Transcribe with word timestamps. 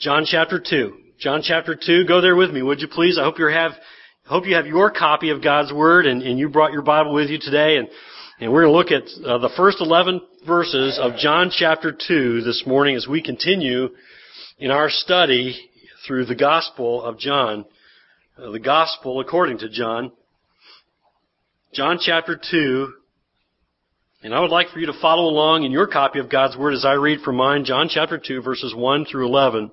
John 0.00 0.24
chapter 0.24 0.58
2. 0.58 0.96
John 1.18 1.42
chapter 1.44 1.74
2, 1.74 2.06
go 2.06 2.22
there 2.22 2.34
with 2.34 2.50
me, 2.50 2.62
would 2.62 2.80
you 2.80 2.88
please? 2.88 3.18
I 3.20 3.24
hope 3.24 3.38
you 3.38 3.46
have, 3.48 3.72
hope 4.24 4.46
you 4.46 4.54
have 4.54 4.66
your 4.66 4.90
copy 4.90 5.28
of 5.28 5.44
God's 5.44 5.74
Word 5.74 6.06
and, 6.06 6.22
and 6.22 6.38
you 6.38 6.48
brought 6.48 6.72
your 6.72 6.80
Bible 6.80 7.12
with 7.12 7.28
you 7.28 7.38
today 7.38 7.76
and, 7.76 7.86
and 8.40 8.50
we're 8.50 8.62
going 8.62 8.72
to 8.72 8.78
look 8.78 9.02
at 9.02 9.28
uh, 9.28 9.36
the 9.36 9.50
first 9.58 9.76
11 9.82 10.22
verses 10.46 10.98
of 10.98 11.16
John 11.18 11.50
chapter 11.54 11.92
2 11.92 12.40
this 12.40 12.64
morning 12.66 12.96
as 12.96 13.06
we 13.06 13.22
continue 13.22 13.90
in 14.58 14.70
our 14.70 14.88
study 14.88 15.68
through 16.06 16.24
the 16.24 16.34
Gospel 16.34 17.04
of 17.04 17.18
John, 17.18 17.66
uh, 18.42 18.52
the 18.52 18.58
Gospel 18.58 19.20
according 19.20 19.58
to 19.58 19.68
John. 19.68 20.12
John 21.74 21.98
chapter 22.00 22.40
2, 22.50 22.90
and 24.22 24.34
I 24.34 24.40
would 24.40 24.50
like 24.50 24.70
for 24.70 24.78
you 24.78 24.86
to 24.86 24.98
follow 25.02 25.24
along 25.24 25.64
in 25.64 25.72
your 25.72 25.86
copy 25.86 26.20
of 26.20 26.30
God's 26.30 26.56
Word 26.56 26.72
as 26.72 26.86
I 26.86 26.94
read 26.94 27.20
from 27.20 27.36
mine, 27.36 27.66
John 27.66 27.90
chapter 27.90 28.16
2 28.16 28.40
verses 28.40 28.74
1 28.74 29.04
through 29.04 29.26
11. 29.26 29.72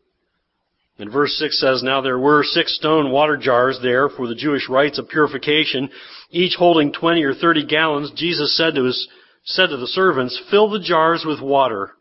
And 1.01 1.11
verse 1.11 1.35
6 1.39 1.59
says, 1.59 1.81
Now 1.81 2.01
there 2.01 2.19
were 2.19 2.43
six 2.43 2.75
stone 2.75 3.09
water 3.09 3.35
jars 3.35 3.79
there 3.81 4.07
for 4.07 4.27
the 4.27 4.35
Jewish 4.35 4.69
rites 4.69 4.99
of 4.99 5.09
purification, 5.09 5.89
each 6.29 6.53
holding 6.53 6.93
20 6.93 7.23
or 7.23 7.33
30 7.33 7.65
gallons. 7.65 8.11
Jesus 8.11 8.55
said 8.55 8.75
to, 8.75 8.83
his, 8.83 9.07
said 9.43 9.71
to 9.71 9.77
the 9.77 9.87
servants, 9.87 10.39
Fill 10.51 10.69
the 10.69 10.79
jars 10.79 11.23
with 11.25 11.41
water. 11.41 11.93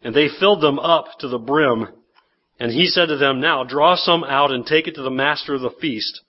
And 0.00 0.14
they 0.14 0.28
filled 0.40 0.62
them 0.62 0.78
up 0.78 1.18
to 1.18 1.28
the 1.28 1.38
brim. 1.38 1.88
And 2.58 2.72
he 2.72 2.86
said 2.86 3.08
to 3.08 3.18
them, 3.18 3.38
Now 3.38 3.64
draw 3.64 3.96
some 3.96 4.24
out 4.24 4.50
and 4.50 4.64
take 4.64 4.88
it 4.88 4.94
to 4.94 5.02
the 5.02 5.10
master 5.10 5.52
of 5.52 5.60
the 5.60 5.74
feast. 5.78 6.22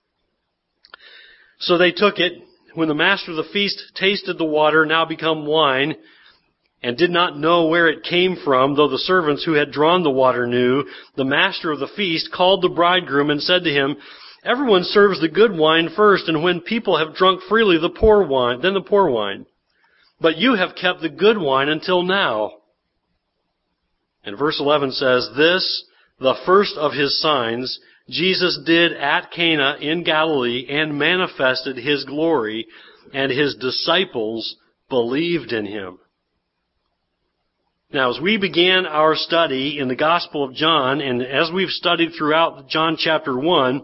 So 1.60 1.78
they 1.78 1.92
took 1.92 2.20
it. 2.20 2.34
When 2.74 2.90
the 2.90 2.96
master 2.96 3.32
of 3.32 3.38
the 3.38 3.50
feast 3.54 3.82
tasted 3.96 4.38
the 4.38 4.44
water, 4.44 4.86
now 4.86 5.06
become 5.06 5.46
wine, 5.46 5.96
and 6.82 6.98
did 6.98 7.12
not 7.12 7.38
know 7.38 7.68
where 7.68 7.88
it 7.88 8.04
came 8.04 8.38
from, 8.44 8.76
though 8.76 8.88
the 8.88 8.98
servants 8.98 9.44
who 9.44 9.54
had 9.54 9.72
drawn 9.72 10.04
the 10.04 10.10
water 10.10 10.48
knew, 10.48 10.86
the 11.16 11.26
master 11.26 11.72
of 11.72 11.80
the 11.80 11.90
feast 11.96 12.32
called 12.32 12.62
the 12.62 12.70
bridegroom 12.70 13.30
and 13.30 13.42
said 13.42 13.64
to 13.64 13.70
him, 13.70 13.98
Everyone 14.46 14.84
serves 14.84 15.20
the 15.20 15.28
good 15.28 15.52
wine 15.52 15.90
first, 15.96 16.30
and 16.30 16.42
when 16.42 16.62
people 16.62 16.98
have 16.98 17.16
drunk 17.16 17.42
freely 17.50 17.78
the 17.78 17.90
poor 17.90 18.26
wine, 18.26 18.62
then 18.62 18.74
the 18.74 18.82
poor 18.82 19.10
wine. 19.10 19.46
But 20.22 20.38
you 20.38 20.56
have 20.56 20.76
kept 20.76 21.02
the 21.02 21.10
good 21.10 21.38
wine 21.38 21.68
until 21.68 22.04
now. 22.04 22.54
And 24.24 24.38
verse 24.38 24.60
11 24.60 24.94
says, 24.94 25.30
This, 25.36 25.84
the 26.20 26.36
first 26.46 26.78
of 26.78 26.94
his 26.94 27.22
signs, 27.22 27.80
Jesus 28.10 28.60
did 28.66 28.94
at 28.94 29.32
Cana 29.32 29.78
in 29.82 30.04
Galilee 30.04 30.66
and 30.70 30.98
manifested 30.98 31.78
his 31.78 32.06
glory, 32.06 32.68
and 33.14 33.32
his 33.32 33.56
disciples 33.56 34.56
believed 34.90 35.52
in 35.52 35.66
him. 35.66 36.00
Now, 37.92 38.12
as 38.12 38.20
we 38.22 38.38
began 38.38 38.86
our 38.86 39.16
study 39.16 39.80
in 39.80 39.88
the 39.88 39.96
Gospel 39.96 40.44
of 40.44 40.54
John, 40.54 41.02
and 41.02 41.24
as 41.24 41.50
we've 41.52 41.70
studied 41.70 42.12
throughout 42.16 42.68
John 42.70 42.98
chapter 43.00 43.36
1, 43.36 43.84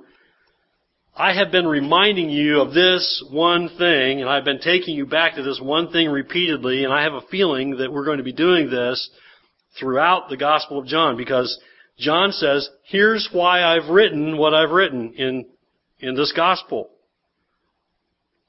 I 1.15 1.33
have 1.33 1.51
been 1.51 1.65
reminding 1.65 2.29
you 2.29 2.61
of 2.61 2.75
this 2.75 3.25
one 3.31 3.67
thing, 3.67 4.21
and 4.21 4.29
I've 4.29 4.45
been 4.45 4.59
taking 4.59 4.95
you 4.95 5.07
back 5.07 5.35
to 5.35 5.41
this 5.41 5.59
one 5.59 5.91
thing 5.91 6.07
repeatedly, 6.07 6.83
and 6.83 6.93
I 6.93 7.01
have 7.01 7.13
a 7.13 7.25
feeling 7.31 7.77
that 7.77 7.91
we're 7.91 8.05
going 8.05 8.19
to 8.19 8.23
be 8.23 8.31
doing 8.31 8.69
this 8.69 9.09
throughout 9.79 10.29
the 10.29 10.37
Gospel 10.37 10.77
of 10.77 10.85
John, 10.85 11.17
because 11.17 11.59
John 11.97 12.31
says, 12.31 12.69
here's 12.83 13.27
why 13.31 13.63
I've 13.63 13.89
written 13.89 14.37
what 14.37 14.53
I've 14.53 14.69
written 14.69 15.13
in, 15.13 15.45
in 15.99 16.13
this 16.13 16.31
Gospel. 16.31 16.91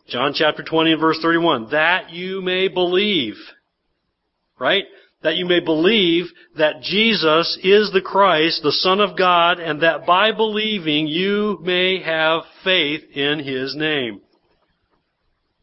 John 0.06 0.34
chapter 0.34 0.62
20 0.62 0.92
and 0.92 1.00
verse 1.00 1.18
31, 1.22 1.70
that 1.70 2.10
you 2.10 2.42
may 2.42 2.68
believe. 2.68 3.36
Right? 4.58 4.84
That 5.22 5.36
you 5.36 5.46
may 5.46 5.60
believe 5.60 6.26
that 6.56 6.82
Jesus 6.82 7.58
is 7.62 7.90
the 7.92 8.02
Christ, 8.02 8.62
the 8.62 8.72
Son 8.72 9.00
of 9.00 9.16
God, 9.16 9.58
and 9.58 9.82
that 9.82 10.06
by 10.06 10.32
believing 10.32 11.06
you 11.06 11.58
may 11.62 12.02
have 12.02 12.42
faith 12.62 13.02
in 13.14 13.40
His 13.40 13.74
name. 13.74 14.20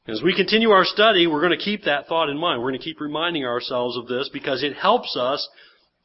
As 0.05 0.21
we 0.21 0.35
continue 0.35 0.71
our 0.71 0.83
study, 0.83 1.27
we're 1.27 1.39
going 1.39 1.57
to 1.57 1.63
keep 1.63 1.83
that 1.85 2.07
thought 2.07 2.29
in 2.29 2.37
mind. 2.37 2.61
We're 2.61 2.71
going 2.71 2.79
to 2.79 2.83
keep 2.83 2.99
reminding 2.99 3.45
ourselves 3.45 3.95
of 3.95 4.07
this 4.07 4.29
because 4.33 4.61
it 4.61 4.75
helps 4.75 5.15
us 5.15 5.47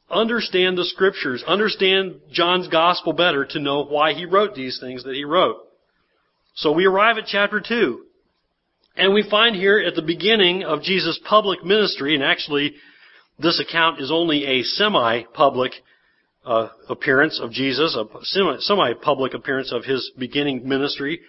understand 0.09 0.77
the 0.77 0.85
scriptures, 0.85 1.43
understand 1.45 2.21
John's 2.31 2.69
gospel 2.69 3.13
better 3.13 3.45
to 3.45 3.59
know 3.59 3.83
why 3.83 4.13
he 4.13 4.25
wrote 4.25 4.55
these 4.55 4.79
things 4.79 5.03
that 5.03 5.15
he 5.15 5.25
wrote. 5.25 5.57
So 6.55 6.71
we 6.71 6.85
arrive 6.85 7.17
at 7.17 7.25
chapter 7.25 7.59
2. 7.59 8.05
And 8.95 9.13
we 9.13 9.29
find 9.29 9.55
here 9.55 9.79
at 9.79 9.95
the 9.95 10.01
beginning 10.01 10.63
of 10.63 10.81
Jesus' 10.81 11.19
public 11.27 11.63
ministry, 11.63 12.15
and 12.15 12.23
actually 12.23 12.75
this 13.39 13.59
account 13.59 14.01
is 14.01 14.11
only 14.11 14.45
a 14.45 14.63
semi-public 14.63 15.71
uh, 16.45 16.69
appearance 16.89 17.39
of 17.41 17.51
Jesus, 17.51 17.95
a 17.95 18.05
semi-public 18.59 19.33
appearance 19.33 19.71
of 19.71 19.85
his 19.85 20.11
beginning 20.17 20.67
ministry. 20.67 21.21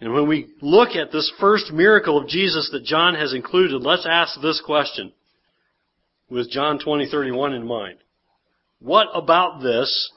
And 0.00 0.12
when 0.12 0.28
we 0.28 0.48
look 0.60 0.90
at 0.90 1.12
this 1.12 1.32
first 1.40 1.72
miracle 1.72 2.18
of 2.18 2.28
Jesus 2.28 2.68
that 2.72 2.84
John 2.84 3.14
has 3.14 3.34
included, 3.34 3.82
let's 3.82 4.06
ask 4.08 4.40
this 4.40 4.60
question 4.64 5.12
with 6.28 6.50
John 6.50 6.78
20:31 6.78 7.54
in 7.54 7.66
mind. 7.66 7.98
What 8.80 9.08
about 9.14 9.62
this 9.62 10.10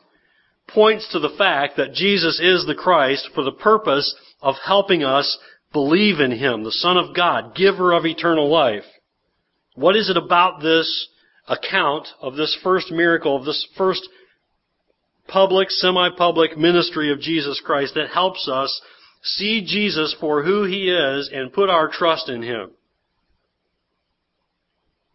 points 0.67 1.07
to 1.11 1.19
the 1.19 1.29
fact 1.37 1.77
that 1.77 1.93
Jesus 1.93 2.39
is 2.39 2.65
the 2.65 2.73
Christ 2.73 3.29
for 3.35 3.43
the 3.43 3.51
purpose 3.51 4.15
of 4.41 4.55
helping 4.65 5.03
us 5.03 5.37
believe 5.71 6.19
in 6.19 6.31
Him, 6.31 6.63
the 6.63 6.71
Son 6.71 6.97
of 6.97 7.15
God, 7.15 7.55
giver 7.55 7.93
of 7.93 8.05
eternal 8.05 8.49
life? 8.49 8.85
What 9.75 9.95
is 9.95 10.09
it 10.09 10.17
about 10.17 10.61
this 10.61 11.09
account 11.47 12.07
of 12.21 12.35
this 12.35 12.57
first 12.63 12.91
miracle, 12.91 13.35
of 13.37 13.45
this 13.45 13.67
first 13.77 14.07
public, 15.27 15.69
semi-public 15.69 16.57
ministry 16.57 17.11
of 17.11 17.19
Jesus 17.19 17.61
Christ 17.63 17.93
that 17.95 18.09
helps 18.09 18.47
us 18.47 18.81
see 19.23 19.63
Jesus 19.65 20.15
for 20.19 20.43
who 20.43 20.63
He 20.63 20.89
is 20.89 21.29
and 21.33 21.53
put 21.53 21.69
our 21.69 21.89
trust 21.89 22.29
in 22.29 22.41
Him. 22.41 22.71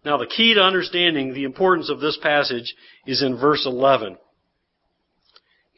Now 0.05 0.17
the 0.17 0.27
key 0.27 0.55
to 0.55 0.61
understanding 0.61 1.35
the 1.35 1.45
importance 1.45 1.91
of 1.91 2.01
this 2.01 2.19
passage 2.23 2.75
is 3.07 3.23
in 3.23 3.39
verse 3.39 3.67
11. 3.67 4.17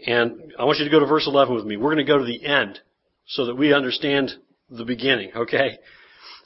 And 0.07 0.53
I 0.59 0.65
want 0.65 0.79
you 0.79 0.85
to 0.85 0.91
go 0.91 1.01
to 1.01 1.07
verse 1.07 1.27
11 1.27 1.55
with 1.55 1.65
me. 1.65 1.77
We're 1.77 1.95
going 1.95 2.05
to 2.05 2.13
go 2.13 2.19
to 2.19 2.25
the 2.25 2.45
end 2.45 2.79
so 3.27 3.47
that 3.47 3.57
we 3.57 3.73
understand 3.73 4.33
the 4.71 4.85
beginning, 4.85 5.31
okay? 5.35 5.79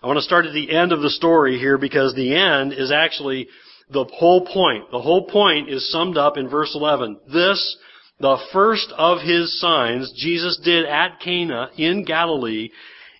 I 0.03 0.07
want 0.07 0.19
to 0.19 0.23
start 0.23 0.47
at 0.47 0.53
the 0.53 0.71
end 0.71 0.93
of 0.93 1.01
the 1.01 1.11
story 1.11 1.59
here 1.59 1.79
because 1.79 2.15
the 2.15 2.35
end 2.35 2.73
is 2.73 2.93
actually 2.93 3.49
the 3.91 4.05
whole 4.05 4.47
point. 4.47 4.91
The 4.91 5.01
whole 5.01 5.27
point 5.27 5.69
is 5.69 5.91
summed 5.91 6.17
up 6.17 6.37
in 6.37 6.49
verse 6.49 6.75
11. 6.75 7.19
This, 7.33 7.77
the 8.21 8.39
first 8.53 8.93
of 8.97 9.21
his 9.21 9.61
signs, 9.61 10.13
Jesus 10.17 10.59
did 10.65 10.87
at 10.87 11.21
Cana 11.21 11.71
in 11.77 12.05
Galilee 12.05 12.71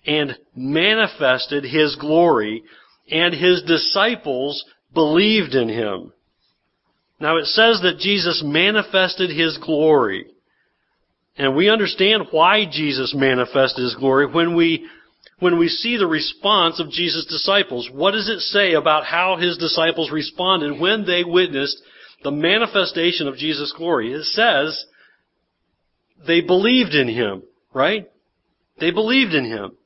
and 0.05 0.37
manifested 0.55 1.63
his 1.63 1.95
glory, 1.95 2.63
and 3.11 3.33
his 3.33 3.63
disciples 3.63 4.63
believed 4.93 5.53
in 5.53 5.69
him. 5.69 6.13
Now 7.19 7.37
it 7.37 7.45
says 7.45 7.81
that 7.81 7.99
Jesus 7.99 8.41
manifested 8.45 9.29
his 9.29 9.57
glory. 9.57 10.25
And 11.37 11.55
we 11.55 11.69
understand 11.69 12.27
why 12.31 12.65
Jesus 12.65 13.13
manifested 13.15 13.83
his 13.83 13.95
glory 13.95 14.25
when 14.25 14.55
we 14.55 14.87
when 15.39 15.59
we 15.59 15.67
see 15.67 15.97
the 15.97 16.07
response 16.07 16.79
of 16.79 16.89
Jesus' 16.89 17.25
disciples. 17.25 17.89
What 17.91 18.11
does 18.11 18.27
it 18.27 18.39
say 18.39 18.73
about 18.73 19.05
how 19.05 19.37
his 19.37 19.57
disciples 19.57 20.11
responded 20.11 20.79
when 20.79 21.05
they 21.05 21.23
witnessed 21.23 21.81
the 22.23 22.31
manifestation 22.31 23.27
of 23.27 23.37
Jesus' 23.37 23.73
glory? 23.75 24.13
It 24.13 24.23
says 24.23 24.85
they 26.25 26.41
believed 26.41 26.95
in 26.95 27.07
him, 27.07 27.43
right? 27.73 28.07
They 28.79 28.91
believed 28.91 29.33
in 29.33 29.45
him. 29.45 29.77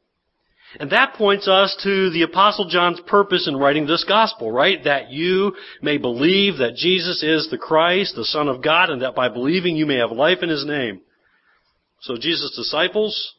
And 0.80 0.92
that 0.92 1.16
points 1.16 1.50
us 1.50 1.78
to 1.84 2.12
the 2.12 2.22
apostle 2.22 2.70
John's 2.70 3.02
purpose 3.02 3.46
in 3.46 3.58
writing 3.58 3.88
this 3.88 4.06
gospel, 4.06 4.50
right? 4.50 4.82
That 4.86 5.12
you 5.12 5.54
may 5.82 5.98
believe 5.98 6.60
that 6.60 6.76
Jesus 6.76 7.22
is 7.24 7.50
the 7.50 7.58
Christ, 7.58 8.16
the 8.16 8.24
Son 8.24 8.48
of 8.48 8.64
God, 8.64 8.90
and 8.90 9.02
that 9.02 9.14
by 9.14 9.28
believing 9.28 9.76
you 9.76 9.86
may 9.86 9.98
have 9.98 10.12
life 10.12 10.38
in 10.42 10.48
His 10.48 10.66
name. 10.66 11.02
So 12.00 12.16
Jesus' 12.16 12.56
disciples 12.56 13.34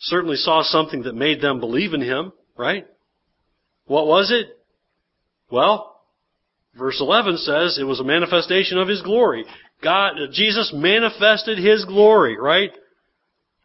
certainly 0.00 0.36
saw 0.36 0.62
something 0.62 1.02
that 1.02 1.14
made 1.14 1.40
them 1.40 1.60
believe 1.60 1.94
in 1.94 2.00
him, 2.00 2.32
right? 2.56 2.86
What 3.86 4.06
was 4.06 4.30
it? 4.30 4.48
Well, 5.50 6.00
verse 6.78 6.98
11 7.00 7.38
says 7.38 7.78
it 7.78 7.84
was 7.84 8.00
a 8.00 8.04
manifestation 8.04 8.78
of 8.78 8.88
his 8.88 9.02
glory. 9.02 9.44
God, 9.82 10.14
Jesus 10.32 10.72
manifested 10.74 11.58
his 11.58 11.84
glory, 11.84 12.36
right? 12.38 12.70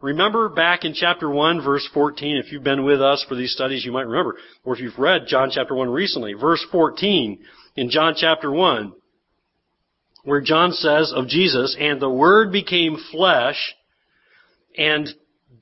Remember 0.02 0.50
back 0.50 0.84
in 0.84 0.94
chapter 0.94 1.30
1 1.30 1.64
verse 1.64 1.88
14, 1.94 2.38
if 2.38 2.52
you've 2.52 2.64
been 2.64 2.84
with 2.84 3.02
us 3.02 3.26
for 3.28 3.36
these 3.36 3.54
studies, 3.54 3.86
you 3.86 3.92
might 3.92 4.08
remember, 4.08 4.38
or 4.64 4.76
if 4.76 4.82
you've 4.82 5.00
read 5.00 5.28
John 5.28 5.50
chapter 5.52 5.76
1 5.76 5.90
recently, 5.90 6.34
verse 6.34 6.64
14 6.72 7.40
in 7.76 7.90
John 7.90 8.14
chapter 8.18 8.52
1, 8.52 8.94
where 10.26 10.42
John 10.42 10.72
says 10.72 11.14
of 11.16 11.28
Jesus, 11.28 11.76
and 11.80 12.02
the 12.02 12.10
Word 12.10 12.52
became 12.52 12.98
flesh 13.12 13.76
and 14.78 15.08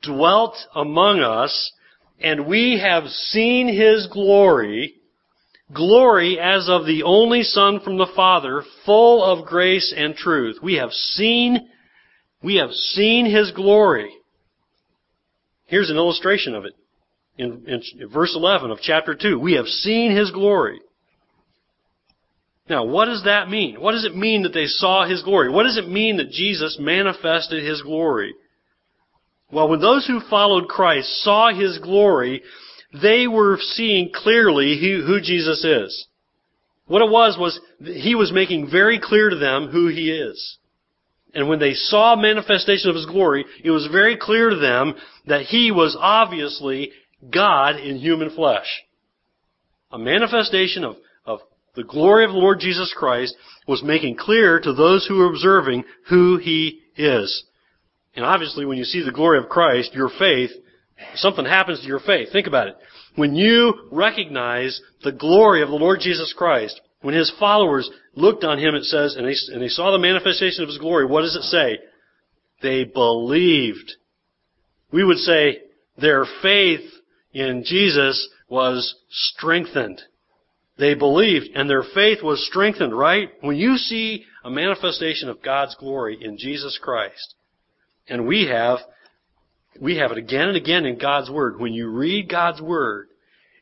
dwelt 0.01 0.55
among 0.75 1.19
us, 1.19 1.71
and 2.19 2.47
we 2.47 2.79
have 2.79 3.05
seen 3.07 3.67
His 3.67 4.07
glory, 4.07 4.95
glory 5.73 6.39
as 6.39 6.69
of 6.69 6.85
the 6.85 7.03
only 7.03 7.43
Son 7.43 7.79
from 7.79 7.97
the 7.97 8.11
Father, 8.15 8.63
full 8.85 9.23
of 9.23 9.45
grace 9.45 9.93
and 9.95 10.15
truth. 10.15 10.57
We 10.61 10.75
have 10.75 10.91
seen, 10.91 11.69
we 12.43 12.55
have 12.55 12.71
seen 12.71 13.25
His 13.25 13.51
glory. 13.51 14.11
Here's 15.65 15.89
an 15.89 15.97
illustration 15.97 16.53
of 16.53 16.65
it. 16.65 16.73
In, 17.37 17.65
in 17.65 18.09
verse 18.09 18.33
11 18.35 18.71
of 18.71 18.79
chapter 18.81 19.15
2, 19.15 19.39
we 19.39 19.53
have 19.53 19.65
seen 19.65 20.15
His 20.15 20.31
glory. 20.31 20.79
Now, 22.69 22.85
what 22.85 23.05
does 23.05 23.23
that 23.23 23.49
mean? 23.49 23.81
What 23.81 23.93
does 23.93 24.05
it 24.05 24.15
mean 24.15 24.43
that 24.43 24.53
they 24.53 24.65
saw 24.65 25.05
His 25.07 25.23
glory? 25.23 25.49
What 25.49 25.63
does 25.63 25.77
it 25.77 25.89
mean 25.89 26.17
that 26.17 26.29
Jesus 26.29 26.77
manifested 26.79 27.63
His 27.63 27.81
glory? 27.81 28.33
Well, 29.51 29.67
when 29.67 29.81
those 29.81 30.07
who 30.07 30.21
followed 30.29 30.67
Christ 30.67 31.23
saw 31.23 31.53
His 31.53 31.77
glory, 31.79 32.41
they 33.01 33.27
were 33.27 33.57
seeing 33.59 34.11
clearly 34.13 34.79
who, 34.79 35.05
who 35.05 35.21
Jesus 35.21 35.63
is. 35.63 36.07
What 36.87 37.01
it 37.01 37.11
was 37.11 37.37
was 37.37 37.59
He 37.83 38.15
was 38.15 38.31
making 38.31 38.69
very 38.69 38.99
clear 38.99 39.29
to 39.29 39.37
them 39.37 39.67
who 39.67 39.87
He 39.87 40.11
is. 40.11 40.57
And 41.33 41.47
when 41.47 41.59
they 41.59 41.73
saw 41.73 42.15
manifestation 42.15 42.89
of 42.89 42.95
His 42.95 43.05
glory, 43.05 43.45
it 43.63 43.71
was 43.71 43.87
very 43.87 44.17
clear 44.17 44.49
to 44.49 44.57
them 44.57 44.95
that 45.27 45.43
He 45.43 45.71
was 45.71 45.97
obviously 45.99 46.91
God 47.29 47.77
in 47.77 47.97
human 47.97 48.29
flesh. 48.29 48.67
A 49.91 49.97
manifestation 49.97 50.83
of 50.83 50.95
the 51.75 51.83
glory 51.83 52.25
of 52.25 52.31
the 52.31 52.37
Lord 52.37 52.59
Jesus 52.59 52.93
Christ 52.97 53.35
was 53.67 53.81
making 53.81 54.17
clear 54.17 54.59
to 54.59 54.73
those 54.73 55.05
who 55.07 55.17
were 55.17 55.29
observing 55.29 55.85
who 56.09 56.37
He 56.37 56.81
is. 56.97 57.45
And 58.15 58.25
obviously 58.25 58.65
when 58.65 58.77
you 58.77 58.83
see 58.83 59.03
the 59.03 59.11
glory 59.11 59.39
of 59.39 59.49
Christ, 59.49 59.93
your 59.93 60.09
faith, 60.19 60.51
something 61.15 61.45
happens 61.45 61.81
to 61.81 61.87
your 61.87 61.99
faith. 61.99 62.29
Think 62.31 62.47
about 62.47 62.67
it. 62.67 62.75
When 63.15 63.35
you 63.35 63.87
recognize 63.91 64.81
the 65.03 65.11
glory 65.11 65.61
of 65.61 65.69
the 65.69 65.75
Lord 65.75 65.99
Jesus 66.01 66.33
Christ, 66.37 66.79
when 67.01 67.15
His 67.15 67.31
followers 67.39 67.89
looked 68.15 68.43
on 68.43 68.59
Him, 68.59 68.75
it 68.75 68.83
says, 68.83 69.15
and 69.15 69.25
they, 69.25 69.35
and 69.53 69.61
they 69.61 69.67
saw 69.67 69.91
the 69.91 69.97
manifestation 69.97 70.63
of 70.63 70.69
His 70.69 70.77
glory, 70.77 71.05
what 71.05 71.21
does 71.21 71.35
it 71.35 71.43
say? 71.43 71.79
They 72.61 72.83
believed. 72.83 73.93
We 74.91 75.03
would 75.03 75.17
say 75.17 75.59
their 75.97 76.25
faith 76.41 76.81
in 77.33 77.63
Jesus 77.65 78.29
was 78.49 78.95
strengthened. 79.09 80.01
They 80.77 80.93
believed 80.95 81.49
and 81.55 81.69
their 81.69 81.83
faith 81.83 82.19
was 82.23 82.45
strengthened, 82.45 82.97
right? 82.97 83.29
When 83.41 83.55
you 83.55 83.77
see 83.77 84.25
a 84.43 84.49
manifestation 84.49 85.29
of 85.29 85.41
God's 85.43 85.75
glory 85.75 86.17
in 86.19 86.37
Jesus 86.37 86.79
Christ, 86.81 87.35
and 88.07 88.27
we 88.27 88.47
have, 88.47 88.79
we 89.79 89.97
have 89.97 90.11
it 90.11 90.17
again 90.17 90.47
and 90.47 90.57
again 90.57 90.85
in 90.85 90.97
God's 90.97 91.29
Word. 91.29 91.59
When 91.59 91.73
you 91.73 91.89
read 91.89 92.29
God's 92.29 92.61
Word 92.61 93.07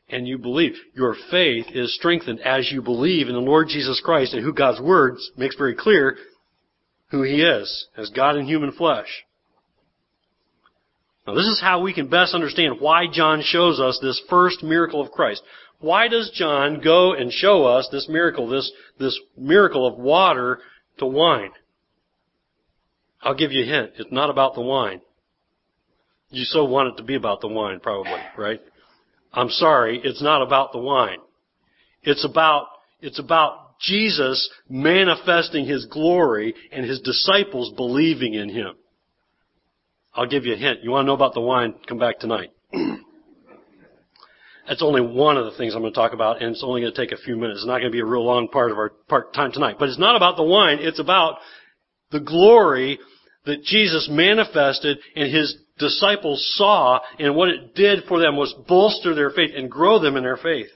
and 0.08 0.26
you 0.26 0.38
believe, 0.38 0.72
your 0.94 1.14
faith 1.30 1.66
is 1.72 1.94
strengthened 1.94 2.40
as 2.40 2.70
you 2.70 2.82
believe 2.82 3.28
in 3.28 3.34
the 3.34 3.40
Lord 3.40 3.68
Jesus 3.68 4.00
Christ 4.04 4.34
and 4.34 4.44
who 4.44 4.52
God's 4.52 4.80
Word 4.80 5.16
makes 5.36 5.56
very 5.56 5.74
clear 5.74 6.16
who 7.10 7.22
He 7.22 7.42
is 7.42 7.88
as 7.96 8.10
God 8.10 8.36
in 8.36 8.46
human 8.46 8.72
flesh. 8.72 9.24
Now 11.26 11.34
this 11.34 11.46
is 11.46 11.60
how 11.60 11.80
we 11.80 11.92
can 11.92 12.08
best 12.08 12.34
understand 12.34 12.80
why 12.80 13.06
John 13.12 13.42
shows 13.44 13.78
us 13.78 13.98
this 14.02 14.20
first 14.28 14.62
miracle 14.62 15.00
of 15.00 15.12
Christ. 15.12 15.42
Why 15.78 16.08
does 16.08 16.30
John 16.34 16.80
go 16.82 17.14
and 17.14 17.32
show 17.32 17.64
us 17.64 17.88
this 17.90 18.08
miracle, 18.08 18.48
this, 18.48 18.70
this 18.98 19.18
miracle 19.36 19.86
of 19.86 19.98
water 19.98 20.58
to 20.98 21.06
wine? 21.06 21.50
I'll 23.22 23.34
give 23.34 23.52
you 23.52 23.62
a 23.62 23.66
hint. 23.66 23.92
It's 23.98 24.12
not 24.12 24.30
about 24.30 24.54
the 24.54 24.62
wine. 24.62 25.00
You 26.30 26.44
so 26.44 26.64
want 26.64 26.94
it 26.94 26.96
to 26.98 27.02
be 27.02 27.16
about 27.16 27.40
the 27.40 27.48
wine, 27.48 27.80
probably, 27.80 28.12
right? 28.36 28.60
I'm 29.32 29.50
sorry, 29.50 30.00
it's 30.02 30.22
not 30.22 30.42
about 30.42 30.72
the 30.72 30.78
wine. 30.78 31.18
It's 32.02 32.24
about, 32.24 32.66
it's 33.00 33.18
about 33.18 33.78
Jesus 33.80 34.48
manifesting 34.68 35.66
His 35.66 35.86
glory 35.86 36.54
and 36.72 36.84
His 36.86 37.00
disciples 37.00 37.72
believing 37.76 38.34
in 38.34 38.48
Him. 38.48 38.74
I'll 40.14 40.28
give 40.28 40.44
you 40.44 40.54
a 40.54 40.56
hint. 40.56 40.82
You 40.82 40.90
want 40.90 41.04
to 41.04 41.06
know 41.06 41.14
about 41.14 41.34
the 41.34 41.40
wine? 41.40 41.74
Come 41.88 41.98
back 41.98 42.18
tonight. 42.18 42.50
That's 44.68 44.82
only 44.82 45.00
one 45.00 45.36
of 45.36 45.44
the 45.46 45.52
things 45.56 45.74
I'm 45.74 45.80
going 45.80 45.92
to 45.92 45.98
talk 45.98 46.12
about, 46.12 46.42
and 46.42 46.52
it's 46.52 46.62
only 46.64 46.80
going 46.82 46.92
to 46.92 47.00
take 47.00 47.12
a 47.12 47.20
few 47.22 47.36
minutes. 47.36 47.60
It's 47.60 47.66
not 47.66 47.78
going 47.78 47.90
to 47.90 47.96
be 47.96 48.00
a 48.00 48.04
real 48.04 48.24
long 48.24 48.48
part 48.48 48.70
of 48.70 48.78
our 48.78 48.90
part 49.08 49.34
time 49.34 49.50
tonight. 49.52 49.76
But 49.78 49.88
it's 49.88 49.98
not 49.98 50.14
about 50.16 50.36
the 50.36 50.44
wine. 50.44 50.78
It's 50.80 51.00
about 51.00 51.38
the 52.10 52.20
glory 52.20 52.98
that 53.46 53.62
Jesus 53.62 54.08
manifested 54.10 54.98
and 55.16 55.32
his 55.32 55.56
disciples 55.78 56.54
saw, 56.56 57.00
and 57.18 57.34
what 57.34 57.48
it 57.48 57.74
did 57.74 58.04
for 58.06 58.20
them 58.20 58.36
was 58.36 58.54
bolster 58.68 59.14
their 59.14 59.30
faith 59.30 59.52
and 59.56 59.70
grow 59.70 59.98
them 59.98 60.16
in 60.16 60.22
their 60.22 60.36
faith. 60.36 60.68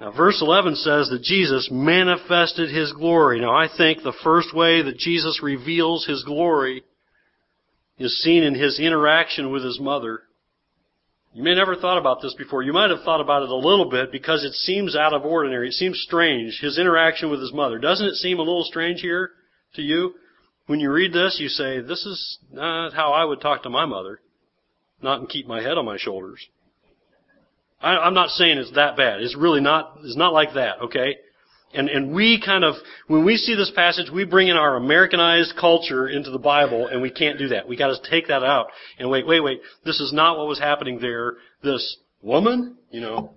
Now, 0.00 0.12
verse 0.12 0.40
11 0.40 0.76
says 0.76 1.08
that 1.10 1.22
Jesus 1.22 1.68
manifested 1.72 2.70
his 2.70 2.92
glory. 2.92 3.40
Now, 3.40 3.54
I 3.54 3.68
think 3.74 4.02
the 4.02 4.16
first 4.22 4.54
way 4.54 4.82
that 4.82 4.96
Jesus 4.96 5.40
reveals 5.42 6.06
his 6.06 6.22
glory 6.22 6.84
is 7.98 8.22
seen 8.22 8.44
in 8.44 8.54
his 8.54 8.78
interaction 8.78 9.50
with 9.50 9.64
his 9.64 9.80
mother. 9.80 10.20
You 11.34 11.42
may 11.42 11.54
never 11.54 11.74
thought 11.74 11.98
about 11.98 12.22
this 12.22 12.34
before. 12.34 12.62
You 12.62 12.72
might 12.72 12.90
have 12.90 13.02
thought 13.02 13.20
about 13.20 13.42
it 13.42 13.50
a 13.50 13.56
little 13.56 13.90
bit 13.90 14.12
because 14.12 14.44
it 14.44 14.54
seems 14.54 14.96
out 14.96 15.12
of 15.12 15.24
ordinary. 15.24 15.68
It 15.68 15.74
seems 15.74 16.00
strange. 16.00 16.58
His 16.60 16.78
interaction 16.78 17.28
with 17.28 17.40
his 17.40 17.52
mother. 17.52 17.78
Doesn't 17.78 18.06
it 18.06 18.14
seem 18.14 18.38
a 18.38 18.42
little 18.42 18.64
strange 18.64 19.00
here 19.00 19.32
to 19.74 19.82
you? 19.82 20.14
When 20.66 20.80
you 20.80 20.92
read 20.92 21.12
this, 21.12 21.38
you 21.40 21.48
say, 21.48 21.80
this 21.80 22.04
is 22.04 22.38
not 22.52 22.92
how 22.92 23.12
I 23.12 23.24
would 23.24 23.40
talk 23.40 23.62
to 23.62 23.70
my 23.70 23.86
mother. 23.86 24.20
Not 25.00 25.20
and 25.20 25.28
keep 25.28 25.46
my 25.46 25.62
head 25.62 25.78
on 25.78 25.84
my 25.84 25.96
shoulders. 25.96 26.46
I, 27.80 27.96
I'm 27.96 28.14
not 28.14 28.30
saying 28.30 28.58
it's 28.58 28.74
that 28.74 28.96
bad. 28.96 29.20
It's 29.20 29.36
really 29.36 29.60
not, 29.60 29.98
it's 30.02 30.16
not 30.16 30.32
like 30.32 30.54
that, 30.54 30.80
okay? 30.82 31.16
And, 31.72 31.88
and 31.88 32.14
we 32.14 32.42
kind 32.44 32.64
of, 32.64 32.74
when 33.06 33.24
we 33.24 33.36
see 33.36 33.54
this 33.54 33.70
passage, 33.74 34.10
we 34.10 34.24
bring 34.24 34.48
in 34.48 34.56
our 34.56 34.76
Americanized 34.76 35.54
culture 35.60 36.08
into 36.08 36.30
the 36.30 36.38
Bible, 36.38 36.86
and 36.86 37.02
we 37.02 37.10
can't 37.10 37.38
do 37.38 37.48
that. 37.48 37.68
We 37.68 37.76
gotta 37.76 37.96
take 38.10 38.28
that 38.28 38.42
out. 38.42 38.68
And 38.98 39.10
wait, 39.10 39.26
wait, 39.26 39.40
wait, 39.40 39.60
this 39.84 40.00
is 40.00 40.12
not 40.12 40.38
what 40.38 40.48
was 40.48 40.58
happening 40.58 40.98
there. 40.98 41.34
This 41.62 41.98
woman, 42.22 42.76
you 42.90 43.00
know, 43.00 43.34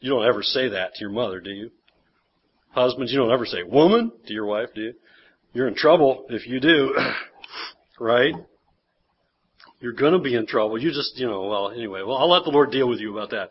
you 0.00 0.10
don't 0.10 0.26
ever 0.26 0.42
say 0.42 0.70
that 0.70 0.94
to 0.94 1.00
your 1.00 1.10
mother, 1.10 1.40
do 1.40 1.50
you? 1.50 1.70
Husbands, 2.70 3.12
you 3.12 3.18
don't 3.18 3.32
ever 3.32 3.46
say 3.46 3.62
woman 3.62 4.12
to 4.26 4.32
your 4.32 4.46
wife, 4.46 4.68
do 4.74 4.80
you? 4.80 4.94
You're 5.52 5.68
in 5.68 5.74
trouble 5.74 6.26
if 6.28 6.46
you 6.46 6.60
do. 6.60 6.94
right? 8.00 8.34
You're 9.80 9.92
gonna 9.92 10.20
be 10.20 10.34
in 10.34 10.46
trouble. 10.46 10.80
You 10.80 10.90
just, 10.90 11.18
you 11.18 11.26
know, 11.26 11.42
well, 11.42 11.70
anyway, 11.70 12.02
well, 12.02 12.16
I'll 12.16 12.30
let 12.30 12.44
the 12.44 12.50
Lord 12.50 12.70
deal 12.70 12.88
with 12.88 13.00
you 13.00 13.16
about 13.16 13.30
that. 13.30 13.50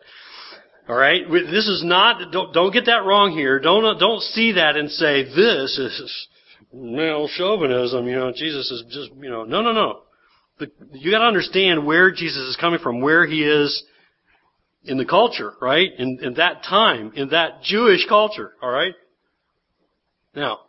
All 0.88 0.96
right, 0.96 1.22
this 1.30 1.68
is 1.68 1.82
not. 1.84 2.32
Don't, 2.32 2.52
don't 2.52 2.72
get 2.72 2.86
that 2.86 3.04
wrong 3.04 3.32
here. 3.32 3.60
Don't 3.60 3.98
don't 3.98 4.22
see 4.22 4.52
that 4.52 4.76
and 4.76 4.90
say 4.90 5.24
this 5.24 5.78
is 5.78 6.28
male 6.72 7.28
chauvinism. 7.28 8.08
You 8.08 8.16
know, 8.16 8.32
Jesus 8.32 8.70
is 8.70 8.84
just 8.88 9.10
you 9.20 9.30
know. 9.30 9.44
No, 9.44 9.60
no, 9.62 9.72
no. 9.72 10.02
The, 10.58 10.70
you 10.92 11.10
got 11.10 11.20
to 11.20 11.26
understand 11.26 11.86
where 11.86 12.10
Jesus 12.10 12.42
is 12.42 12.56
coming 12.60 12.80
from, 12.80 13.00
where 13.00 13.26
he 13.26 13.44
is 13.44 13.82
in 14.84 14.98
the 14.98 15.04
culture, 15.04 15.52
right? 15.60 15.90
In, 15.98 16.18
in 16.22 16.34
that 16.34 16.64
time, 16.64 17.12
in 17.14 17.30
that 17.30 17.62
Jewish 17.62 18.06
culture. 18.08 18.52
All 18.62 18.70
right. 18.70 18.94
Now, 20.34 20.60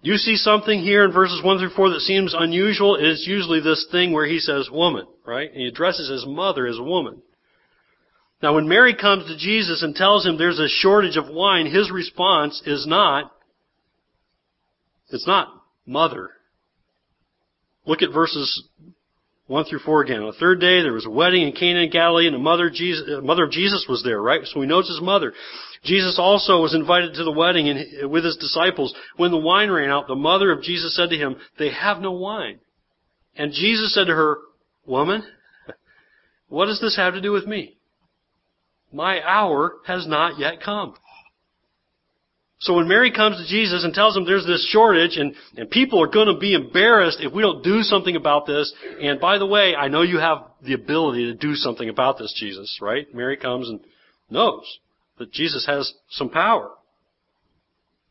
you 0.00 0.16
see 0.16 0.36
something 0.36 0.80
here 0.80 1.04
in 1.04 1.12
verses 1.12 1.42
1 1.44 1.58
through 1.58 1.76
4 1.76 1.90
that 1.90 2.00
seems 2.00 2.34
unusual. 2.36 2.96
It's 2.98 3.26
usually 3.26 3.60
this 3.60 3.86
thing 3.92 4.12
where 4.12 4.26
he 4.26 4.38
says 4.38 4.68
woman, 4.70 5.06
right? 5.24 5.48
And 5.50 5.60
he 5.60 5.68
addresses 5.68 6.10
his 6.10 6.26
mother 6.26 6.66
as 6.66 6.78
woman. 6.80 7.22
Now 8.42 8.56
when 8.56 8.68
Mary 8.68 8.96
comes 8.96 9.26
to 9.26 9.38
Jesus 9.38 9.82
and 9.82 9.94
tells 9.94 10.26
him 10.26 10.36
there's 10.36 10.58
a 10.58 10.68
shortage 10.68 11.16
of 11.16 11.28
wine, 11.28 11.66
his 11.66 11.90
response 11.92 12.60
is 12.66 12.86
not, 12.86 13.30
it's 15.10 15.26
not 15.26 15.48
mother. 15.86 16.30
Look 17.86 18.02
at 18.02 18.12
verses 18.12 18.64
1 19.46 19.64
through 19.66 19.80
4 19.80 20.02
again. 20.02 20.20
On 20.20 20.26
the 20.26 20.38
third 20.38 20.60
day, 20.60 20.82
there 20.82 20.92
was 20.92 21.06
a 21.06 21.10
wedding 21.10 21.42
in 21.42 21.52
Cana 21.52 21.80
in 21.80 21.90
Galilee, 21.90 22.26
and 22.26 22.34
the 22.34 22.40
mother 22.40 22.70
Jesus, 22.70 23.08
mother 23.22 23.44
of 23.44 23.50
Jesus 23.50 23.86
was 23.88 24.02
there, 24.02 24.20
right? 24.20 24.40
So 24.44 24.58
we 24.58 24.66
know 24.66 24.80
it's 24.80 24.88
his 24.88 25.00
mother. 25.00 25.32
Jesus 25.84 26.16
also 26.18 26.60
was 26.60 26.74
invited 26.74 27.14
to 27.14 27.24
the 27.24 27.32
wedding 27.32 28.08
with 28.08 28.24
his 28.24 28.36
disciples. 28.36 28.94
When 29.16 29.32
the 29.32 29.38
wine 29.38 29.70
ran 29.70 29.90
out, 29.90 30.06
the 30.06 30.14
mother 30.14 30.52
of 30.52 30.62
Jesus 30.62 30.94
said 30.94 31.10
to 31.10 31.16
him, 31.16 31.36
They 31.58 31.70
have 31.72 32.00
no 32.00 32.12
wine. 32.12 32.60
And 33.36 33.52
Jesus 33.52 33.92
said 33.92 34.06
to 34.06 34.14
her, 34.14 34.38
Woman, 34.86 35.24
what 36.48 36.66
does 36.66 36.80
this 36.80 36.96
have 36.96 37.14
to 37.14 37.20
do 37.20 37.32
with 37.32 37.46
me? 37.46 37.76
My 38.92 39.22
hour 39.26 39.76
has 39.86 40.06
not 40.06 40.38
yet 40.38 40.62
come. 40.62 40.94
So 42.60 42.74
when 42.74 42.86
Mary 42.86 43.10
comes 43.10 43.38
to 43.38 43.46
Jesus 43.48 43.82
and 43.82 43.92
tells 43.92 44.16
him 44.16 44.24
there's 44.24 44.46
this 44.46 44.68
shortage 44.70 45.16
and, 45.16 45.34
and 45.56 45.68
people 45.68 46.00
are 46.00 46.08
going 46.08 46.32
to 46.32 46.38
be 46.38 46.54
embarrassed 46.54 47.18
if 47.20 47.32
we 47.32 47.42
don't 47.42 47.64
do 47.64 47.82
something 47.82 48.14
about 48.14 48.46
this, 48.46 48.72
and 49.00 49.18
by 49.18 49.38
the 49.38 49.46
way, 49.46 49.74
I 49.74 49.88
know 49.88 50.02
you 50.02 50.18
have 50.18 50.44
the 50.62 50.74
ability 50.74 51.24
to 51.24 51.34
do 51.34 51.54
something 51.54 51.88
about 51.88 52.18
this, 52.18 52.32
Jesus, 52.38 52.78
right? 52.80 53.12
Mary 53.12 53.36
comes 53.36 53.68
and 53.68 53.80
knows 54.30 54.78
that 55.22 55.32
Jesus 55.32 55.64
has 55.66 55.92
some 56.10 56.28
power. 56.28 56.70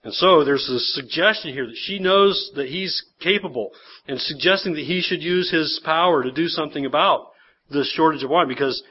And 0.03 0.13
so 0.13 0.43
there's 0.43 0.67
a 0.67 0.79
suggestion 0.79 1.53
here 1.53 1.67
that 1.67 1.77
she 1.77 1.99
knows 1.99 2.51
that 2.55 2.67
he's 2.67 3.03
capable 3.19 3.71
and 4.07 4.19
suggesting 4.19 4.73
that 4.73 4.83
he 4.83 5.01
should 5.01 5.21
use 5.21 5.51
his 5.51 5.79
power 5.85 6.23
to 6.23 6.31
do 6.31 6.47
something 6.47 6.85
about 6.85 7.27
this 7.69 7.91
shortage 7.93 8.23
of 8.23 8.29
wine 8.29 8.47
because 8.47 8.81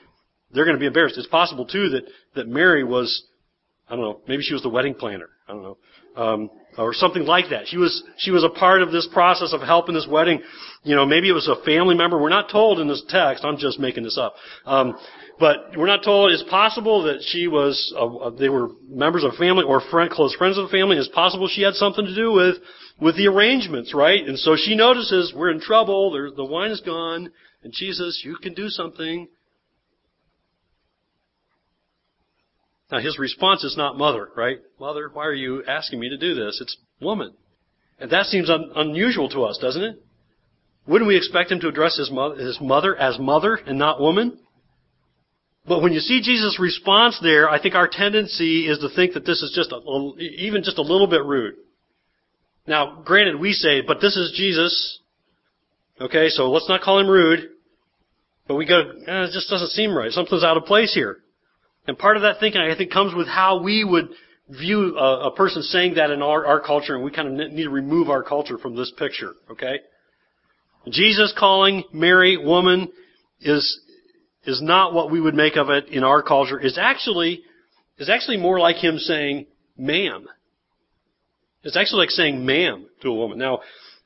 they're 0.53 0.65
going 0.65 0.77
to 0.77 0.81
be 0.81 0.87
embarrassed. 0.87 1.19
It's 1.19 1.27
possible 1.27 1.67
too 1.67 1.89
that, 1.91 2.03
that 2.37 2.47
Mary 2.47 2.85
was, 2.85 3.25
I 3.89 3.97
don't 3.97 4.05
know, 4.05 4.21
maybe 4.29 4.43
she 4.43 4.53
was 4.53 4.63
the 4.63 4.69
wedding 4.69 4.95
planner. 4.95 5.29
I 5.49 5.53
don't 5.53 5.63
know. 5.63 5.79
Um, 6.17 6.51
or 6.79 6.95
something 6.95 7.25
like 7.25 7.51
that. 7.51 7.67
She 7.67 7.77
was, 7.77 8.03
she 8.19 8.31
was 8.31 8.45
a 8.45 8.49
part 8.49 8.83
of 8.83 8.93
this 8.93 9.09
process 9.13 9.53
of 9.53 9.61
helping 9.61 9.95
this 9.95 10.07
wedding. 10.09 10.41
You 10.85 10.95
know, 10.95 11.05
maybe 11.07 11.29
it 11.29 11.33
was 11.33 11.49
a 11.49 11.65
family 11.65 11.97
member. 11.97 12.21
We're 12.21 12.29
not 12.29 12.51
told 12.51 12.79
in 12.79 12.89
this 12.89 13.03
text. 13.09 13.45
I'm 13.45 13.57
just 13.57 13.81
making 13.81 14.05
this 14.05 14.19
up. 14.19 14.35
Um, 14.65 14.97
but 15.41 15.75
we're 15.75 15.87
not 15.87 16.05
told. 16.05 16.33
It's 16.33 16.45
possible 16.51 17.05
that 17.05 17.23
she 17.23 17.49
was, 17.49 17.95
uh, 17.99 18.31
they 18.39 18.51
were 18.51 18.69
members 18.87 19.25
of 19.25 19.35
family 19.37 19.65
or 19.65 19.81
friend, 19.91 20.11
close 20.11 20.35
friends 20.37 20.59
of 20.59 20.65
the 20.65 20.71
family. 20.71 20.99
It's 20.99 21.09
possible 21.09 21.49
she 21.49 21.63
had 21.63 21.75
something 21.75 22.05
to 22.05 22.15
do 22.15 22.31
with, 22.31 22.57
with 23.01 23.17
the 23.17 23.27
arrangements, 23.27 23.95
right? 23.95 24.23
And 24.23 24.39
so 24.39 24.55
she 24.55 24.77
notices 24.77 25.33
we're 25.35 25.51
in 25.51 25.61
trouble. 25.61 26.13
There, 26.13 26.31
the 26.31 26.45
wine 26.45 26.71
is 26.71 26.83
gone. 26.83 27.33
And 27.65 27.73
Jesus, 27.73 28.21
you 28.23 28.37
can 28.37 28.53
do 28.53 28.69
something. 28.69 29.29
Now 32.93 32.99
his 32.99 33.19
response 33.19 33.65
is 33.65 33.77
not 33.79 33.97
mother, 33.97 34.29
right? 34.37 34.59
Mother, 34.79 35.09
why 35.11 35.25
are 35.25 35.35
you 35.35 35.65
asking 35.67 36.01
me 36.01 36.11
to 36.11 36.19
do 36.19 36.35
this? 36.35 36.61
It's 36.61 36.77
woman. 37.01 37.33
And 37.99 38.11
that 38.11 38.27
seems 38.27 38.51
un- 38.51 38.73
unusual 38.75 39.31
to 39.31 39.45
us, 39.45 39.57
doesn't 39.59 39.83
it? 39.83 40.03
Wouldn't 40.87 41.09
we 41.09 41.17
expect 41.17 41.51
him 41.51 41.61
to 41.61 41.69
address 41.69 41.97
his 41.97 42.11
his 42.39 42.59
mother 42.61 42.97
as 42.97 43.19
mother 43.19 43.55
and 43.55 43.79
not 43.79 44.01
woman? 44.01 44.39
But 45.67 45.83
when 45.83 45.93
you 45.93 46.01
see 46.01 46.23
Jesus' 46.23 46.59
response 46.59 47.19
there, 47.23 47.49
I 47.49 47.61
think 47.61 47.75
our 47.75 47.89
tendency 47.89 48.67
is 48.67 48.79
to 48.79 48.89
think 48.95 49.15
that 49.15 49.27
this 49.27 49.43
is 49.43 49.53
just 49.55 49.73
a, 49.73 49.79
even 50.21 50.63
just 50.63 50.79
a 50.79 50.83
little 50.83 51.07
bit 51.07 51.23
rude. 51.23 51.55
Now, 52.67 53.03
granted, 53.05 53.39
we 53.39 53.53
say, 53.53 53.81
but 53.81 54.01
this 54.01 54.17
is 54.17 54.33
Jesus. 54.37 55.01
Okay, 56.01 56.29
so 56.29 56.51
let's 56.51 56.69
not 56.69 56.81
call 56.81 56.99
him 56.99 57.09
rude. 57.09 57.51
But 58.49 58.57
we 58.57 58.67
go, 58.67 58.81
eh, 58.81 59.25
it 59.25 59.33
just 59.33 59.49
doesn't 59.49 59.71
seem 59.71 59.95
right. 59.95 60.11
Something's 60.11 60.43
out 60.43 60.57
of 60.57 60.65
place 60.65 60.93
here. 60.95 61.19
And 61.87 61.99
part 61.99 62.17
of 62.17 62.23
that 62.23 62.41
thinking, 62.41 62.61
I 62.61 62.77
think, 62.77 62.93
comes 62.93 63.15
with 63.15 63.29
how 63.29 63.63
we 63.63 63.85
would 63.85 64.09
view 64.49 64.97
a, 64.99 65.29
a 65.29 65.35
person 65.35 65.63
saying 65.63 65.95
that 65.95 66.11
in 66.11 66.23
our, 66.23 66.45
our 66.47 66.61
culture, 66.61 66.95
and 66.95 67.05
we 67.05 67.11
kind 67.11 67.29
of 67.29 67.53
need 67.53 67.63
to 67.63 67.71
remove 67.71 68.11
our 68.11 68.23
culture 68.23 68.59
from 68.59 68.75
this 68.75 68.93
picture, 68.99 69.35
okay? 69.51 69.79
Jesus 70.89 71.33
calling 71.39 71.85
Mary 71.93 72.37
woman 72.37 72.89
is, 73.41 73.81
is 74.45 74.63
not 74.63 74.95
what 74.95 75.11
we 75.11 75.21
would 75.21 75.35
make 75.35 75.57
of 75.57 75.69
it 75.71 75.89
in 75.89 76.05
our 76.05 76.23
culture. 76.23 76.59
It's 76.59 76.79
actually, 76.79 77.43
is 77.99 78.09
actually 78.09 78.39
more 78.39 78.59
like 78.59 78.77
him 78.77 78.99
saying, 78.99 79.47
ma'am. 79.77 80.27
It's 81.63 81.77
actually 81.77 82.01
like 82.01 82.11
saying 82.11 82.45
ma'am 82.45 82.87
to 83.03 83.09
a 83.09 83.15
woman. 83.15 83.39
Now, 83.39 83.61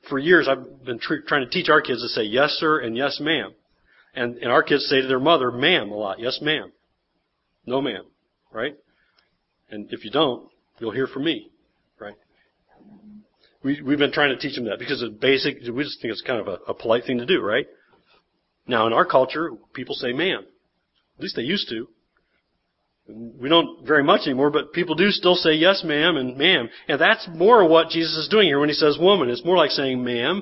for 0.09 0.19
years 0.19 0.47
I've 0.47 0.83
been 0.83 0.99
tr- 0.99 1.25
trying 1.25 1.45
to 1.45 1.49
teach 1.49 1.69
our 1.69 1.81
kids 1.81 2.01
to 2.01 2.09
say 2.09 2.23
yes 2.23 2.51
sir 2.59 2.79
and 2.79 2.97
yes 2.97 3.19
ma'am. 3.21 3.53
And, 4.13 4.37
and 4.37 4.51
our 4.51 4.63
kids 4.63 4.87
say 4.89 5.01
to 5.01 5.07
their 5.07 5.19
mother, 5.19 5.51
ma'am 5.51 5.89
a 5.89 5.95
lot. 5.95 6.19
Yes 6.19 6.39
ma'am. 6.41 6.71
No 7.65 7.81
ma'am. 7.81 8.03
Right? 8.51 8.75
And 9.69 9.91
if 9.91 10.05
you 10.05 10.11
don't, 10.11 10.49
you'll 10.79 10.91
hear 10.91 11.07
from 11.07 11.23
me. 11.23 11.49
Right? 11.99 12.15
We, 13.63 13.81
we've 13.81 13.97
been 13.97 14.11
trying 14.11 14.29
to 14.29 14.37
teach 14.37 14.55
them 14.55 14.65
that 14.65 14.79
because 14.79 15.01
it's 15.01 15.15
basic, 15.15 15.61
we 15.73 15.83
just 15.83 16.01
think 16.01 16.11
it's 16.11 16.21
kind 16.21 16.39
of 16.39 16.47
a, 16.47 16.57
a 16.67 16.73
polite 16.73 17.05
thing 17.05 17.17
to 17.17 17.25
do, 17.25 17.41
right? 17.41 17.65
Now 18.67 18.87
in 18.87 18.93
our 18.93 19.05
culture, 19.05 19.51
people 19.73 19.95
say 19.95 20.13
ma'am. 20.13 20.45
At 21.17 21.21
least 21.21 21.35
they 21.35 21.43
used 21.43 21.69
to. 21.69 21.87
We 23.07 23.49
don't 23.49 23.85
very 23.85 24.03
much 24.03 24.21
anymore, 24.25 24.49
but 24.49 24.73
people 24.73 24.95
do 24.95 25.11
still 25.11 25.35
say 25.35 25.53
yes 25.53 25.83
ma'am 25.83 26.17
and 26.17 26.37
ma'am. 26.37 26.69
And 26.87 26.99
that's 26.99 27.27
more 27.33 27.67
what 27.67 27.89
Jesus 27.89 28.15
is 28.17 28.29
doing 28.29 28.47
here 28.47 28.59
when 28.59 28.69
he 28.69 28.75
says 28.75 28.97
woman. 28.99 29.29
It's 29.29 29.45
more 29.45 29.57
like 29.57 29.71
saying 29.71 30.03
ma'am. 30.03 30.41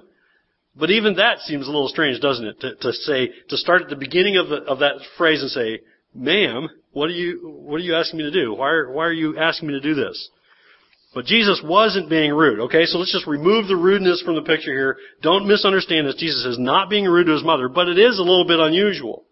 But 0.76 0.90
even 0.90 1.16
that 1.16 1.40
seems 1.40 1.68
a 1.68 1.72
little 1.72 1.90
strange, 1.90 2.20
doesn't 2.20 2.46
it? 2.46 2.60
To, 2.62 2.76
to 2.76 2.94
say, 2.94 3.30
to 3.50 3.58
start 3.58 3.84
at 3.84 3.90
the 3.90 3.96
beginning 3.96 4.38
of, 4.38 4.48
the, 4.50 4.58
of 4.64 4.80
that 4.80 4.94
phrase 5.18 5.42
and 5.42 5.52
say, 5.52 5.82
ma'am, 6.16 6.70
what 6.94 7.10
are 7.10 7.14
you, 7.14 7.40
what 7.44 7.76
are 7.76 7.84
you 7.84 7.96
asking 7.96 8.20
me 8.20 8.24
to 8.24 8.32
do? 8.32 8.54
Why 8.56 8.70
are, 8.70 8.92
why 8.92 9.06
are 9.06 9.14
you 9.14 9.38
asking 9.38 9.68
me 9.68 9.74
to 9.76 9.82
do 9.82 9.94
this? 9.94 10.30
But 11.14 11.26
Jesus 11.26 11.62
wasn't 11.64 12.10
being 12.10 12.34
rude, 12.34 12.60
okay? 12.62 12.86
So 12.86 12.98
let's 12.98 13.12
just 13.12 13.28
remove 13.28 13.68
the 13.68 13.76
rudeness 13.76 14.22
from 14.26 14.36
the 14.36 14.42
picture 14.42 14.72
here. 14.72 14.98
Don't 15.22 15.48
misunderstand 15.48 16.08
this. 16.08 16.16
Jesus 16.16 16.44
is 16.46 16.58
not 16.58 16.90
being 16.90 17.06
rude 17.06 17.28
to 17.28 17.34
his 17.34 17.44
mother, 17.44 17.70
but 17.70 17.88
it 17.88 18.00
is 18.00 18.18
a 18.18 18.24
little 18.24 18.48
bit 18.48 18.60
unusual. 18.60 19.24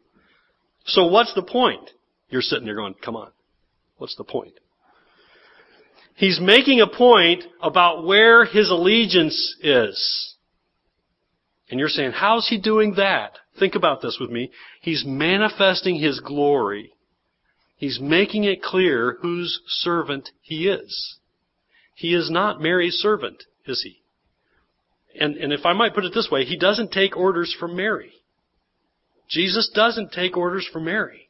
So 0.86 1.08
what's 1.08 1.34
the 1.34 1.42
point? 1.42 1.90
You're 2.30 2.42
sitting 2.42 2.66
there 2.66 2.76
going, 2.76 2.94
come 3.04 3.16
on. 3.16 3.32
What's 3.98 4.16
the 4.16 4.24
point? 4.24 4.54
He's 6.16 6.40
making 6.40 6.82
a 6.82 6.88
point 6.88 7.44
about 7.62 8.06
where 8.06 8.46
his 8.46 8.70
allegiance 8.70 9.56
is. 9.62 10.36
And 11.70 11.80
you're 11.80 11.90
saying, 11.90 12.12
how's 12.12 12.48
he 12.48 12.60
doing 12.60 12.96
that? 12.98 13.38
Think 13.58 13.76
about 13.76 14.02
this 14.02 14.18
with 14.20 14.30
me. 14.30 14.52
He's 14.82 15.04
manifesting 15.06 15.96
his 15.96 16.20
glory. 16.20 16.92
He's 17.78 18.00
making 18.00 18.44
it 18.44 18.62
clear 18.62 19.18
whose 19.22 19.62
servant 19.68 20.30
he 20.42 20.68
is. 20.68 21.18
He 22.02 22.16
is 22.16 22.32
not 22.32 22.60
Mary's 22.60 22.96
servant, 22.96 23.44
is 23.68 23.84
he? 23.84 24.02
And, 25.24 25.36
and 25.36 25.54
if 25.54 25.68
I 25.68 25.74
might 25.74 25.94
put 25.94 26.04
it 26.04 26.16
this 26.16 26.30
way, 26.32 26.46
he 26.46 26.58
doesn't 26.58 26.92
take 26.92 27.16
orders 27.16 27.56
from 27.60 27.76
Mary. 27.76 28.12
Jesus 29.30 29.70
doesn't 29.76 30.12
take 30.12 30.36
orders 30.36 30.68
from 30.74 30.86
Mary. 30.86 31.30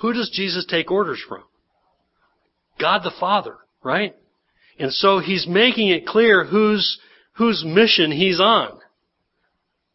Who 0.00 0.14
does 0.14 0.30
Jesus 0.32 0.64
take 0.64 0.90
orders 0.90 1.22
from? 1.28 1.42
God 2.80 3.02
the 3.04 3.12
Father, 3.20 3.56
right? 3.84 4.16
And 4.78 4.90
so 4.94 5.18
he's 5.18 5.46
making 5.46 5.88
it 5.88 6.06
clear 6.06 6.46
whose, 6.46 6.98
whose 7.34 7.62
mission 7.62 8.10
he's 8.10 8.40
on. 8.40 8.78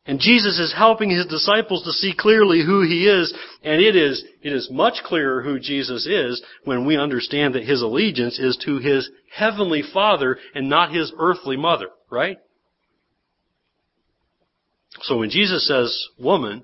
And 0.05 0.19
Jesus 0.19 0.57
is 0.57 0.73
helping 0.75 1.11
his 1.11 1.27
disciples 1.27 1.83
to 1.83 1.91
see 1.91 2.13
clearly 2.17 2.63
who 2.65 2.81
he 2.81 3.07
is, 3.07 3.31
and 3.63 3.79
it 3.79 3.95
is, 3.95 4.23
it 4.41 4.51
is 4.51 4.69
much 4.71 5.03
clearer 5.05 5.43
who 5.43 5.59
Jesus 5.59 6.07
is 6.07 6.41
when 6.63 6.85
we 6.85 6.97
understand 6.97 7.53
that 7.53 7.65
his 7.65 7.83
allegiance 7.83 8.39
is 8.39 8.57
to 8.65 8.79
his 8.79 9.09
heavenly 9.31 9.83
Father 9.93 10.37
and 10.55 10.69
not 10.69 10.91
his 10.91 11.13
earthly 11.19 11.55
mother, 11.55 11.89
right? 12.09 12.39
So 15.03 15.17
when 15.17 15.29
Jesus 15.29 15.67
says, 15.67 16.07
woman, 16.17 16.63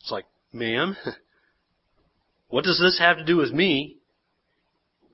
it's 0.00 0.10
like, 0.10 0.26
ma'am, 0.52 0.96
what 2.48 2.64
does 2.64 2.78
this 2.78 2.98
have 2.98 3.16
to 3.16 3.24
do 3.24 3.38
with 3.38 3.52
me? 3.52 3.96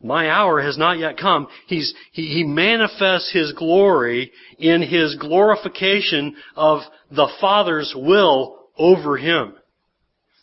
My 0.02 0.28
hour 0.28 0.60
has 0.60 0.76
not 0.76 0.98
yet 0.98 1.16
come. 1.16 1.46
He's, 1.66 1.94
he, 2.10 2.26
he 2.26 2.44
manifests 2.44 3.32
His 3.32 3.52
glory 3.52 4.32
in 4.58 4.82
His 4.82 5.16
glorification 5.16 6.36
of 6.56 6.80
the 7.10 7.28
Father's 7.40 7.94
will 7.96 8.68
over 8.76 9.16
Him. 9.16 9.54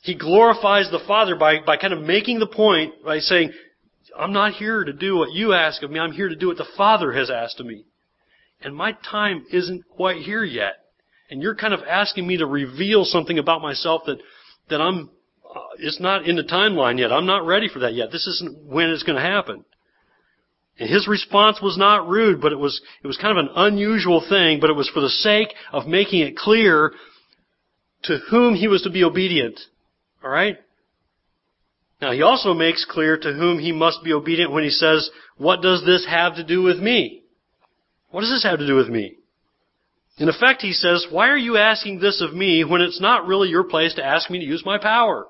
He 0.02 0.16
glorifies 0.16 0.90
the 0.90 1.04
Father 1.06 1.36
by, 1.36 1.58
by 1.66 1.78
kind 1.78 1.94
of 1.94 2.02
making 2.02 2.40
the 2.40 2.48
point 2.48 3.04
by 3.04 3.20
saying, 3.20 3.52
I'm 4.18 4.32
not 4.34 4.54
here 4.54 4.84
to 4.84 4.94
do 4.94 5.18
what 5.18 5.34
you 5.34 5.54
ask 5.54 5.84
of 5.84 5.92
me. 5.92 6.00
I'm 6.00 6.14
here 6.14 6.30
to 6.30 6.36
do 6.36 6.48
what 6.48 6.58
the 6.58 6.66
Father 6.78 7.12
has 7.12 7.30
asked 7.30 7.60
of 7.60 7.66
me. 7.66 7.84
And 8.62 8.76
my 8.76 8.94
time 9.10 9.46
isn't 9.52 9.84
quite 9.90 10.18
here 10.18 10.44
yet. 10.44 10.74
And 11.30 11.42
you're 11.42 11.56
kind 11.56 11.74
of 11.74 11.82
asking 11.88 12.26
me 12.26 12.38
to 12.38 12.46
reveal 12.46 13.06
something 13.06 13.38
about 13.38 13.62
myself 13.62 14.04
that, 14.08 14.18
that 14.70 14.82
I'm 14.82 15.10
uh, 15.54 15.60
it's 15.80 16.00
not 16.00 16.26
in 16.26 16.36
the 16.36 16.44
timeline 16.44 17.00
yet. 17.00 17.12
I'm 17.12 17.26
not 17.26 17.46
ready 17.46 17.70
for 17.70 17.80
that 17.80 17.94
yet. 17.94 18.12
This 18.12 18.28
isn't 18.28 18.66
when 18.66 18.90
it's 18.90 19.04
going 19.04 19.16
to 19.16 19.22
happen. 19.22 19.66
And 20.80 20.90
his 20.90 21.08
response 21.08 21.62
was 21.62 21.78
not 21.78 22.08
rude, 22.08 22.40
but 22.40 22.54
it 22.54 22.60
was, 22.60 22.82
it 23.04 23.08
was 23.08 23.18
kind 23.18 23.38
of 23.38 23.46
an 23.46 23.52
unusual 23.56 24.24
thing, 24.28 24.60
but 24.60 24.70
it 24.70 24.76
was 24.76 24.90
for 24.90 25.02
the 25.02 25.10
sake 25.10 25.50
of 25.74 25.88
making 25.88 26.22
it 26.22 26.38
clear 26.38 26.94
to 28.04 28.18
whom 28.30 28.56
he 28.56 28.68
was 28.68 28.84
to 28.84 28.90
be 28.90 29.04
obedient. 29.04 29.60
Alright? 30.24 30.58
Now 32.02 32.14
he 32.14 32.22
also 32.22 32.54
makes 32.54 32.86
clear 32.86 33.18
to 33.18 33.34
whom 33.34 33.60
he 33.60 33.74
must 33.74 34.04
be 34.04 34.14
obedient 34.14 34.52
when 34.52 34.64
he 34.64 34.70
says, 34.70 35.10
what 35.38 35.62
does 35.62 35.84
this 35.86 36.06
have 36.10 36.36
to 36.36 36.46
do 36.46 36.62
with 36.62 36.80
me? 36.80 37.24
What 38.12 38.22
does 38.22 38.30
this 38.30 38.44
have 38.44 38.60
to 38.60 38.68
do 38.68 38.76
with 38.76 38.88
me? 38.88 39.18
In 40.18 40.30
effect, 40.30 40.62
he 40.62 40.74
says, 40.74 41.08
why 41.10 41.30
are 41.30 41.38
you 41.38 41.58
asking 41.58 42.00
this 42.00 42.22
of 42.22 42.34
me 42.34 42.64
when 42.64 42.82
it's 42.82 43.02
not 43.02 43.28
really 43.28 43.50
your 43.50 43.64
place 43.64 43.96
to 43.96 44.04
ask 44.04 44.30
me 44.30 44.40
to 44.40 44.46
use 44.46 44.64
my 44.66 44.78
power? 44.78 45.28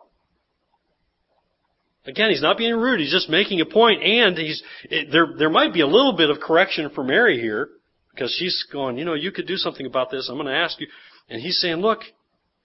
Again, 2.09 2.31
he's 2.31 2.41
not 2.41 2.57
being 2.57 2.75
rude. 2.75 2.99
He's 2.99 3.11
just 3.11 3.29
making 3.29 3.61
a 3.61 3.65
point, 3.65 4.01
and 4.01 4.35
he's 4.35 4.63
it, 4.85 5.11
there. 5.11 5.27
There 5.37 5.49
might 5.49 5.73
be 5.73 5.81
a 5.81 5.87
little 5.87 6.13
bit 6.13 6.31
of 6.31 6.39
correction 6.39 6.89
for 6.95 7.03
Mary 7.03 7.39
here 7.39 7.69
because 8.11 8.35
she's 8.37 8.65
going. 8.73 8.97
You 8.97 9.05
know, 9.05 9.13
you 9.13 9.31
could 9.31 9.45
do 9.45 9.57
something 9.57 9.85
about 9.85 10.09
this. 10.09 10.27
I'm 10.27 10.35
going 10.35 10.47
to 10.47 10.53
ask 10.53 10.79
you, 10.79 10.87
and 11.29 11.39
he's 11.39 11.59
saying, 11.59 11.77
look, 11.77 11.99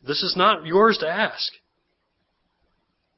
this 0.06 0.22
is 0.22 0.34
not 0.34 0.64
yours 0.64 0.96
to 1.00 1.08
ask. 1.08 1.52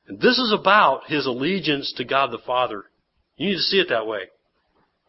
And 0.09 0.21
this 0.21 0.38
is 0.38 0.52
about 0.52 1.02
his 1.06 1.26
allegiance 1.26 1.95
to 1.97 2.04
God 2.04 2.33
the 2.33 2.38
Father. 2.45 2.85
You 3.37 3.50
need 3.50 3.56
to 3.56 3.62
see 3.62 3.78
it 3.78 3.88
that 3.90 4.06
way. 4.06 4.23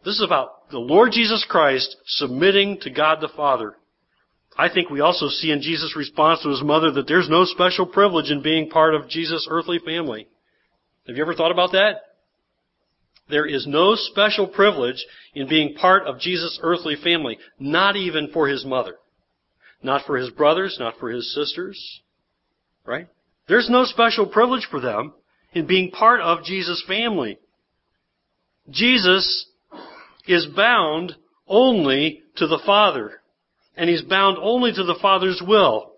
This 0.05 0.15
is 0.15 0.23
about 0.23 0.69
the 0.69 0.79
Lord 0.79 1.11
Jesus 1.11 1.45
Christ 1.49 1.97
submitting 2.05 2.79
to 2.81 2.91
God 2.91 3.21
the 3.21 3.29
Father. 3.35 3.75
I 4.55 4.69
think 4.69 4.89
we 4.89 5.01
also 5.01 5.29
see 5.29 5.51
in 5.51 5.61
Jesus' 5.61 5.95
response 5.95 6.41
to 6.43 6.49
his 6.49 6.63
mother 6.63 6.91
that 6.91 7.07
there's 7.07 7.29
no 7.29 7.45
special 7.45 7.85
privilege 7.85 8.31
in 8.31 8.41
being 8.41 8.69
part 8.69 8.95
of 8.95 9.09
Jesus' 9.09 9.47
earthly 9.49 9.79
family. 9.83 10.27
Have 11.07 11.15
you 11.15 11.21
ever 11.21 11.33
thought 11.33 11.51
about 11.51 11.71
that? 11.71 12.01
There 13.29 13.45
is 13.45 13.65
no 13.67 13.95
special 13.95 14.47
privilege 14.47 15.05
in 15.33 15.47
being 15.47 15.75
part 15.75 16.05
of 16.07 16.19
Jesus' 16.19 16.59
earthly 16.61 16.95
family, 17.01 17.37
not 17.59 17.95
even 17.95 18.29
for 18.31 18.47
his 18.47 18.65
mother. 18.65 18.95
Not 19.81 20.05
for 20.05 20.17
his 20.17 20.29
brothers, 20.29 20.77
not 20.79 20.95
for 20.99 21.09
his 21.09 21.33
sisters. 21.33 22.01
Right? 22.85 23.07
There's 23.47 23.69
no 23.69 23.85
special 23.85 24.25
privilege 24.25 24.67
for 24.69 24.79
them 24.79 25.13
in 25.53 25.67
being 25.67 25.91
part 25.91 26.21
of 26.21 26.43
Jesus' 26.43 26.83
family. 26.87 27.39
Jesus 28.69 29.47
is 30.27 30.45
bound 30.45 31.15
only 31.47 32.23
to 32.37 32.47
the 32.47 32.59
Father. 32.65 33.21
And 33.75 33.89
he's 33.89 34.01
bound 34.01 34.37
only 34.41 34.73
to 34.73 34.83
the 34.83 34.97
Father's 35.01 35.41
will. 35.45 35.93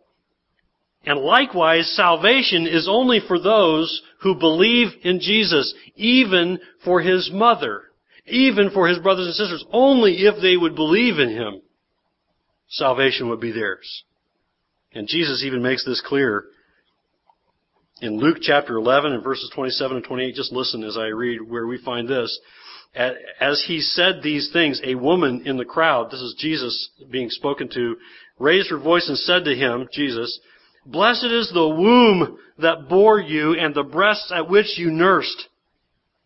And 1.05 1.19
likewise, 1.21 1.89
salvation 1.95 2.67
is 2.67 2.87
only 2.89 3.21
for 3.25 3.39
those 3.39 4.01
who 4.21 4.35
believe 4.35 4.89
in 5.03 5.19
Jesus, 5.19 5.73
even 5.95 6.59
for 6.83 7.01
his 7.01 7.31
mother, 7.33 7.83
even 8.25 8.69
for 8.71 8.87
his 8.87 8.99
brothers 8.99 9.27
and 9.27 9.35
sisters. 9.35 9.65
Only 9.71 10.25
if 10.25 10.41
they 10.41 10.57
would 10.57 10.75
believe 10.75 11.19
in 11.19 11.29
him, 11.29 11.61
salvation 12.67 13.29
would 13.29 13.39
be 13.39 13.51
theirs. 13.51 14.03
And 14.93 15.07
Jesus 15.07 15.43
even 15.43 15.61
makes 15.61 15.85
this 15.85 16.01
clear 16.05 16.45
in 18.01 18.17
Luke 18.17 18.37
chapter 18.41 18.75
11 18.75 19.13
and 19.13 19.23
verses 19.23 19.51
27 19.53 19.97
and 19.97 20.05
28. 20.05 20.35
Just 20.35 20.51
listen 20.51 20.83
as 20.83 20.97
I 20.97 21.07
read 21.07 21.41
where 21.41 21.67
we 21.67 21.77
find 21.81 22.07
this. 22.07 22.39
As 23.39 23.63
he 23.67 23.81
said 23.81 24.21
these 24.21 24.49
things, 24.51 24.81
a 24.83 24.95
woman 24.95 25.43
in 25.45 25.57
the 25.57 25.65
crowd, 25.65 26.09
this 26.11 26.21
is 26.21 26.35
Jesus 26.37 26.89
being 27.09 27.29
spoken 27.29 27.69
to, 27.69 27.97
raised 28.39 28.71
her 28.71 28.79
voice 28.79 29.07
and 29.07 29.17
said 29.17 29.45
to 29.45 29.55
him, 29.55 29.87
Jesus, 29.93 30.39
Blessed 30.91 31.25
is 31.25 31.51
the 31.53 31.67
womb 31.67 32.39
that 32.57 32.89
bore 32.89 33.19
you 33.19 33.53
and 33.53 33.75
the 33.75 33.83
breasts 33.83 34.31
at 34.35 34.49
which 34.49 34.77
you 34.77 34.89
nursed. 34.89 35.47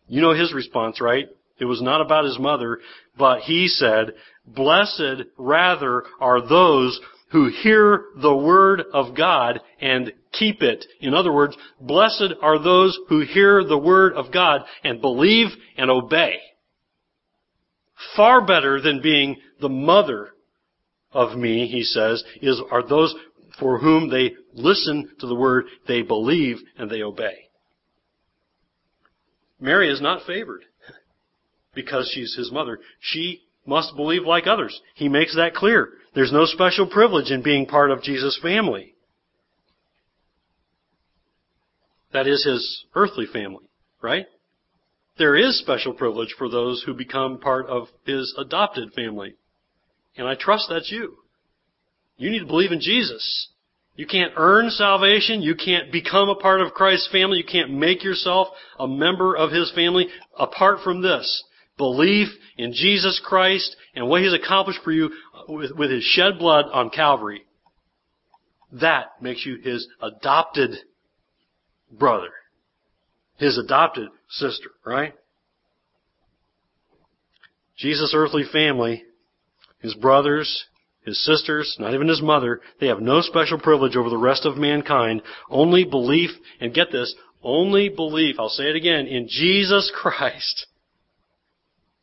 You 0.08 0.22
know 0.22 0.32
his 0.32 0.54
response, 0.54 1.00
right? 1.00 1.26
It 1.58 1.66
was 1.66 1.82
not 1.82 2.00
about 2.00 2.24
his 2.24 2.38
mother, 2.38 2.80
but 3.16 3.40
he 3.40 3.68
said, 3.68 4.12
Blessed 4.46 5.24
rather 5.36 6.04
are 6.18 6.40
those 6.40 6.98
who 7.30 7.50
hear 7.50 8.06
the 8.22 8.34
word 8.34 8.82
of 8.92 9.14
God 9.14 9.60
and 9.80 10.12
keep 10.32 10.62
it. 10.62 10.86
In 11.00 11.14
other 11.14 11.32
words, 11.32 11.56
blessed 11.80 12.32
are 12.40 12.58
those 12.58 12.98
who 13.08 13.20
hear 13.20 13.64
the 13.64 13.78
word 13.78 14.14
of 14.14 14.32
God 14.32 14.62
and 14.82 15.00
believe 15.00 15.48
and 15.76 15.90
obey. 15.90 16.38
Far 18.16 18.44
better 18.46 18.80
than 18.80 19.02
being 19.02 19.36
the 19.60 19.68
mother 19.68 20.30
of 21.12 21.36
me, 21.38 21.66
he 21.66 21.82
says, 21.82 22.22
is, 22.40 22.60
are 22.70 22.86
those 22.86 23.14
for 23.58 23.78
whom 23.78 24.10
they 24.10 24.34
listen 24.52 25.10
to 25.20 25.26
the 25.26 25.34
word, 25.34 25.66
they 25.86 26.02
believe, 26.02 26.58
and 26.76 26.90
they 26.90 27.02
obey. 27.02 27.48
Mary 29.60 29.90
is 29.90 30.00
not 30.00 30.26
favored 30.26 30.64
because 31.74 32.10
she's 32.12 32.34
his 32.36 32.52
mother. 32.52 32.78
She 33.00 33.42
must 33.66 33.96
believe 33.96 34.24
like 34.24 34.46
others. 34.46 34.80
He 34.94 35.08
makes 35.08 35.34
that 35.36 35.54
clear. 35.54 35.90
There's 36.14 36.32
no 36.32 36.44
special 36.44 36.86
privilege 36.86 37.30
in 37.30 37.42
being 37.42 37.66
part 37.66 37.90
of 37.90 38.02
Jesus' 38.02 38.38
family. 38.42 38.94
That 42.12 42.26
is 42.28 42.44
his 42.44 42.84
earthly 42.94 43.26
family, 43.26 43.68
right? 44.00 44.26
There 45.18 45.36
is 45.36 45.58
special 45.58 45.94
privilege 45.94 46.34
for 46.36 46.48
those 46.48 46.82
who 46.84 46.94
become 46.94 47.38
part 47.38 47.66
of 47.66 47.88
his 48.06 48.34
adopted 48.38 48.92
family. 48.92 49.34
And 50.16 50.28
I 50.28 50.34
trust 50.34 50.66
that's 50.68 50.92
you. 50.92 51.18
You 52.16 52.30
need 52.30 52.40
to 52.40 52.46
believe 52.46 52.72
in 52.72 52.80
Jesus. 52.80 53.48
You 53.96 54.06
can't 54.06 54.32
earn 54.36 54.70
salvation. 54.70 55.42
You 55.42 55.54
can't 55.54 55.92
become 55.92 56.28
a 56.28 56.34
part 56.34 56.60
of 56.60 56.74
Christ's 56.74 57.08
family. 57.12 57.38
You 57.38 57.44
can't 57.44 57.72
make 57.72 58.02
yourself 58.02 58.48
a 58.78 58.88
member 58.88 59.36
of 59.36 59.52
His 59.52 59.70
family 59.72 60.08
apart 60.38 60.80
from 60.82 61.02
this. 61.02 61.44
Belief 61.76 62.28
in 62.56 62.72
Jesus 62.72 63.20
Christ 63.24 63.76
and 63.94 64.08
what 64.08 64.22
He's 64.22 64.32
accomplished 64.34 64.80
for 64.82 64.92
you 64.92 65.10
with, 65.48 65.72
with 65.76 65.90
His 65.90 66.02
shed 66.02 66.38
blood 66.38 66.66
on 66.72 66.90
Calvary. 66.90 67.42
That 68.72 69.20
makes 69.20 69.46
you 69.46 69.58
His 69.62 69.86
adopted 70.00 70.76
brother. 71.90 72.30
His 73.36 73.58
adopted 73.58 74.08
sister, 74.28 74.70
right? 74.84 75.14
Jesus' 77.76 78.12
earthly 78.14 78.44
family, 78.52 79.04
His 79.80 79.94
brothers, 79.94 80.66
his 81.04 81.22
sisters, 81.24 81.76
not 81.78 81.94
even 81.94 82.08
his 82.08 82.22
mother, 82.22 82.60
they 82.80 82.86
have 82.86 83.00
no 83.00 83.20
special 83.20 83.58
privilege 83.58 83.96
over 83.96 84.08
the 84.08 84.16
rest 84.16 84.44
of 84.46 84.56
mankind. 84.56 85.22
Only 85.50 85.84
belief, 85.84 86.30
and 86.60 86.74
get 86.74 86.90
this, 86.90 87.14
only 87.42 87.90
belief, 87.90 88.36
I'll 88.38 88.48
say 88.48 88.64
it 88.64 88.76
again, 88.76 89.06
in 89.06 89.28
Jesus 89.28 89.92
Christ 89.94 90.66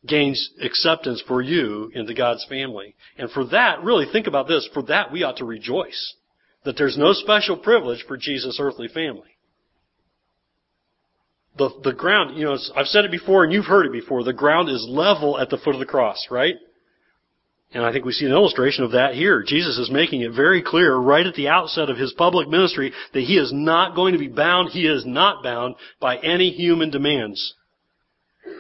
gains 0.06 0.52
acceptance 0.62 1.22
for 1.28 1.42
you 1.42 1.92
into 1.94 2.14
God's 2.14 2.46
family. 2.50 2.96
And 3.18 3.30
for 3.30 3.46
that, 3.46 3.84
really 3.84 4.06
think 4.12 4.28
about 4.28 4.48
this, 4.48 4.68
for 4.74 4.84
that 4.84 5.12
we 5.12 5.24
ought 5.24 5.38
to 5.38 5.46
rejoice. 5.46 6.16
That 6.64 6.78
there's 6.78 6.98
no 6.98 7.14
special 7.14 7.58
privilege 7.58 8.06
for 8.08 8.18
Jesus' 8.18 8.60
earthly 8.60 8.88
family. 8.88 9.38
The, 11.58 11.70
the 11.84 11.94
ground, 11.94 12.38
you 12.38 12.46
know, 12.46 12.58
I've 12.76 12.88
said 12.88 13.06
it 13.06 13.12
before 13.12 13.44
and 13.44 13.52
you've 13.52 13.66
heard 13.66 13.86
it 13.86 13.92
before, 13.92 14.24
the 14.24 14.34
ground 14.34 14.70
is 14.70 14.86
level 14.88 15.38
at 15.38 15.50
the 15.50 15.58
foot 15.58 15.74
of 15.74 15.80
the 15.80 15.86
cross, 15.86 16.28
right? 16.32 16.56
And 17.74 17.86
I 17.86 17.92
think 17.94 18.04
we 18.04 18.12
see 18.12 18.26
an 18.26 18.34
illustration 18.34 18.84
of 18.84 18.92
that 18.92 19.14
here. 19.14 19.44
Jesus 19.48 19.78
is 19.78 19.90
making 19.90 20.22
it 20.22 20.34
very 20.34 20.62
clear 20.62 20.96
right 20.96 21.26
at 21.26 21.36
the 21.36 21.48
outset 21.48 21.90
of 21.90 21.98
his 21.98 22.14
public 22.14 22.50
ministry 22.50 22.92
that 23.14 23.22
he 23.22 23.38
is 23.38 23.54
not 23.54 23.96
going 23.96 24.12
to 24.14 24.20
be 24.20 24.28
bound, 24.28 24.70
he 24.70 24.86
is 24.86 25.06
not 25.06 25.42
bound 25.42 25.76
by 26.00 26.18
any 26.18 26.50
human 26.50 26.90
demands. 26.90 27.54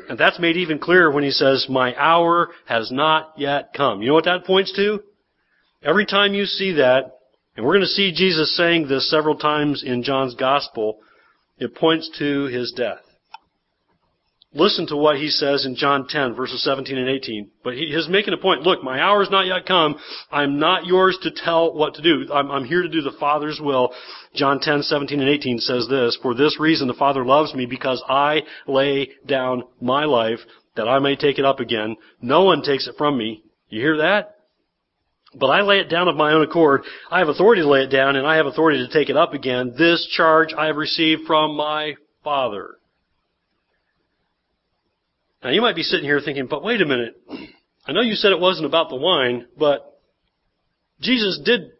And 0.07 0.17
that's 0.17 0.39
made 0.39 0.55
even 0.57 0.79
clearer 0.79 1.11
when 1.11 1.23
he 1.23 1.31
says, 1.31 1.67
my 1.69 1.93
hour 1.95 2.49
has 2.67 2.91
not 2.91 3.33
yet 3.37 3.73
come. 3.75 4.01
You 4.01 4.09
know 4.09 4.13
what 4.13 4.25
that 4.25 4.45
points 4.45 4.73
to? 4.75 5.01
Every 5.83 6.05
time 6.05 6.33
you 6.33 6.45
see 6.45 6.73
that, 6.73 7.17
and 7.57 7.65
we're 7.65 7.73
going 7.73 7.81
to 7.81 7.87
see 7.87 8.13
Jesus 8.13 8.55
saying 8.55 8.87
this 8.87 9.09
several 9.09 9.35
times 9.35 9.83
in 9.83 10.03
John's 10.03 10.35
gospel, 10.35 10.99
it 11.57 11.75
points 11.75 12.09
to 12.19 12.45
his 12.45 12.71
death. 12.71 12.99
Listen 14.53 14.85
to 14.87 14.97
what 14.97 15.15
he 15.15 15.29
says 15.29 15.65
in 15.65 15.75
John 15.75 16.07
10 16.09 16.35
verses 16.35 16.61
17 16.63 16.97
and 16.97 17.09
18. 17.09 17.49
But 17.63 17.75
he 17.75 17.85
is 17.85 18.09
making 18.09 18.33
a 18.33 18.37
point. 18.37 18.63
Look, 18.63 18.83
my 18.83 18.99
hour 18.99 19.23
is 19.23 19.29
not 19.29 19.45
yet 19.45 19.65
come. 19.65 19.95
I'm 20.29 20.59
not 20.59 20.85
yours 20.85 21.17
to 21.23 21.31
tell 21.31 21.73
what 21.73 21.95
to 21.95 22.01
do. 22.01 22.31
I'm, 22.33 22.51
I'm 22.51 22.65
here 22.65 22.81
to 22.81 22.89
do 22.89 23.01
the 23.01 23.15
Father's 23.17 23.61
will. 23.61 23.93
John 24.35 24.59
10, 24.59 24.83
17 24.83 25.21
and 25.21 25.29
18 25.29 25.59
says 25.59 25.87
this, 25.89 26.17
For 26.21 26.35
this 26.35 26.59
reason 26.59 26.89
the 26.89 26.93
Father 26.93 27.25
loves 27.25 27.53
me 27.53 27.65
because 27.65 28.03
I 28.09 28.41
lay 28.67 29.11
down 29.25 29.63
my 29.79 30.03
life 30.03 30.39
that 30.75 30.87
I 30.87 30.99
may 30.99 31.15
take 31.15 31.39
it 31.39 31.45
up 31.45 31.61
again. 31.61 31.95
No 32.21 32.43
one 32.43 32.61
takes 32.61 32.87
it 32.87 32.95
from 32.97 33.17
me. 33.17 33.43
You 33.69 33.79
hear 33.79 33.97
that? 33.97 34.35
But 35.33 35.47
I 35.47 35.61
lay 35.61 35.79
it 35.79 35.89
down 35.89 36.09
of 36.09 36.17
my 36.17 36.33
own 36.33 36.43
accord. 36.43 36.81
I 37.09 37.19
have 37.19 37.29
authority 37.29 37.61
to 37.61 37.69
lay 37.69 37.83
it 37.83 37.87
down 37.87 38.17
and 38.17 38.27
I 38.27 38.35
have 38.35 38.47
authority 38.47 38.85
to 38.85 38.91
take 38.91 39.09
it 39.09 39.15
up 39.15 39.33
again. 39.33 39.75
This 39.77 40.05
charge 40.17 40.53
I 40.53 40.65
have 40.65 40.75
received 40.75 41.21
from 41.25 41.55
my 41.55 41.95
Father. 42.21 42.75
Now 45.43 45.49
you 45.49 45.61
might 45.61 45.75
be 45.75 45.83
sitting 45.83 46.05
here 46.05 46.21
thinking, 46.23 46.47
but 46.47 46.63
wait 46.63 46.81
a 46.81 46.85
minute. 46.85 47.15
I 47.85 47.93
know 47.93 48.01
you 48.01 48.13
said 48.13 48.31
it 48.31 48.39
wasn't 48.39 48.67
about 48.67 48.89
the 48.89 48.95
wine, 48.95 49.47
but 49.57 49.99
Jesus 50.99 51.39
did 51.43 51.71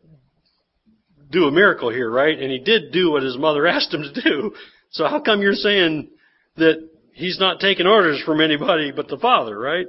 do 1.30 1.46
a 1.46 1.52
miracle 1.52 1.90
here, 1.90 2.10
right? 2.10 2.38
And 2.38 2.52
he 2.52 2.60
did 2.60 2.92
do 2.92 3.12
what 3.12 3.24
his 3.24 3.38
mother 3.38 3.68
asked 3.68 3.94
him 3.94 4.04
to 4.04 4.22
do. 4.22 4.54
So 4.92 5.08
how 5.08 5.22
come 5.22 5.42
you're 5.42 5.54
saying 5.54 6.10
that 6.58 6.88
he's 7.14 7.40
not 7.40 7.60
taking 7.60 7.88
orders 7.88 8.22
from 8.26 8.42
anybody 8.42 8.92
but 8.92 9.08
the 9.08 9.18
Father, 9.18 9.58
right? 9.58 9.86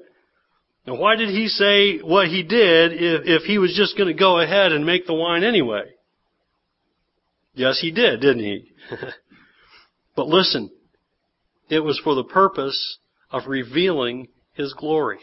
Now 0.86 0.96
why 0.96 1.16
did 1.16 1.30
he 1.30 1.48
say 1.48 1.98
what 1.98 2.28
he 2.28 2.42
did 2.42 2.92
if, 2.92 3.22
if 3.24 3.42
he 3.42 3.58
was 3.58 3.74
just 3.76 3.96
going 3.96 4.08
to 4.08 4.18
go 4.18 4.38
ahead 4.38 4.72
and 4.72 4.84
make 4.84 5.06
the 5.06 5.14
wine 5.14 5.44
anyway? 5.44 5.92
Yes, 7.54 7.78
he 7.80 7.90
did, 7.90 8.20
didn't 8.20 8.44
he? 8.44 8.70
but 10.16 10.26
listen, 10.26 10.70
it 11.68 11.80
was 11.80 12.00
for 12.02 12.14
the 12.14 12.24
purpose 12.24 12.98
of 13.32 13.48
revealing 13.48 14.28
His 14.52 14.74
glory. 14.74 15.18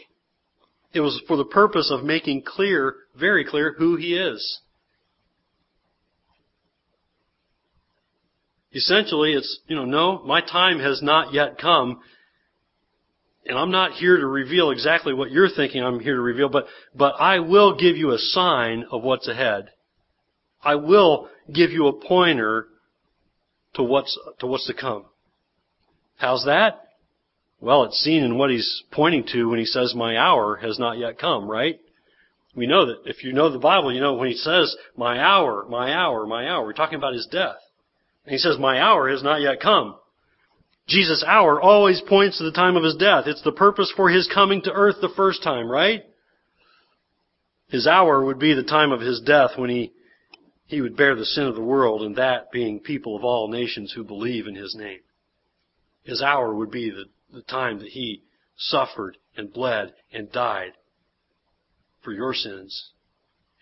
It 0.92 1.00
was 1.00 1.22
for 1.28 1.36
the 1.36 1.44
purpose 1.44 1.90
of 1.90 2.04
making 2.04 2.42
clear, 2.42 2.96
very 3.18 3.44
clear, 3.44 3.74
who 3.78 3.96
He 3.96 4.16
is. 4.16 4.60
Essentially, 8.72 9.32
it's, 9.32 9.60
you 9.66 9.76
know, 9.76 9.84
no, 9.84 10.22
my 10.24 10.40
time 10.40 10.78
has 10.80 11.02
not 11.02 11.32
yet 11.32 11.58
come, 11.58 12.00
and 13.46 13.58
I'm 13.58 13.70
not 13.70 13.92
here 13.92 14.16
to 14.16 14.26
reveal 14.26 14.70
exactly 14.70 15.12
what 15.12 15.30
you're 15.30 15.48
thinking 15.48 15.82
I'm 15.82 15.98
here 15.98 16.14
to 16.14 16.20
reveal, 16.20 16.48
but, 16.48 16.66
but 16.94 17.14
I 17.18 17.40
will 17.40 17.76
give 17.76 17.96
you 17.96 18.12
a 18.12 18.18
sign 18.18 18.84
of 18.92 19.02
what's 19.02 19.26
ahead. 19.26 19.70
I 20.62 20.76
will 20.76 21.28
give 21.52 21.70
you 21.70 21.88
a 21.88 21.92
pointer 21.92 22.66
to 23.74 23.82
what's, 23.82 24.16
to 24.40 24.46
what's 24.46 24.66
to 24.66 24.74
come. 24.74 25.06
How's 26.16 26.44
that? 26.44 26.89
Well, 27.60 27.84
it's 27.84 27.98
seen 27.98 28.24
in 28.24 28.38
what 28.38 28.50
he's 28.50 28.82
pointing 28.90 29.24
to 29.32 29.50
when 29.50 29.58
he 29.58 29.66
says, 29.66 29.94
my 29.94 30.16
hour 30.16 30.56
has 30.56 30.78
not 30.78 30.98
yet 30.98 31.18
come, 31.18 31.48
right? 31.48 31.78
We 32.54 32.66
know 32.66 32.86
that 32.86 33.02
if 33.04 33.22
you 33.22 33.32
know 33.32 33.50
the 33.50 33.58
Bible, 33.58 33.92
you 33.92 34.00
know 34.00 34.14
when 34.14 34.28
he 34.28 34.36
says, 34.36 34.74
my 34.96 35.20
hour, 35.20 35.66
my 35.68 35.92
hour, 35.92 36.26
my 36.26 36.48
hour, 36.48 36.64
we're 36.64 36.72
talking 36.72 36.98
about 36.98 37.12
his 37.12 37.28
death. 37.30 37.56
And 38.24 38.32
he 38.32 38.38
says, 38.38 38.58
my 38.58 38.80
hour 38.80 39.10
has 39.10 39.22
not 39.22 39.40
yet 39.40 39.60
come. 39.60 39.96
Jesus' 40.88 41.22
hour 41.26 41.60
always 41.60 42.00
points 42.00 42.38
to 42.38 42.44
the 42.44 42.52
time 42.52 42.76
of 42.76 42.82
his 42.82 42.96
death. 42.96 43.24
It's 43.26 43.42
the 43.42 43.52
purpose 43.52 43.92
for 43.94 44.08
his 44.08 44.28
coming 44.32 44.62
to 44.62 44.72
earth 44.72 44.96
the 45.00 45.12
first 45.14 45.42
time, 45.42 45.70
right? 45.70 46.02
His 47.68 47.86
hour 47.86 48.24
would 48.24 48.40
be 48.40 48.54
the 48.54 48.64
time 48.64 48.90
of 48.90 49.00
his 49.00 49.20
death 49.20 49.50
when 49.56 49.70
he, 49.70 49.92
he 50.66 50.80
would 50.80 50.96
bear 50.96 51.14
the 51.14 51.24
sin 51.24 51.44
of 51.44 51.54
the 51.54 51.60
world, 51.60 52.02
and 52.02 52.16
that 52.16 52.50
being 52.50 52.80
people 52.80 53.16
of 53.16 53.22
all 53.22 53.48
nations 53.48 53.92
who 53.92 54.02
believe 54.02 54.48
in 54.48 54.56
his 54.56 54.74
name. 54.74 54.98
His 56.02 56.20
hour 56.20 56.52
would 56.52 56.72
be 56.72 56.90
the, 56.90 57.04
the 57.32 57.42
time 57.42 57.78
that 57.78 57.88
he 57.88 58.22
suffered 58.56 59.16
and 59.36 59.52
bled 59.52 59.92
and 60.12 60.30
died 60.32 60.72
for 62.02 62.12
your 62.12 62.34
sins 62.34 62.90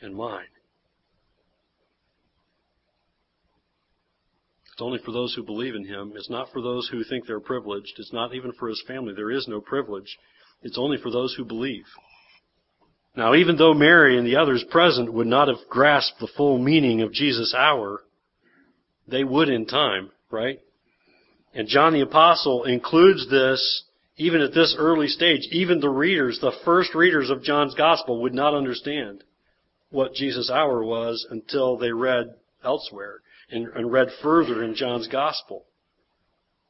and 0.00 0.14
mine. 0.14 0.46
It's 4.72 4.82
only 4.82 5.00
for 5.04 5.10
those 5.10 5.34
who 5.34 5.42
believe 5.42 5.74
in 5.74 5.84
him. 5.84 6.12
It's 6.14 6.30
not 6.30 6.52
for 6.52 6.62
those 6.62 6.88
who 6.88 7.02
think 7.02 7.26
they're 7.26 7.40
privileged. 7.40 7.94
It's 7.98 8.12
not 8.12 8.32
even 8.32 8.52
for 8.52 8.68
his 8.68 8.82
family. 8.86 9.12
There 9.12 9.32
is 9.32 9.48
no 9.48 9.60
privilege. 9.60 10.16
It's 10.62 10.78
only 10.78 10.98
for 10.98 11.10
those 11.10 11.34
who 11.34 11.44
believe. 11.44 11.84
Now, 13.16 13.34
even 13.34 13.56
though 13.56 13.74
Mary 13.74 14.16
and 14.16 14.24
the 14.24 14.36
others 14.36 14.64
present 14.70 15.12
would 15.12 15.26
not 15.26 15.48
have 15.48 15.68
grasped 15.68 16.20
the 16.20 16.28
full 16.36 16.58
meaning 16.58 17.02
of 17.02 17.12
Jesus' 17.12 17.52
hour, 17.52 18.02
they 19.08 19.24
would 19.24 19.48
in 19.48 19.66
time, 19.66 20.12
right? 20.30 20.60
And 21.58 21.66
John 21.66 21.92
the 21.92 22.02
Apostle 22.02 22.62
includes 22.62 23.28
this 23.28 23.82
even 24.16 24.40
at 24.40 24.54
this 24.54 24.76
early 24.78 25.08
stage. 25.08 25.40
Even 25.50 25.80
the 25.80 25.88
readers, 25.90 26.38
the 26.40 26.52
first 26.64 26.94
readers 26.94 27.30
of 27.30 27.42
John's 27.42 27.74
Gospel 27.74 28.22
would 28.22 28.32
not 28.32 28.54
understand 28.54 29.24
what 29.90 30.14
Jesus' 30.14 30.52
hour 30.52 30.84
was 30.84 31.26
until 31.30 31.76
they 31.76 31.90
read 31.90 32.36
elsewhere 32.62 33.22
and, 33.50 33.66
and 33.74 33.90
read 33.90 34.06
further 34.22 34.62
in 34.62 34.76
John's 34.76 35.08
Gospel. 35.08 35.64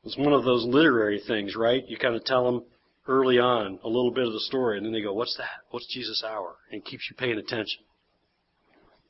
It's 0.05 0.16
one 0.16 0.33
of 0.33 0.44
those 0.44 0.64
literary 0.64 1.20
things, 1.20 1.55
right? 1.55 1.87
You 1.87 1.98
kind 1.98 2.16
of 2.16 2.24
tell 2.24 2.51
them 2.51 2.64
early 3.07 3.38
on 3.38 3.79
a 3.85 3.88
little 3.88 4.11
bit 4.11 4.27
of 4.27 4.33
the 4.33 4.40
story, 4.40 4.79
and 4.79 4.87
then 4.87 4.94
they 4.94 5.03
go, 5.03 5.12
"What's 5.12 5.37
that? 5.37 5.64
What's 5.68 5.92
Jesus' 5.92 6.24
hour?" 6.27 6.57
And 6.70 6.81
it 6.81 6.87
keeps 6.87 7.11
you 7.11 7.16
paying 7.16 7.37
attention. 7.37 7.83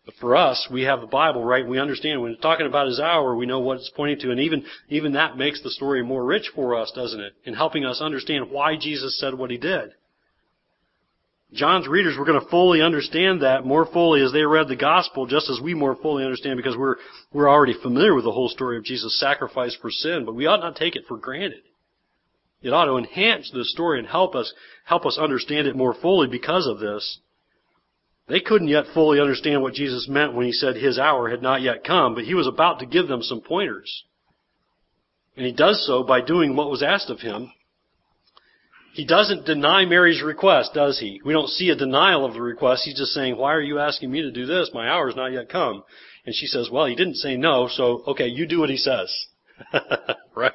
But 0.08 0.16
for 0.20 0.36
us, 0.36 0.66
we 0.72 0.84
have 0.84 1.02
the 1.02 1.06
Bible, 1.06 1.44
right? 1.44 1.68
We 1.68 1.78
understand 1.78 2.22
when 2.22 2.32
it's 2.32 2.40
talking 2.40 2.64
about 2.64 2.86
His 2.86 2.98
hour, 2.98 3.36
we 3.36 3.44
know 3.44 3.58
what 3.58 3.76
it's 3.76 3.92
pointing 3.94 4.18
to, 4.20 4.30
and 4.30 4.40
even 4.40 4.64
even 4.88 5.12
that 5.12 5.36
makes 5.36 5.62
the 5.62 5.68
story 5.68 6.02
more 6.02 6.24
rich 6.24 6.50
for 6.54 6.74
us, 6.76 6.90
doesn't 6.96 7.20
it? 7.20 7.34
In 7.44 7.52
helping 7.52 7.84
us 7.84 8.00
understand 8.00 8.50
why 8.50 8.78
Jesus 8.80 9.20
said 9.20 9.34
what 9.34 9.50
He 9.50 9.58
did. 9.58 9.90
John's 11.52 11.86
readers 11.86 12.16
were 12.16 12.24
going 12.24 12.40
to 12.40 12.48
fully 12.48 12.80
understand 12.80 13.42
that 13.42 13.66
more 13.66 13.84
fully 13.84 14.22
as 14.22 14.32
they 14.32 14.44
read 14.44 14.68
the 14.68 14.76
gospel, 14.76 15.26
just 15.26 15.50
as 15.50 15.60
we 15.62 15.74
more 15.74 15.94
fully 15.96 16.24
understand 16.24 16.56
because 16.56 16.74
we're 16.74 16.96
we're 17.34 17.50
already 17.50 17.74
familiar 17.74 18.14
with 18.14 18.24
the 18.24 18.32
whole 18.32 18.48
story 18.48 18.78
of 18.78 18.84
Jesus' 18.84 19.20
sacrifice 19.20 19.76
for 19.76 19.90
sin, 19.90 20.24
but 20.24 20.34
we 20.34 20.46
ought 20.46 20.60
not 20.60 20.76
take 20.76 20.96
it 20.96 21.04
for 21.06 21.18
granted. 21.18 21.64
It 22.62 22.72
ought 22.72 22.86
to 22.86 22.96
enhance 22.96 23.50
the 23.50 23.62
story 23.62 23.98
and 23.98 24.08
help 24.08 24.34
us, 24.34 24.54
help 24.86 25.04
us 25.04 25.18
understand 25.20 25.66
it 25.66 25.76
more 25.76 25.92
fully 25.92 26.28
because 26.28 26.66
of 26.66 26.78
this. 26.78 27.18
They 28.28 28.40
couldn't 28.40 28.68
yet 28.68 28.84
fully 28.92 29.20
understand 29.20 29.62
what 29.62 29.74
Jesus 29.74 30.06
meant 30.08 30.34
when 30.34 30.44
he 30.44 30.52
said 30.52 30.76
his 30.76 30.98
hour 30.98 31.30
had 31.30 31.42
not 31.42 31.62
yet 31.62 31.84
come, 31.84 32.14
but 32.14 32.24
he 32.24 32.34
was 32.34 32.46
about 32.46 32.80
to 32.80 32.86
give 32.86 33.08
them 33.08 33.22
some 33.22 33.40
pointers. 33.40 34.04
And 35.36 35.46
he 35.46 35.52
does 35.52 35.84
so 35.86 36.02
by 36.02 36.20
doing 36.20 36.54
what 36.54 36.70
was 36.70 36.82
asked 36.82 37.10
of 37.10 37.20
him. 37.20 37.52
He 38.92 39.06
doesn't 39.06 39.46
deny 39.46 39.84
Mary's 39.84 40.22
request, 40.22 40.74
does 40.74 40.98
he? 40.98 41.20
We 41.24 41.32
don't 41.32 41.48
see 41.48 41.70
a 41.70 41.76
denial 41.76 42.24
of 42.24 42.34
the 42.34 42.42
request. 42.42 42.82
He's 42.84 42.98
just 42.98 43.12
saying, 43.12 43.36
why 43.36 43.54
are 43.54 43.62
you 43.62 43.78
asking 43.78 44.10
me 44.10 44.22
to 44.22 44.32
do 44.32 44.44
this? 44.44 44.70
My 44.74 44.88
hour 44.88 45.06
has 45.06 45.16
not 45.16 45.32
yet 45.32 45.48
come. 45.48 45.84
And 46.26 46.34
she 46.34 46.46
says, 46.46 46.68
well, 46.70 46.86
he 46.86 46.96
didn't 46.96 47.14
say 47.14 47.36
no, 47.36 47.68
so 47.70 48.02
okay, 48.08 48.26
you 48.26 48.46
do 48.46 48.58
what 48.58 48.70
he 48.70 48.76
says. 48.76 49.14
right? 50.34 50.52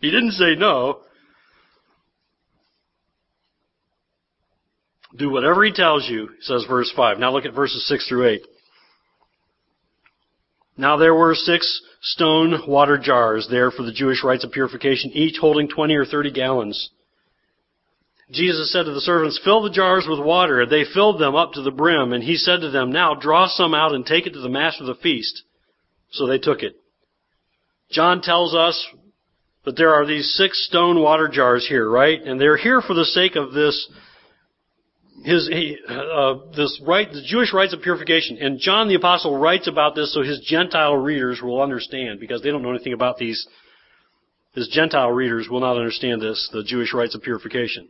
He 0.00 0.10
didn't 0.10 0.32
say 0.32 0.54
no, 0.56 1.02
Do 5.16 5.30
whatever 5.30 5.64
he 5.64 5.72
tells 5.72 6.08
you, 6.08 6.30
says 6.40 6.64
verse 6.68 6.92
5. 6.94 7.18
Now 7.18 7.32
look 7.32 7.44
at 7.44 7.54
verses 7.54 7.86
6 7.88 8.08
through 8.08 8.28
8. 8.28 8.42
Now 10.76 10.96
there 10.96 11.14
were 11.14 11.34
six 11.34 11.82
stone 12.00 12.62
water 12.66 12.96
jars 12.96 13.46
there 13.50 13.70
for 13.70 13.82
the 13.82 13.92
Jewish 13.92 14.24
rites 14.24 14.44
of 14.44 14.52
purification, 14.52 15.10
each 15.12 15.36
holding 15.38 15.68
20 15.68 15.94
or 15.94 16.06
30 16.06 16.32
gallons. 16.32 16.90
Jesus 18.30 18.72
said 18.72 18.84
to 18.84 18.92
the 18.92 19.00
servants, 19.00 19.40
fill 19.42 19.62
the 19.62 19.70
jars 19.70 20.06
with 20.08 20.20
water. 20.20 20.64
They 20.64 20.84
filled 20.94 21.20
them 21.20 21.34
up 21.34 21.52
to 21.54 21.62
the 21.62 21.72
brim, 21.72 22.12
and 22.12 22.22
he 22.22 22.36
said 22.36 22.60
to 22.60 22.70
them, 22.70 22.92
now 22.92 23.14
draw 23.14 23.48
some 23.48 23.74
out 23.74 23.92
and 23.92 24.06
take 24.06 24.26
it 24.26 24.34
to 24.34 24.40
the 24.40 24.48
master 24.48 24.84
of 24.84 24.86
the 24.86 25.02
feast. 25.02 25.42
So 26.12 26.26
they 26.26 26.38
took 26.38 26.62
it. 26.62 26.76
John 27.90 28.22
tells 28.22 28.54
us 28.54 28.86
that 29.64 29.76
there 29.76 29.92
are 29.92 30.06
these 30.06 30.32
six 30.36 30.64
stone 30.66 31.02
water 31.02 31.28
jars 31.28 31.66
here, 31.68 31.90
right? 31.90 32.22
And 32.22 32.40
they're 32.40 32.56
here 32.56 32.80
for 32.80 32.94
the 32.94 33.04
sake 33.04 33.34
of 33.34 33.52
this 33.52 33.90
his 35.22 35.48
he, 35.48 35.78
uh, 35.88 36.34
this 36.56 36.80
right 36.86 37.10
the 37.10 37.22
Jewish 37.22 37.52
rites 37.52 37.74
of 37.74 37.82
purification, 37.82 38.38
and 38.38 38.58
John 38.58 38.88
the 38.88 38.94
apostle 38.94 39.38
writes 39.38 39.68
about 39.68 39.94
this 39.94 40.14
so 40.14 40.22
his 40.22 40.40
Gentile 40.40 40.96
readers 40.96 41.40
will 41.42 41.60
understand 41.60 42.20
because 42.20 42.42
they 42.42 42.50
don't 42.50 42.62
know 42.62 42.70
anything 42.70 42.92
about 42.92 43.18
these. 43.18 43.46
His 44.54 44.68
Gentile 44.68 45.10
readers 45.10 45.48
will 45.48 45.60
not 45.60 45.76
understand 45.76 46.20
this, 46.20 46.48
the 46.52 46.64
Jewish 46.64 46.92
rites 46.92 47.14
of 47.14 47.22
purification, 47.22 47.88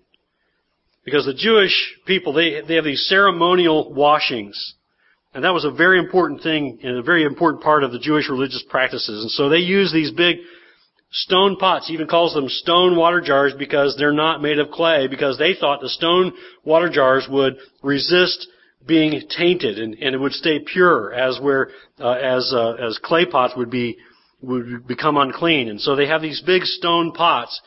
because 1.04 1.24
the 1.24 1.34
Jewish 1.34 1.94
people 2.06 2.32
they 2.32 2.60
they 2.66 2.74
have 2.74 2.84
these 2.84 3.06
ceremonial 3.08 3.92
washings, 3.92 4.74
and 5.32 5.44
that 5.44 5.54
was 5.54 5.64
a 5.64 5.70
very 5.70 5.98
important 5.98 6.42
thing 6.42 6.80
and 6.82 6.96
a 6.96 7.02
very 7.02 7.24
important 7.24 7.62
part 7.62 7.84
of 7.84 7.92
the 7.92 7.98
Jewish 7.98 8.28
religious 8.28 8.64
practices, 8.68 9.22
and 9.22 9.30
so 9.30 9.48
they 9.48 9.58
use 9.58 9.92
these 9.92 10.10
big 10.10 10.38
Stone 11.12 11.56
pots, 11.56 11.88
he 11.88 11.94
even 11.94 12.06
calls 12.06 12.34
them 12.34 12.48
stone 12.48 12.96
water 12.96 13.20
jars 13.20 13.52
because 13.58 13.96
they're 13.96 14.12
not 14.12 14.40
made 14.40 14.58
of 14.58 14.70
clay, 14.70 15.08
because 15.08 15.38
they 15.38 15.54
thought 15.54 15.80
the 15.80 15.88
stone 15.88 16.32
water 16.64 16.88
jars 16.88 17.26
would 17.28 17.56
resist 17.82 18.46
being 18.86 19.20
tainted 19.28 19.78
and, 19.78 19.94
and 19.94 20.14
it 20.14 20.18
would 20.18 20.32
stay 20.32 20.60
pure 20.60 21.12
as 21.12 21.40
where, 21.40 21.70
uh, 21.98 22.12
as, 22.12 22.52
uh, 22.54 22.74
as 22.74 22.98
clay 23.02 23.26
pots 23.26 23.54
would 23.56 23.70
be, 23.70 23.98
would 24.40 24.86
become 24.86 25.16
unclean. 25.16 25.68
And 25.68 25.80
so 25.80 25.96
they 25.96 26.06
have 26.06 26.22
these 26.22 26.40
big 26.42 26.62
stone 26.64 27.12
pots 27.12 27.60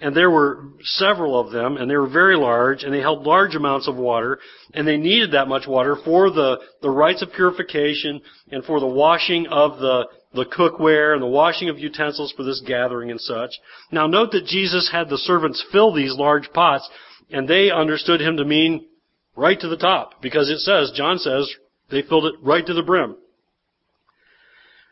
and 0.00 0.14
there 0.14 0.30
were 0.30 0.64
several 0.82 1.38
of 1.38 1.52
them, 1.52 1.76
and 1.76 1.90
they 1.90 1.96
were 1.96 2.08
very 2.08 2.36
large, 2.36 2.82
and 2.82 2.92
they 2.92 3.00
held 3.00 3.26
large 3.26 3.54
amounts 3.54 3.88
of 3.88 3.96
water, 3.96 4.38
and 4.74 4.86
they 4.86 4.96
needed 4.96 5.32
that 5.32 5.48
much 5.48 5.66
water 5.66 5.96
for 6.04 6.30
the, 6.30 6.58
the 6.82 6.90
rites 6.90 7.22
of 7.22 7.32
purification 7.32 8.20
and 8.50 8.64
for 8.64 8.80
the 8.80 8.86
washing 8.86 9.46
of 9.46 9.78
the, 9.78 10.06
the 10.34 10.44
cookware 10.44 11.12
and 11.12 11.22
the 11.22 11.26
washing 11.26 11.68
of 11.68 11.78
utensils 11.78 12.32
for 12.36 12.42
this 12.42 12.62
gathering 12.66 13.10
and 13.10 13.20
such. 13.20 13.50
Now 13.90 14.06
note 14.06 14.32
that 14.32 14.46
Jesus 14.46 14.90
had 14.90 15.08
the 15.08 15.18
servants 15.18 15.64
fill 15.72 15.92
these 15.92 16.14
large 16.14 16.50
pots, 16.52 16.88
and 17.30 17.48
they 17.48 17.70
understood 17.70 18.20
him 18.20 18.36
to 18.36 18.44
mean 18.44 18.86
right 19.34 19.58
to 19.60 19.68
the 19.68 19.76
top, 19.76 20.22
because 20.22 20.50
it 20.50 20.58
says, 20.58 20.92
John 20.94 21.18
says, 21.18 21.50
they 21.90 22.02
filled 22.02 22.26
it 22.26 22.34
right 22.42 22.66
to 22.66 22.74
the 22.74 22.82
brim. 22.82 23.16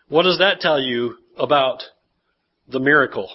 What 0.09 0.25
does 0.25 0.39
that 0.39 0.61
tell 0.61 0.81
you 0.81 1.17
about 1.39 1.83
the 2.69 2.81
miracle? 2.81 3.29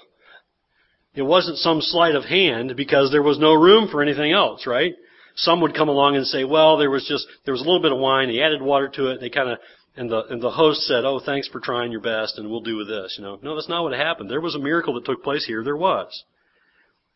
It 1.16 1.24
wasn't 1.24 1.58
some 1.58 1.82
sleight 1.82 2.16
of 2.16 2.24
hand 2.24 2.76
because 2.78 3.12
there 3.12 3.24
was 3.24 3.40
no 3.40 3.54
room 3.54 3.90
for 3.90 4.02
anything 4.02 4.32
else, 4.32 4.66
right? 4.68 4.94
Some 5.36 5.62
would 5.62 5.76
come 5.76 5.90
along 5.90 6.16
and 6.16 6.28
say, 6.28 6.44
well, 6.44 6.78
there 6.78 6.90
was 6.90 7.06
just, 7.08 7.26
there 7.46 7.54
was 7.54 7.62
a 7.62 7.64
little 7.66 7.82
bit 7.82 7.92
of 7.92 7.98
wine, 7.98 8.30
he 8.30 8.42
added 8.42 8.62
water 8.62 8.90
to 8.96 9.08
it, 9.12 9.20
they 9.20 9.30
kind 9.30 9.50
of 9.50 9.58
and 9.95 10.10
the, 10.10 10.23
and 10.30 10.41
the 10.41 10.52
host 10.52 10.82
said, 10.82 11.04
oh, 11.06 11.19
thanks 11.23 11.47
for 11.47 11.60
trying 11.60 11.91
your 11.91 12.02
best 12.02 12.38
and 12.38 12.49
we'll 12.49 12.62
do 12.62 12.78
with 12.78 12.88
this, 12.88 13.15
you 13.17 13.23
know. 13.23 13.39
No, 13.41 13.56
that's 13.56 13.69
not 13.69 13.84
what 13.84 13.93
happened. 13.93 14.30
There 14.30 14.41
was 14.41 14.56
a 14.56 14.60
miracle 14.60 14.93
that 14.95 15.06
took 15.06 15.23
place 15.23 15.45
here. 15.45 15.63
There 15.63 15.75
was. 15.75 16.23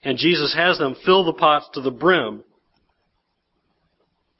And 0.03 0.17
Jesus 0.17 0.53
has 0.55 0.77
them 0.77 0.95
fill 1.05 1.23
the 1.23 1.33
pots 1.33 1.69
to 1.73 1.81
the 1.81 1.91
brim. 1.91 2.43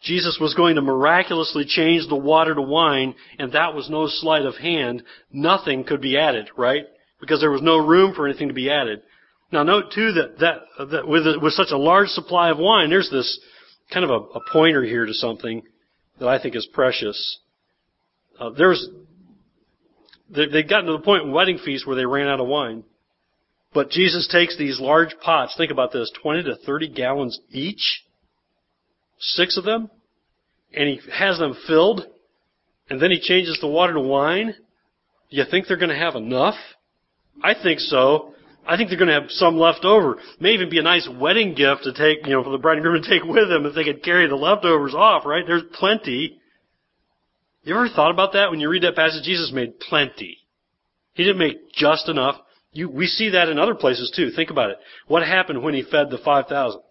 Jesus 0.01 0.37
was 0.41 0.53
going 0.53 0.75
to 0.75 0.81
miraculously 0.81 1.63
change 1.65 2.09
the 2.09 2.17
water 2.17 2.53
to 2.53 2.61
wine, 2.61 3.15
and 3.39 3.53
that 3.53 3.73
was 3.73 3.89
no 3.89 4.07
sleight 4.07 4.45
of 4.45 4.55
hand. 4.55 5.03
Nothing 5.31 5.85
could 5.85 6.01
be 6.01 6.17
added, 6.17 6.49
right? 6.57 6.83
Because 7.21 7.39
there 7.39 7.51
was 7.51 7.61
no 7.61 7.77
room 7.77 8.13
for 8.13 8.27
anything 8.27 8.49
to 8.49 8.53
be 8.53 8.69
added. 8.69 9.01
Now 9.53 9.63
note 9.63 9.93
too 9.93 10.11
that, 10.13 10.39
that, 10.39 10.87
that 10.91 11.07
with, 11.07 11.23
with 11.41 11.53
such 11.53 11.71
a 11.71 11.77
large 11.77 12.09
supply 12.09 12.49
of 12.49 12.57
wine, 12.57 12.89
there's 12.89 13.09
this 13.09 13.39
kind 13.93 14.03
of 14.03 14.09
a, 14.09 14.39
a 14.39 14.41
pointer 14.51 14.83
here 14.83 15.05
to 15.05 15.13
something 15.13 15.61
that 16.19 16.27
I 16.27 16.41
think 16.41 16.55
is 16.55 16.67
precious. 16.73 17.39
Uh, 18.39 18.49
there's, 18.51 18.87
they, 20.29 20.47
they'd 20.47 20.69
gotten 20.69 20.87
to 20.87 20.93
the 20.93 21.03
point 21.03 21.23
in 21.23 21.31
wedding 21.31 21.59
feasts 21.63 21.85
where 21.85 21.95
they 21.95 22.05
ran 22.05 22.27
out 22.27 22.39
of 22.39 22.47
wine. 22.47 22.83
But 23.73 23.89
Jesus 23.89 24.27
takes 24.31 24.57
these 24.57 24.79
large 24.79 25.15
pots, 25.19 25.55
think 25.57 25.71
about 25.71 25.91
this, 25.91 26.11
20 26.21 26.43
to 26.43 26.55
30 26.57 26.89
gallons 26.89 27.39
each, 27.49 28.03
six 29.19 29.57
of 29.57 29.63
them, 29.63 29.89
and 30.73 30.87
he 30.87 30.99
has 31.11 31.39
them 31.39 31.55
filled, 31.67 32.05
and 32.89 33.01
then 33.01 33.11
he 33.11 33.19
changes 33.19 33.57
the 33.59 33.67
water 33.67 33.93
to 33.93 33.99
wine. 33.99 34.53
Do 35.31 35.37
you 35.37 35.45
think 35.49 35.67
they're 35.67 35.77
going 35.77 35.89
to 35.89 35.95
have 35.95 36.15
enough? 36.15 36.55
I 37.43 37.55
think 37.55 37.79
so, 37.79 38.33
I 38.65 38.77
think 38.77 38.89
they're 38.89 38.97
going 38.97 39.09
to 39.09 39.19
have 39.19 39.31
some 39.31 39.57
left 39.57 39.83
over. 39.83 40.17
May 40.39 40.51
even 40.51 40.69
be 40.69 40.79
a 40.79 40.83
nice 40.83 41.07
wedding 41.19 41.53
gift 41.53 41.83
to 41.83 41.93
take, 41.93 42.25
you 42.25 42.33
know, 42.33 42.43
for 42.43 42.51
the 42.51 42.57
bride 42.57 42.77
and 42.77 42.83
groom 42.83 43.01
to 43.01 43.09
take 43.09 43.23
with 43.23 43.49
them 43.49 43.65
if 43.65 43.75
they 43.75 43.83
could 43.83 44.03
carry 44.03 44.27
the 44.27 44.35
leftovers 44.35 44.93
off, 44.93 45.25
right? 45.25 45.43
There's 45.45 45.63
plenty. 45.73 46.39
You 47.63 47.75
ever 47.75 47.87
thought 47.89 48.11
about 48.11 48.33
that 48.33 48.51
when 48.51 48.59
you 48.59 48.69
read 48.69 48.83
that 48.83 48.95
passage? 48.95 49.23
Jesus 49.23 49.51
made 49.53 49.79
plenty. 49.79 50.37
He 51.13 51.23
didn't 51.23 51.39
make 51.39 51.71
just 51.73 52.09
enough. 52.09 52.35
You, 52.71 52.89
we 52.89 53.05
see 53.05 53.29
that 53.29 53.49
in 53.49 53.59
other 53.59 53.75
places 53.75 54.11
too. 54.15 54.31
Think 54.31 54.49
about 54.49 54.71
it. 54.71 54.77
What 55.07 55.25
happened 55.25 55.63
when 55.63 55.73
he 55.73 55.83
fed 55.83 56.09
the 56.09 56.17
5,000? 56.17 56.81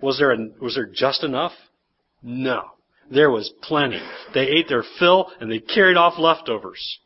Was 0.00 0.18
there, 0.18 0.36
was 0.60 0.74
there 0.74 0.86
just 0.92 1.24
enough? 1.24 1.52
No. 2.22 2.62
There 3.10 3.30
was 3.30 3.52
plenty. 3.62 4.00
They 4.34 4.46
ate 4.46 4.68
their 4.68 4.84
fill 4.98 5.32
and 5.40 5.50
they 5.50 5.58
carried 5.58 5.96
off 5.96 6.18
leftovers. 6.18 7.00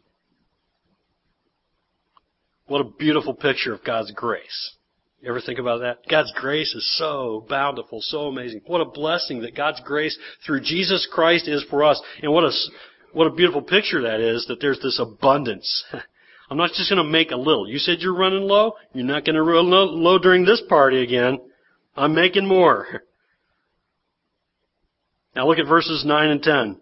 What 2.67 2.81
a 2.81 2.91
beautiful 2.99 3.35
picture 3.35 3.73
of 3.73 3.85
God's 3.85 4.11
grace. 4.13 4.75
You 5.21 5.31
ever 5.31 5.41
think 5.41 5.59
about 5.59 5.81
that? 5.81 6.01
God's 6.11 6.33
grace 6.35 6.75
is 6.75 6.97
so 6.99 7.47
bountiful, 7.49 8.01
so 8.03 8.27
amazing. 8.27 8.61
What 8.67 8.83
a 8.83 8.85
blessing 8.85 9.41
that 9.41 9.57
God's 9.57 9.81
grace 9.81 10.19
through 10.45 10.61
Jesus 10.61 11.09
Christ 11.11 11.49
is 11.49 11.65
for 11.71 11.83
us. 11.83 12.01
And 12.23 12.31
what 12.31 12.45
a, 12.45 12.53
what 13.15 13.27
a 13.27 13.35
beautiful 13.35 13.63
picture 13.63 14.03
that 14.03 14.21
is, 14.21 14.47
that 14.49 14.61
there's 14.61 14.81
this 14.81 15.01
abundance. 15.01 15.85
I'm 16.51 16.59
not 16.59 16.71
just 16.73 16.91
going 16.91 17.03
to 17.03 17.11
make 17.11 17.31
a 17.31 17.37
little. 17.37 17.69
You 17.69 17.79
said 17.79 17.99
you're 18.01 18.15
running 18.15 18.43
low. 18.43 18.75
You're 18.93 19.07
not 19.07 19.25
going 19.25 19.37
to 19.37 19.43
run 19.43 19.71
low 19.71 20.19
during 20.19 20.45
this 20.45 20.63
party 20.69 21.03
again. 21.03 21.39
I'm 21.97 22.15
making 22.15 22.47
more. 22.47 22.87
Now 25.37 25.49
look 25.49 25.59
at 25.59 25.67
verses 25.67 26.05
9 26.07 26.29
and 26.29 26.41
10. 26.41 26.81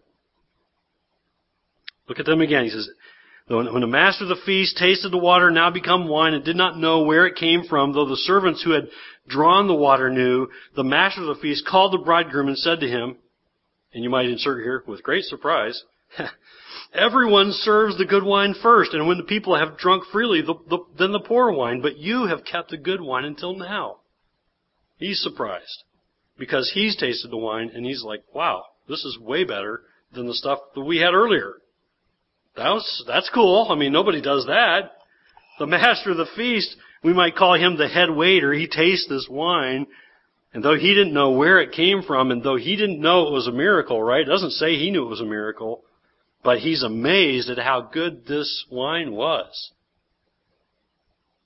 Look 2.06 2.18
at 2.18 2.26
them 2.26 2.42
again. 2.42 2.64
He 2.64 2.68
says, 2.68 2.86
when 3.48 3.80
the 3.80 3.86
master 3.86 4.24
of 4.24 4.28
the 4.28 4.42
feast 4.44 4.76
tasted 4.76 5.10
the 5.10 5.18
water 5.18 5.50
now 5.50 5.70
become 5.70 6.08
wine 6.08 6.34
and 6.34 6.44
did 6.44 6.56
not 6.56 6.78
know 6.78 7.02
where 7.02 7.26
it 7.26 7.36
came 7.36 7.64
from, 7.64 7.92
though 7.92 8.08
the 8.08 8.16
servants 8.16 8.62
who 8.62 8.72
had 8.72 8.88
drawn 9.26 9.68
the 9.68 9.74
water 9.74 10.10
knew, 10.10 10.48
the 10.76 10.84
master 10.84 11.22
of 11.22 11.28
the 11.28 11.40
feast 11.40 11.66
called 11.66 11.92
the 11.92 12.04
bridegroom 12.04 12.48
and 12.48 12.58
said 12.58 12.80
to 12.80 12.88
him, 12.88 13.16
and 13.94 14.04
you 14.04 14.10
might 14.10 14.26
insert 14.26 14.62
here 14.62 14.82
with 14.86 15.02
great 15.02 15.24
surprise, 15.24 15.82
Everyone 16.94 17.52
serves 17.52 17.96
the 17.96 18.04
good 18.04 18.22
wine 18.22 18.54
first, 18.62 18.92
and 18.92 19.06
when 19.06 19.16
the 19.16 19.24
people 19.24 19.56
have 19.56 19.78
drunk 19.78 20.04
freely, 20.12 20.42
the, 20.42 20.54
the, 20.68 20.78
then 20.98 21.12
the 21.12 21.20
poor 21.20 21.50
wine, 21.50 21.80
but 21.80 21.96
you 21.96 22.26
have 22.26 22.44
kept 22.44 22.70
the 22.70 22.76
good 22.76 23.00
wine 23.00 23.24
until 23.24 23.56
now. 23.56 23.98
He's 24.98 25.20
surprised 25.22 25.84
because 26.38 26.70
he's 26.74 26.96
tasted 26.96 27.30
the 27.30 27.36
wine 27.36 27.70
and 27.74 27.84
he's 27.84 28.02
like, 28.04 28.22
wow, 28.34 28.64
this 28.88 29.04
is 29.04 29.18
way 29.18 29.44
better 29.44 29.82
than 30.14 30.26
the 30.26 30.34
stuff 30.34 30.58
that 30.74 30.82
we 30.82 30.98
had 30.98 31.14
earlier. 31.14 31.54
That 32.56 32.70
was, 32.70 33.04
that's 33.06 33.30
cool. 33.32 33.68
I 33.70 33.74
mean, 33.74 33.92
nobody 33.92 34.20
does 34.20 34.46
that. 34.46 34.92
The 35.58 35.66
master 35.66 36.10
of 36.10 36.18
the 36.18 36.26
feast, 36.36 36.76
we 37.02 37.12
might 37.12 37.36
call 37.36 37.54
him 37.54 37.76
the 37.76 37.88
head 37.88 38.10
waiter. 38.10 38.52
He 38.52 38.66
tastes 38.66 39.08
this 39.08 39.26
wine. 39.30 39.86
And 40.54 40.62
though 40.62 40.76
he 40.76 40.94
didn't 40.94 41.14
know 41.14 41.30
where 41.30 41.60
it 41.60 41.72
came 41.72 42.02
from, 42.02 42.30
and 42.30 42.42
though 42.42 42.56
he 42.56 42.76
didn't 42.76 43.00
know 43.00 43.26
it 43.26 43.32
was 43.32 43.48
a 43.48 43.52
miracle, 43.52 44.02
right? 44.02 44.20
It 44.20 44.30
doesn't 44.30 44.50
say 44.50 44.76
he 44.76 44.90
knew 44.90 45.04
it 45.06 45.10
was 45.10 45.20
a 45.20 45.26
miracle. 45.26 45.82
But 46.42 46.58
he's 46.58 46.82
amazed 46.82 47.48
at 47.50 47.58
how 47.58 47.82
good 47.92 48.26
this 48.26 48.64
wine 48.70 49.12
was. 49.12 49.72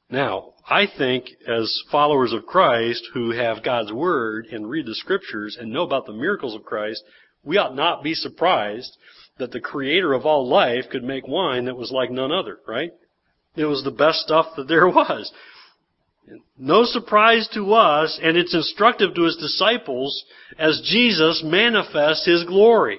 Now, 0.09 0.54
I 0.68 0.87
think 0.87 1.26
as 1.46 1.82
followers 1.90 2.32
of 2.32 2.46
Christ 2.46 3.09
who 3.12 3.30
have 3.32 3.64
God's 3.64 3.92
Word 3.92 4.46
and 4.46 4.70
read 4.70 4.87
the 4.87 4.94
Scriptures 4.94 5.56
and 5.61 5.72
know 5.72 5.82
about 5.82 6.06
the 6.06 6.12
miracles 6.12 6.54
of 6.54 6.64
Christ, 6.64 7.02
we 7.44 7.59
ought 7.59 7.74
not 7.74 8.02
be 8.02 8.14
surprised 8.14 8.96
that 9.38 9.52
the 9.52 9.61
creator 9.61 10.12
of 10.12 10.24
all 10.24 10.48
life 10.48 10.85
could 10.90 11.04
make 11.04 11.26
wine 11.28 11.66
that 11.66 11.76
was 11.76 11.90
like 11.90 12.11
none 12.11 12.32
other, 12.32 12.59
right? 12.66 12.92
It 13.54 13.66
was 13.66 13.85
the 13.85 13.90
best 13.90 14.20
stuff 14.20 14.46
that 14.56 14.68
there 14.68 14.88
was. 14.88 15.32
No 16.59 16.85
surprise 16.85 17.48
to 17.54 17.74
us, 17.74 18.18
and 18.22 18.37
it's 18.37 18.54
instructive 18.54 19.14
to 19.14 19.22
his 19.24 19.37
disciples 19.37 20.24
as 20.59 20.82
Jesus 20.85 21.42
manifests 21.44 22.26
his 22.26 22.44
glory. 22.44 22.98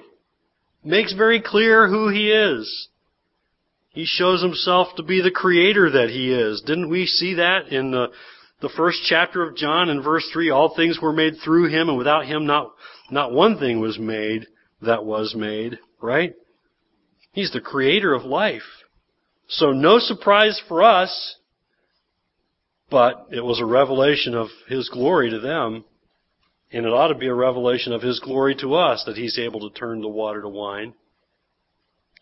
Makes 0.88 1.12
very 1.12 1.40
clear 1.40 1.86
who 1.86 2.08
he 2.08 2.30
is. 2.30 2.88
He 3.90 4.04
shows 4.06 4.42
himself 4.42 4.88
to 4.96 5.02
be 5.02 5.20
the 5.20 5.30
creator 5.30 5.90
that 5.90 6.10
he 6.10 6.32
is. 6.32 6.62
Didn't 6.62 6.88
we 6.88 7.06
see 7.06 7.34
that 7.34 7.68
in 7.68 7.90
the, 7.90 8.08
the 8.60 8.70
first 8.76 9.00
chapter 9.06 9.42
of 9.42 9.56
John 9.56 9.88
in 9.90 10.02
verse 10.02 10.28
3? 10.32 10.50
All 10.50 10.74
things 10.74 10.98
were 11.00 11.12
made 11.12 11.34
through 11.44 11.68
him, 11.68 11.88
and 11.88 11.98
without 11.98 12.26
him 12.26 12.46
not, 12.46 12.70
not 13.10 13.32
one 13.32 13.58
thing 13.58 13.80
was 13.80 13.98
made 13.98 14.46
that 14.82 15.04
was 15.04 15.34
made 15.34 15.78
right? 16.00 16.34
He's 17.32 17.52
the 17.52 17.60
creator 17.60 18.14
of 18.14 18.24
life. 18.24 18.62
So 19.48 19.72
no 19.72 19.98
surprise 19.98 20.60
for 20.68 20.82
us, 20.82 21.36
but 22.90 23.28
it 23.30 23.44
was 23.44 23.60
a 23.60 23.66
revelation 23.66 24.34
of 24.34 24.48
His 24.68 24.88
glory 24.88 25.30
to 25.30 25.40
them. 25.40 25.84
And 26.72 26.84
it 26.84 26.92
ought 26.92 27.08
to 27.08 27.14
be 27.14 27.28
a 27.28 27.34
revelation 27.34 27.92
of 27.92 28.02
His 28.02 28.20
glory 28.20 28.54
to 28.56 28.74
us 28.74 29.04
that 29.06 29.16
He's 29.16 29.38
able 29.38 29.60
to 29.60 29.78
turn 29.78 30.00
the 30.00 30.08
water 30.08 30.42
to 30.42 30.48
wine. 30.48 30.94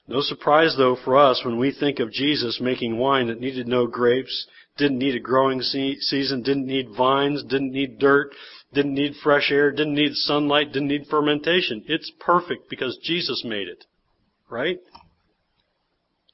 No 0.09 0.21
surprise 0.21 0.77
though 0.77 0.97
for 1.05 1.17
us 1.17 1.43
when 1.45 1.59
we 1.59 1.73
think 1.73 1.99
of 1.99 2.13
Jesus 2.13 2.61
making 2.61 2.97
wine 2.97 3.27
that 3.27 3.41
needed 3.41 3.67
no 3.67 3.87
grapes, 3.87 4.47
didn't 4.77 4.99
need 4.99 5.17
a 5.17 5.21
growing 5.21 5.61
season, 5.63 6.43
didn't 6.43 6.67
need 6.67 6.91
vines, 6.97 7.43
didn't 7.43 7.73
need 7.73 7.99
dirt, 7.99 8.33
didn't 8.73 8.95
need 8.95 9.15
fresh 9.23 9.51
air, 9.51 9.71
didn't 9.71 9.95
need 9.95 10.15
sunlight, 10.15 10.73
didn't 10.73 10.89
need 10.89 11.07
fermentation. 11.11 11.83
It's 11.89 12.13
perfect 12.21 12.69
because 12.71 12.99
Jesus 13.03 13.43
made 13.45 13.69
it. 13.69 13.85
Right? 14.49 14.79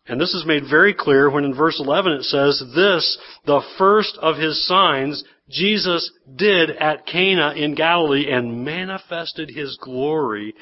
And 0.06 0.20
this 0.20 0.34
is 0.34 0.44
made 0.44 0.64
very 0.68 0.92
clear 0.92 1.30
when 1.30 1.44
in 1.44 1.54
verse 1.54 1.78
11 1.78 2.12
it 2.12 2.22
says, 2.24 2.62
This, 2.74 3.18
the 3.46 3.62
first 3.78 4.18
of 4.20 4.36
his 4.36 4.66
signs, 4.66 5.22
Jesus 5.48 6.10
did 6.36 6.70
at 6.70 7.06
Cana 7.06 7.52
in 7.56 7.74
Galilee 7.74 8.30
and 8.30 8.64
manifested 8.64 9.50
his 9.50 9.78
glory, 9.80 10.54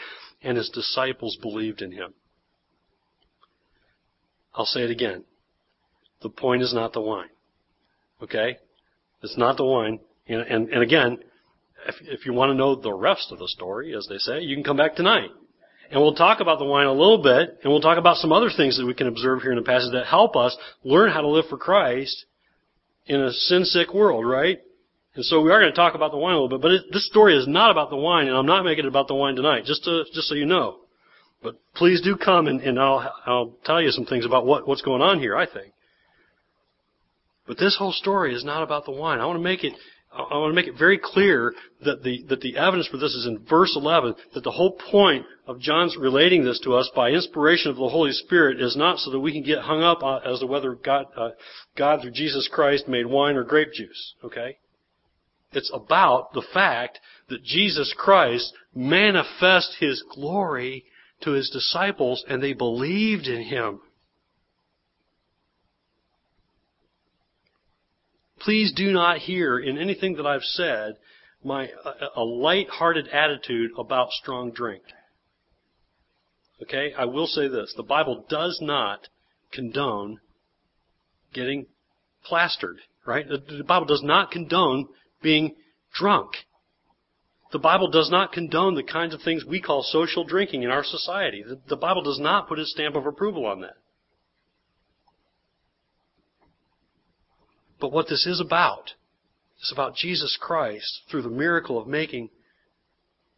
and 0.43 0.57
his 0.57 0.71
disciples 0.71 1.37
believed 1.41 1.83
in 1.83 1.93
him. 1.93 2.15
I'll 4.55 4.65
say 4.65 4.81
it 4.81 4.91
again. 4.91 5.25
The 6.23 6.31
point 6.31 6.63
is 6.63 6.75
not 6.75 6.93
the 6.93 7.01
wine. 7.01 7.29
Okay? 8.23 8.59
It's 9.23 9.39
not 9.39 9.57
the 9.57 9.65
wine. 9.65 10.01
And, 10.27 10.41
and, 10.43 10.69
and 10.71 10.83
again, 10.83 11.19
if, 11.87 11.95
if 12.03 12.27
you 12.27 12.33
want 12.33 12.51
to 12.51 12.55
know 12.55 12.75
the 12.75 12.93
rest 12.93 13.29
of 13.31 13.39
the 13.39 13.49
story, 13.49 13.95
as 13.95 14.07
they 14.09 14.19
say, 14.19 14.41
you 14.41 14.57
can 14.57 14.65
come 14.65 14.77
back 14.77 14.97
tonight. 14.97 15.31
And 15.91 16.01
we'll 16.01 16.15
talk 16.15 16.41
about 16.41 16.59
the 16.59 16.65
wine 16.65 16.87
a 16.87 16.93
little 16.93 17.23
bit, 17.23 17.59
and 17.63 17.73
we'll 17.73 17.81
talk 17.81 17.99
about 17.99 18.17
some 18.17 18.33
other 18.33 18.51
things 18.55 18.79
that 18.79 18.87
we 18.87 18.95
can 18.95 19.09
observe 19.09 19.43
here 19.43 19.51
in 19.51 19.59
the 19.59 19.65
passage 19.65 19.93
that 19.93 20.07
help 20.07 20.37
us 20.37 20.57
learn 20.85 21.11
how 21.11 21.21
to 21.21 21.29
live 21.29 21.47
for 21.51 21.59
Christ 21.59 22.27
in 23.07 23.21
a 23.21 23.33
sin-sick 23.33 23.93
world, 23.93 24.25
right? 24.25 24.61
And 25.21 25.27
so 25.27 25.43
we 25.43 25.51
are 25.51 25.61
going 25.61 25.71
to 25.71 25.77
talk 25.77 25.95
about 25.95 26.13
the 26.13 26.17
wine 26.17 26.33
a 26.33 26.41
little 26.41 26.57
bit, 26.57 26.63
but 26.63 26.71
it, 26.71 26.85
this 26.95 27.07
story 27.07 27.37
is 27.37 27.47
not 27.47 27.71
about 27.71 27.91
the 27.91 27.97
wine, 27.97 28.27
and 28.27 28.35
I'm 28.35 28.47
not 28.47 28.65
making 28.65 28.87
it 28.87 28.89
about 28.89 29.07
the 29.07 29.15
wine 29.15 29.37
tonight, 29.37 29.67
just 29.67 29.85
to, 29.85 30.05
just 30.15 30.29
so 30.29 30.35
you 30.35 30.47
know. 30.47 30.79
But 31.43 31.57
please 31.75 32.01
do 32.01 32.17
come, 32.17 32.47
and, 32.47 32.63
and 32.63 32.81
I'll, 32.81 33.13
I'll 33.27 33.55
tell 33.67 33.83
you 33.83 33.91
some 33.91 34.07
things 34.07 34.25
about 34.25 34.47
what, 34.47 34.67
what's 34.67 34.81
going 34.81 35.03
on 35.03 35.19
here, 35.19 35.37
I 35.37 35.45
think. 35.45 35.75
But 37.47 37.59
this 37.59 37.77
whole 37.79 37.93
story 37.93 38.35
is 38.35 38.47
not 38.47 38.63
about 38.63 38.87
the 38.87 38.93
wine. 38.93 39.21
I 39.21 39.27
want 39.27 39.37
to 39.37 39.45
make 39.45 39.63
it 39.63 39.75
I 40.11 40.39
want 40.39 40.53
to 40.53 40.55
make 40.55 40.67
it 40.67 40.79
very 40.79 40.99
clear 40.99 41.55
that 41.85 42.03
the, 42.03 42.25
that 42.31 42.41
the 42.41 42.57
evidence 42.57 42.89
for 42.89 42.97
this 42.97 43.13
is 43.13 43.27
in 43.27 43.45
verse 43.49 43.77
11, 43.77 44.15
that 44.35 44.43
the 44.43 44.51
whole 44.51 44.77
point 44.91 45.25
of 45.47 45.61
John's 45.61 45.97
relating 45.97 46.45
this 46.45 46.59
to 46.65 46.75
us 46.75 46.91
by 46.97 47.11
inspiration 47.11 47.71
of 47.71 47.77
the 47.77 47.89
Holy 47.89 48.11
Spirit 48.11 48.61
is 48.61 48.75
not 48.75 48.99
so 48.99 49.11
that 49.11 49.21
we 49.21 49.33
can 49.33 49.45
get 49.45 49.61
hung 49.61 49.83
up 49.83 50.01
as 50.27 50.41
to 50.41 50.47
whether 50.47 50.75
God, 50.75 51.07
uh, 51.17 51.31
God 51.77 52.01
through 52.01 52.11
Jesus 52.11 52.49
Christ 52.51 52.89
made 52.89 53.07
wine 53.07 53.37
or 53.37 53.45
grape 53.45 53.73
juice, 53.73 54.15
okay? 54.25 54.57
It's 55.53 55.71
about 55.75 56.33
the 56.33 56.45
fact 56.55 57.01
that 57.29 57.43
Jesus 57.43 57.95
Christ 57.97 58.53
manifest 58.75 59.77
His 59.81 60.03
glory 60.15 60.85
to 61.23 61.33
His 61.33 61.51
disciples 61.51 62.25
and 62.29 62.43
they 62.43 62.53
believed 62.53 63.27
in 63.27 63.43
Him. 63.43 63.81
Please 68.39 68.73
do 68.73 68.93
not 68.93 69.19
hear 69.19 69.59
in 69.59 69.77
anything 69.77 70.17
that 70.17 70.27
I've 70.27 70.43
said 70.43 70.97
my 71.45 71.69
a, 71.85 72.21
a 72.21 72.25
light-hearted 72.25 73.09
attitude 73.09 73.71
about 73.79 74.11
strong 74.13 74.51
drink. 74.53 74.83
Okay, 76.63 76.93
I 76.97 77.07
will 77.07 77.27
say 77.27 77.49
this: 77.49 77.75
the 77.77 77.83
Bible 77.83 78.25
does 78.29 78.59
not 78.63 79.09
condone 79.53 80.21
getting 81.33 81.67
plastered. 82.25 82.79
Right? 83.07 83.27
The 83.29 83.65
Bible 83.67 83.87
does 83.87 84.03
not 84.03 84.31
condone 84.31 84.87
being 85.23 85.55
drunk. 85.93 86.33
The 87.53 87.59
Bible 87.59 87.91
does 87.91 88.11
not 88.11 88.33
condone 88.33 88.75
the 88.75 88.83
kinds 88.83 89.13
of 89.13 89.23
things 89.23 89.45
we 89.45 89.61
call 89.61 89.83
social 89.83 90.25
drinking 90.25 90.63
in 90.63 90.71
our 90.71 90.85
society. 90.85 91.43
The, 91.43 91.61
the 91.69 91.77
Bible 91.77 92.03
does 92.03 92.21
not 92.21 92.49
put 92.49 92.59
its 92.59 92.71
stamp 92.71 92.95
of 92.95 93.07
approval 93.07 93.45
on 93.45 93.61
that. 93.63 93.77
But 97.81 97.93
what 97.93 98.09
this 98.09 98.27
is 98.27 98.41
about 98.41 98.93
is 99.63 99.73
about 99.73 99.97
Jesus 99.97 100.39
Christ 100.41 101.03
through 101.11 101.23
the 101.23 101.29
miracle 101.29 101.79
of 101.79 101.89
making 101.89 102.29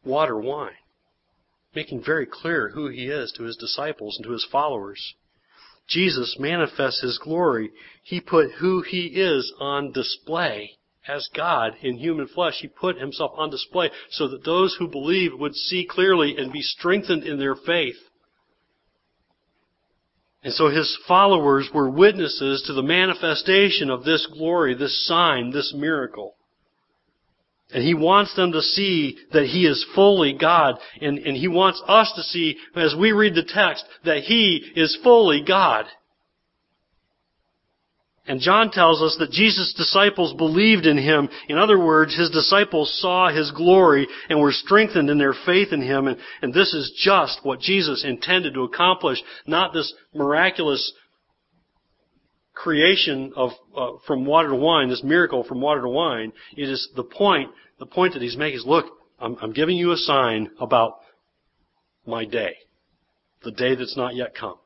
water 0.05 0.39
wine, 0.39 0.73
making 1.75 2.03
very 2.05 2.27
clear 2.27 2.71
who 2.71 2.89
he 2.89 3.07
is 3.07 3.33
to 3.37 3.45
his 3.45 3.57
disciples 3.57 4.17
and 4.17 4.27
to 4.27 4.33
his 4.33 4.47
followers. 4.51 5.15
Jesus 5.89 6.37
manifests 6.39 7.03
His 7.03 7.19
glory. 7.19 7.71
He 8.03 8.21
put 8.21 8.53
who 8.53 8.83
He 8.83 9.07
is 9.09 9.53
on 9.59 9.93
display 9.93 10.79
as 11.07 11.29
God 11.35 11.75
in 11.83 11.97
human 11.97 12.29
flesh. 12.29 12.59
He 12.61 12.69
put 12.69 12.99
Himself 12.99 13.33
on 13.37 13.51
display 13.51 13.91
so 14.11 14.29
that 14.29 14.45
those 14.45 14.77
who 14.79 14.89
believe 14.89 15.33
would 15.39 15.55
see 15.55 15.87
clearly 15.89 16.37
and 16.37 16.53
be 16.53 16.63
strengthened 16.63 17.25
in 17.25 17.39
their 17.39 17.57
faith. 17.57 17.97
And 20.45 20.53
so 20.53 20.69
His 20.69 20.97
followers 21.07 21.71
were 21.73 21.91
witnesses 21.91 22.63
to 22.67 22.73
the 22.73 22.83
manifestation 22.83 23.91
of 23.91 24.05
this 24.05 24.27
glory, 24.33 24.75
this 24.75 25.07
sign, 25.07 25.51
this 25.51 25.73
miracle. 25.77 26.35
And 27.73 27.83
He 27.83 27.95
wants 27.95 28.35
them 28.35 28.53
to 28.53 28.61
see 28.61 29.19
that 29.33 29.47
He 29.47 29.67
is 29.67 29.85
fully 29.95 30.35
God. 30.35 30.79
And, 31.01 31.19
and 31.19 31.37
He 31.37 31.49
wants 31.49 31.83
us 31.87 32.13
to 32.17 32.23
see, 32.23 32.57
as 32.77 32.95
we 32.99 33.13
read 33.13 33.35
the 33.35 33.45
text, 33.45 33.85
that 34.05 34.19
He 34.25 34.73
is 34.77 34.99
fully 35.03 35.43
God. 35.47 35.87
And 38.27 38.41
John 38.41 38.71
tells 38.71 39.03
us 39.03 39.17
that 39.19 39.33
Jesus' 39.33 39.75
disciples 39.77 40.33
believed 40.35 40.87
in 40.87 40.97
Him. 40.97 41.29
In 41.49 41.59
other 41.59 41.79
words, 41.79 42.17
His 42.17 42.31
disciples 42.31 42.97
saw 43.01 43.31
His 43.31 43.51
glory 43.51 44.07
and 44.29 44.41
were 44.41 44.53
strengthened 44.53 45.11
in 45.11 45.19
their 45.19 45.35
faith 45.45 45.73
in 45.73 45.83
Him. 45.83 46.07
And, 46.07 46.19
and 46.41 46.55
this 46.55 46.73
is 46.73 46.93
just 46.97 47.41
what 47.43 47.59
Jesus 47.59 48.05
intended 48.05 48.55
to 48.55 48.63
accomplish, 48.63 49.19
not 49.45 49.73
this 49.73 49.93
miraculous 50.15 50.93
creation 52.55 53.33
of 53.35 53.51
uh, 53.77 53.93
from 54.07 54.25
water 54.25 54.51
to 54.51 54.57
wine, 54.57 54.89
this 54.89 55.03
miracle 55.03 55.43
from 55.43 55.61
water 55.61 55.81
to 55.81 55.89
wine. 55.89 56.33
It 56.57 56.69
is 56.69 56.89
the 56.95 57.03
point. 57.05 57.51
The 57.81 57.87
point 57.87 58.13
that 58.13 58.23
He's 58.23 58.37
making 58.37 58.59
is, 58.59 58.67
look, 58.67 58.87
I'm, 59.19 59.37
I'm 59.43 59.53
giving 59.53 59.77
you 59.77 59.91
a 59.91 59.97
sign 59.97 60.51
about 60.61 61.01
my 62.07 62.25
day, 62.25 62.55
the 63.43 63.51
day 63.51 63.75
that's 63.75 63.97
not 63.97 64.15
yet 64.15 64.37
come. 64.39 64.59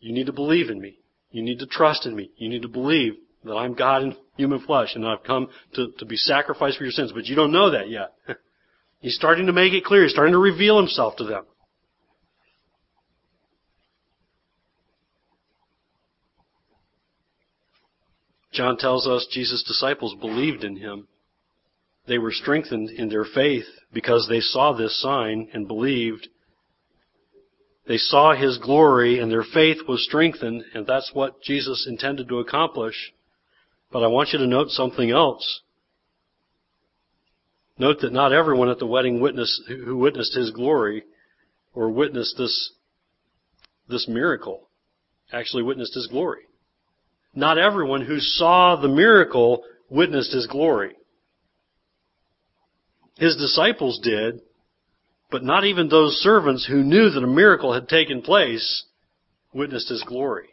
You 0.00 0.12
need 0.12 0.26
to 0.26 0.32
believe 0.32 0.70
in 0.70 0.80
me. 0.80 0.98
You 1.30 1.42
need 1.42 1.58
to 1.58 1.66
trust 1.66 2.06
in 2.06 2.16
me. 2.16 2.30
You 2.36 2.48
need 2.48 2.62
to 2.62 2.68
believe 2.68 3.14
that 3.44 3.54
I'm 3.54 3.74
God 3.74 4.02
in 4.02 4.16
human 4.36 4.60
flesh 4.60 4.94
and 4.94 5.06
I've 5.06 5.22
come 5.22 5.48
to, 5.74 5.92
to 5.98 6.06
be 6.06 6.16
sacrificed 6.16 6.78
for 6.78 6.84
your 6.84 6.92
sins. 6.92 7.12
But 7.12 7.26
you 7.26 7.36
don't 7.36 7.52
know 7.52 7.70
that 7.70 7.88
yet. 7.88 8.14
He's 9.00 9.14
starting 9.14 9.46
to 9.46 9.52
make 9.52 9.72
it 9.72 9.84
clear. 9.84 10.02
He's 10.02 10.12
starting 10.12 10.32
to 10.32 10.38
reveal 10.38 10.78
himself 10.78 11.16
to 11.16 11.24
them. 11.24 11.44
John 18.52 18.76
tells 18.76 19.06
us 19.06 19.26
Jesus' 19.30 19.62
disciples 19.62 20.16
believed 20.20 20.64
in 20.64 20.76
him. 20.76 21.06
They 22.08 22.18
were 22.18 22.32
strengthened 22.32 22.90
in 22.90 23.08
their 23.08 23.24
faith 23.24 23.66
because 23.92 24.26
they 24.28 24.40
saw 24.40 24.72
this 24.72 25.00
sign 25.00 25.48
and 25.52 25.68
believed 25.68 26.28
they 27.88 27.96
saw 27.96 28.34
His 28.34 28.58
glory 28.58 29.18
and 29.18 29.32
their 29.32 29.42
faith 29.42 29.78
was 29.88 30.04
strengthened, 30.04 30.62
and 30.74 30.86
that's 30.86 31.10
what 31.14 31.42
Jesus 31.42 31.86
intended 31.88 32.28
to 32.28 32.38
accomplish. 32.38 33.14
But 33.90 34.04
I 34.04 34.08
want 34.08 34.28
you 34.32 34.38
to 34.38 34.46
note 34.46 34.68
something 34.68 35.10
else. 35.10 35.62
Note 37.78 38.00
that 38.02 38.12
not 38.12 38.34
everyone 38.34 38.68
at 38.68 38.78
the 38.78 38.86
wedding 38.86 39.20
witness, 39.20 39.62
who 39.68 39.96
witnessed 39.96 40.34
His 40.34 40.50
glory 40.50 41.04
or 41.74 41.90
witnessed 41.90 42.36
this, 42.36 42.72
this 43.88 44.06
miracle 44.06 44.68
actually 45.32 45.62
witnessed 45.62 45.94
His 45.94 46.08
glory. 46.08 46.42
Not 47.34 47.56
everyone 47.56 48.04
who 48.04 48.20
saw 48.20 48.76
the 48.76 48.88
miracle 48.88 49.62
witnessed 49.88 50.32
His 50.32 50.46
glory. 50.46 50.92
His 53.16 53.36
disciples 53.36 53.98
did, 54.02 54.40
but 55.30 55.44
not 55.44 55.64
even 55.64 55.88
those 55.88 56.14
servants 56.16 56.66
who 56.66 56.82
knew 56.82 57.10
that 57.10 57.22
a 57.22 57.26
miracle 57.26 57.74
had 57.74 57.88
taken 57.88 58.22
place 58.22 58.84
witnessed 59.52 59.88
his 59.88 60.02
glory. 60.04 60.48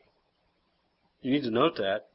You 1.21 1.31
need 1.31 1.43
to 1.43 1.51
note 1.51 1.77
that. 1.77 2.07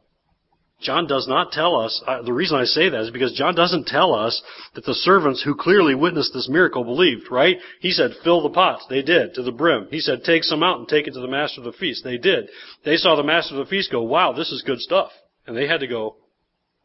John 0.80 1.06
does 1.06 1.28
not 1.28 1.52
tell 1.52 1.76
us, 1.76 2.02
uh, 2.06 2.22
the 2.22 2.32
reason 2.32 2.56
I 2.56 2.64
say 2.64 2.88
that 2.88 3.00
is 3.02 3.10
because 3.10 3.34
John 3.34 3.54
doesn't 3.54 3.86
tell 3.86 4.14
us 4.14 4.40
that 4.74 4.84
the 4.84 4.94
servants 4.94 5.42
who 5.42 5.54
clearly 5.54 5.94
witnessed 5.94 6.32
this 6.32 6.48
miracle 6.48 6.84
believed, 6.84 7.30
right? 7.30 7.58
He 7.80 7.90
said, 7.90 8.12
fill 8.24 8.42
the 8.42 8.48
pots. 8.48 8.86
They 8.88 9.02
did, 9.02 9.34
to 9.34 9.42
the 9.42 9.52
brim. 9.52 9.88
He 9.90 10.00
said, 10.00 10.24
take 10.24 10.42
some 10.42 10.62
out 10.62 10.78
and 10.78 10.88
take 10.88 11.06
it 11.06 11.12
to 11.12 11.20
the 11.20 11.28
master 11.28 11.60
of 11.60 11.66
the 11.66 11.78
feast. 11.78 12.02
They 12.02 12.16
did. 12.16 12.48
They 12.84 12.96
saw 12.96 13.14
the 13.14 13.22
master 13.22 13.56
of 13.56 13.66
the 13.66 13.70
feast 13.70 13.92
go, 13.92 14.02
wow, 14.02 14.32
this 14.32 14.50
is 14.50 14.62
good 14.62 14.80
stuff. 14.80 15.10
And 15.46 15.54
they 15.54 15.66
had 15.66 15.80
to 15.80 15.86
go, 15.86 16.16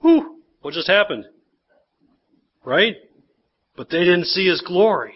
whew, 0.02 0.42
what 0.62 0.74
just 0.74 0.90
happened? 0.90 1.26
Right? 2.66 2.96
But 3.78 3.90
they 3.90 4.00
didn't 4.00 4.26
see 4.26 4.46
his 4.46 4.62
glory 4.62 5.14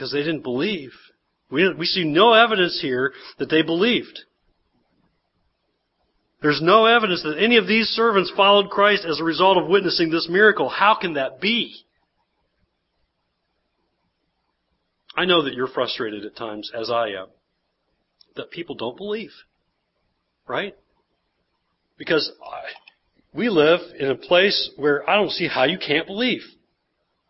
because 0.00 0.12
they 0.12 0.22
didn't 0.22 0.40
believe. 0.40 0.92
We, 1.50 1.74
we 1.74 1.84
see 1.84 2.04
no 2.04 2.32
evidence 2.32 2.80
here 2.80 3.12
that 3.38 3.50
they 3.50 3.60
believed. 3.60 4.20
There's 6.40 6.62
no 6.62 6.86
evidence 6.86 7.22
that 7.22 7.36
any 7.38 7.58
of 7.58 7.66
these 7.66 7.88
servants 7.88 8.32
followed 8.34 8.70
Christ 8.70 9.04
as 9.04 9.20
a 9.20 9.24
result 9.24 9.58
of 9.58 9.68
witnessing 9.68 10.10
this 10.10 10.26
miracle. 10.30 10.70
How 10.70 10.96
can 10.98 11.14
that 11.14 11.38
be? 11.38 11.84
I 15.14 15.26
know 15.26 15.42
that 15.42 15.52
you're 15.52 15.68
frustrated 15.68 16.24
at 16.24 16.34
times, 16.34 16.72
as 16.74 16.90
I 16.90 17.08
am, 17.08 17.26
that 18.36 18.50
people 18.50 18.76
don't 18.76 18.96
believe. 18.96 19.32
Right? 20.48 20.74
Because 21.98 22.32
we 23.34 23.50
live 23.50 23.80
in 23.98 24.08
a 24.08 24.16
place 24.16 24.70
where 24.76 25.08
I 25.10 25.16
don't 25.16 25.30
see 25.30 25.46
how 25.46 25.64
you 25.64 25.76
can't 25.76 26.06
believe. 26.06 26.40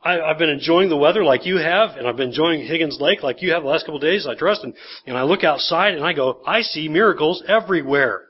I, 0.02 0.12
have 0.28 0.38
been 0.38 0.48
enjoying 0.48 0.88
the 0.88 0.96
weather 0.96 1.22
like 1.22 1.44
you 1.44 1.58
have, 1.58 1.96
and 1.96 2.06
I've 2.06 2.16
been 2.16 2.28
enjoying 2.28 2.64
Higgins 2.64 2.98
Lake 3.00 3.22
like 3.22 3.42
you 3.42 3.52
have 3.52 3.62
the 3.62 3.68
last 3.68 3.84
couple 3.84 3.96
of 3.96 4.02
days, 4.02 4.26
I 4.26 4.34
trust, 4.34 4.64
and, 4.64 4.74
and 5.06 5.16
I 5.16 5.24
look 5.24 5.44
outside 5.44 5.94
and 5.94 6.04
I 6.04 6.14
go, 6.14 6.40
I 6.46 6.62
see 6.62 6.88
miracles 6.88 7.42
everywhere. 7.46 8.24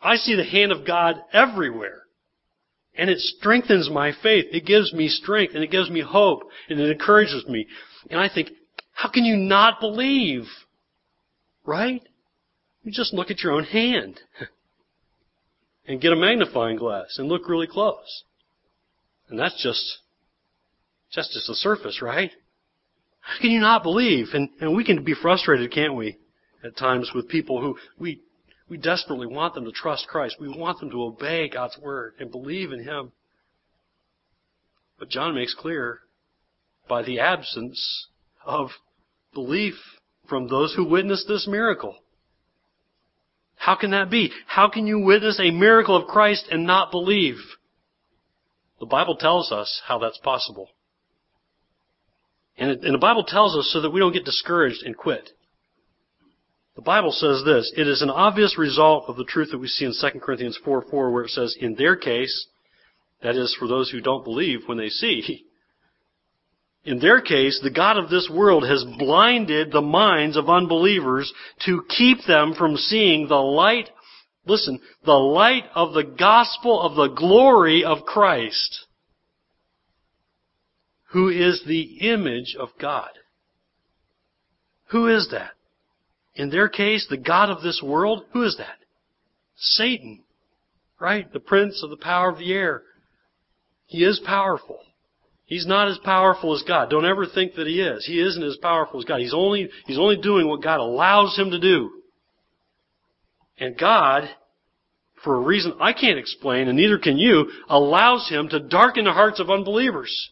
I 0.00 0.16
see 0.16 0.34
the 0.34 0.44
hand 0.44 0.72
of 0.72 0.86
God 0.86 1.16
everywhere. 1.32 2.02
And 2.94 3.08
it 3.08 3.18
strengthens 3.18 3.88
my 3.90 4.12
faith. 4.22 4.46
It 4.50 4.66
gives 4.66 4.92
me 4.92 5.08
strength 5.08 5.54
and 5.54 5.62
it 5.62 5.70
gives 5.70 5.90
me 5.90 6.00
hope 6.00 6.42
and 6.68 6.80
it 6.80 6.90
encourages 6.90 7.46
me. 7.46 7.66
And 8.10 8.20
I 8.20 8.28
think, 8.28 8.50
how 8.92 9.10
can 9.10 9.24
you 9.24 9.36
not 9.36 9.80
believe? 9.80 10.44
Right? 11.64 12.02
You 12.82 12.92
just 12.92 13.14
look 13.14 13.30
at 13.30 13.40
your 13.40 13.52
own 13.52 13.64
hand 13.64 14.20
and 15.86 16.00
get 16.00 16.12
a 16.12 16.16
magnifying 16.16 16.76
glass 16.76 17.16
and 17.18 17.28
look 17.28 17.48
really 17.48 17.66
close. 17.66 18.24
And 19.32 19.40
that's 19.40 19.60
just, 19.62 20.00
just 21.10 21.32
just 21.32 21.46
the 21.46 21.54
surface, 21.54 22.02
right? 22.02 22.30
How 23.20 23.40
can 23.40 23.50
you 23.50 23.60
not 23.60 23.82
believe? 23.82 24.26
And, 24.34 24.50
and 24.60 24.76
we 24.76 24.84
can 24.84 25.04
be 25.04 25.14
frustrated, 25.14 25.72
can't 25.72 25.94
we? 25.94 26.18
At 26.62 26.76
times 26.76 27.12
with 27.14 27.30
people 27.30 27.58
who 27.58 27.78
we, 27.98 28.20
we 28.68 28.76
desperately 28.76 29.26
want 29.26 29.54
them 29.54 29.64
to 29.64 29.72
trust 29.72 30.06
Christ. 30.06 30.36
We 30.38 30.50
want 30.50 30.80
them 30.80 30.90
to 30.90 31.04
obey 31.04 31.48
God's 31.48 31.78
word 31.78 32.12
and 32.20 32.30
believe 32.30 32.72
in 32.72 32.84
Him. 32.84 33.12
But 34.98 35.08
John 35.08 35.34
makes 35.34 35.54
clear 35.54 36.00
by 36.86 37.02
the 37.02 37.20
absence 37.20 38.08
of 38.44 38.68
belief 39.32 39.76
from 40.28 40.46
those 40.46 40.74
who 40.74 40.84
witnessed 40.84 41.26
this 41.26 41.48
miracle. 41.48 41.96
How 43.56 43.76
can 43.76 43.92
that 43.92 44.10
be? 44.10 44.30
How 44.46 44.68
can 44.68 44.86
you 44.86 44.98
witness 44.98 45.40
a 45.40 45.50
miracle 45.50 45.96
of 45.96 46.06
Christ 46.06 46.48
and 46.50 46.66
not 46.66 46.90
believe? 46.90 47.36
The 48.82 48.86
Bible 48.86 49.14
tells 49.14 49.52
us 49.52 49.80
how 49.86 50.00
that's 50.00 50.18
possible. 50.18 50.68
And, 52.58 52.82
and 52.82 52.92
the 52.92 52.98
Bible 52.98 53.22
tells 53.22 53.56
us 53.56 53.70
so 53.72 53.80
that 53.80 53.90
we 53.90 54.00
don't 54.00 54.12
get 54.12 54.24
discouraged 54.24 54.82
and 54.82 54.96
quit. 54.96 55.30
The 56.74 56.82
Bible 56.82 57.12
says 57.12 57.44
this, 57.44 57.72
it 57.76 57.86
is 57.86 58.02
an 58.02 58.10
obvious 58.10 58.58
result 58.58 59.04
of 59.06 59.16
the 59.16 59.24
truth 59.24 59.52
that 59.52 59.58
we 59.58 59.68
see 59.68 59.84
in 59.84 59.92
2 59.92 60.18
Corinthians 60.18 60.58
4 60.64 60.86
4 60.90 61.12
where 61.12 61.22
it 61.22 61.30
says, 61.30 61.54
in 61.60 61.76
their 61.76 61.94
case, 61.94 62.48
that 63.22 63.36
is 63.36 63.54
for 63.56 63.68
those 63.68 63.88
who 63.88 64.00
don't 64.00 64.24
believe 64.24 64.62
when 64.66 64.78
they 64.78 64.88
see, 64.88 65.44
in 66.84 66.98
their 66.98 67.20
case, 67.20 67.60
the 67.62 67.70
God 67.70 67.98
of 67.98 68.10
this 68.10 68.28
world 68.34 68.66
has 68.66 68.84
blinded 68.98 69.70
the 69.70 69.80
minds 69.80 70.36
of 70.36 70.50
unbelievers 70.50 71.32
to 71.66 71.84
keep 71.88 72.18
them 72.26 72.52
from 72.58 72.76
seeing 72.76 73.28
the 73.28 73.36
light 73.36 73.90
Listen, 74.44 74.80
the 75.04 75.12
light 75.12 75.64
of 75.74 75.92
the 75.92 76.02
gospel 76.02 76.80
of 76.80 76.96
the 76.96 77.14
glory 77.14 77.84
of 77.84 78.04
Christ, 78.04 78.86
who 81.12 81.28
is 81.28 81.62
the 81.66 81.98
image 82.00 82.56
of 82.58 82.70
God. 82.80 83.10
Who 84.90 85.06
is 85.06 85.28
that? 85.30 85.52
In 86.34 86.50
their 86.50 86.68
case, 86.68 87.06
the 87.08 87.16
God 87.16 87.50
of 87.50 87.62
this 87.62 87.82
world, 87.84 88.24
who 88.32 88.42
is 88.42 88.56
that? 88.58 88.78
Satan. 89.56 90.24
Right? 90.98 91.30
The 91.32 91.40
prince 91.40 91.82
of 91.82 91.90
the 91.90 91.96
power 91.96 92.30
of 92.30 92.38
the 92.38 92.52
air. 92.52 92.82
He 93.86 94.04
is 94.04 94.20
powerful. 94.24 94.80
He's 95.44 95.66
not 95.66 95.88
as 95.88 95.98
powerful 95.98 96.54
as 96.54 96.62
God. 96.62 96.88
Don't 96.88 97.04
ever 97.04 97.26
think 97.26 97.54
that 97.54 97.66
he 97.66 97.80
is. 97.80 98.06
He 98.06 98.20
isn't 98.20 98.42
as 98.42 98.56
powerful 98.56 99.00
as 99.00 99.04
God. 99.04 99.20
He's 99.20 99.34
only, 99.34 99.68
he's 99.86 99.98
only 99.98 100.16
doing 100.16 100.48
what 100.48 100.62
God 100.62 100.80
allows 100.80 101.36
him 101.36 101.50
to 101.50 101.60
do. 101.60 102.01
And 103.58 103.78
God, 103.78 104.28
for 105.22 105.36
a 105.36 105.40
reason 105.40 105.74
I 105.80 105.92
can't 105.92 106.18
explain, 106.18 106.68
and 106.68 106.76
neither 106.76 106.98
can 106.98 107.18
you, 107.18 107.50
allows 107.68 108.28
him 108.28 108.48
to 108.48 108.60
darken 108.60 109.04
the 109.04 109.12
hearts 109.12 109.40
of 109.40 109.50
unbelievers. 109.50 110.30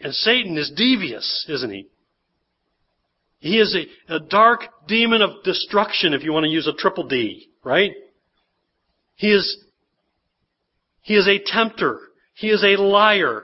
And 0.00 0.14
Satan 0.14 0.56
is 0.56 0.70
devious, 0.76 1.46
isn't 1.48 1.70
he? 1.70 1.88
He 3.38 3.58
is 3.58 3.76
a, 3.76 4.14
a 4.14 4.20
dark 4.20 4.62
demon 4.86 5.22
of 5.22 5.42
destruction, 5.44 6.14
if 6.14 6.22
you 6.22 6.32
want 6.32 6.44
to 6.44 6.50
use 6.50 6.66
a 6.66 6.72
triple 6.72 7.06
D, 7.06 7.48
right? 7.64 7.92
He 9.14 9.32
is, 9.32 9.64
he 11.02 11.14
is 11.14 11.26
a 11.26 11.38
tempter. 11.44 12.00
He 12.34 12.48
is 12.48 12.62
a 12.62 12.80
liar. 12.80 13.42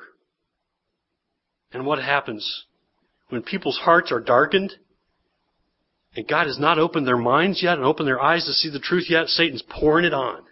And 1.72 1.86
what 1.86 1.98
happens 1.98 2.64
when 3.28 3.42
people's 3.42 3.78
hearts 3.78 4.12
are 4.12 4.20
darkened 4.20 4.74
and 6.14 6.28
God 6.28 6.46
has 6.46 6.58
not 6.58 6.78
opened 6.78 7.06
their 7.06 7.16
minds 7.16 7.62
yet 7.62 7.78
and 7.78 7.84
opened 7.84 8.06
their 8.06 8.20
eyes 8.20 8.44
to 8.44 8.52
see 8.52 8.70
the 8.70 8.78
truth 8.78 9.06
yet? 9.08 9.28
Satan's 9.28 9.62
pouring 9.62 10.04
it 10.04 10.14
on, 10.14 10.42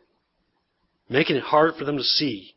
making 1.09 1.37
it 1.37 1.43
hard 1.43 1.75
for 1.77 1.85
them 1.85 1.97
to 1.97 2.05
see 2.05 2.55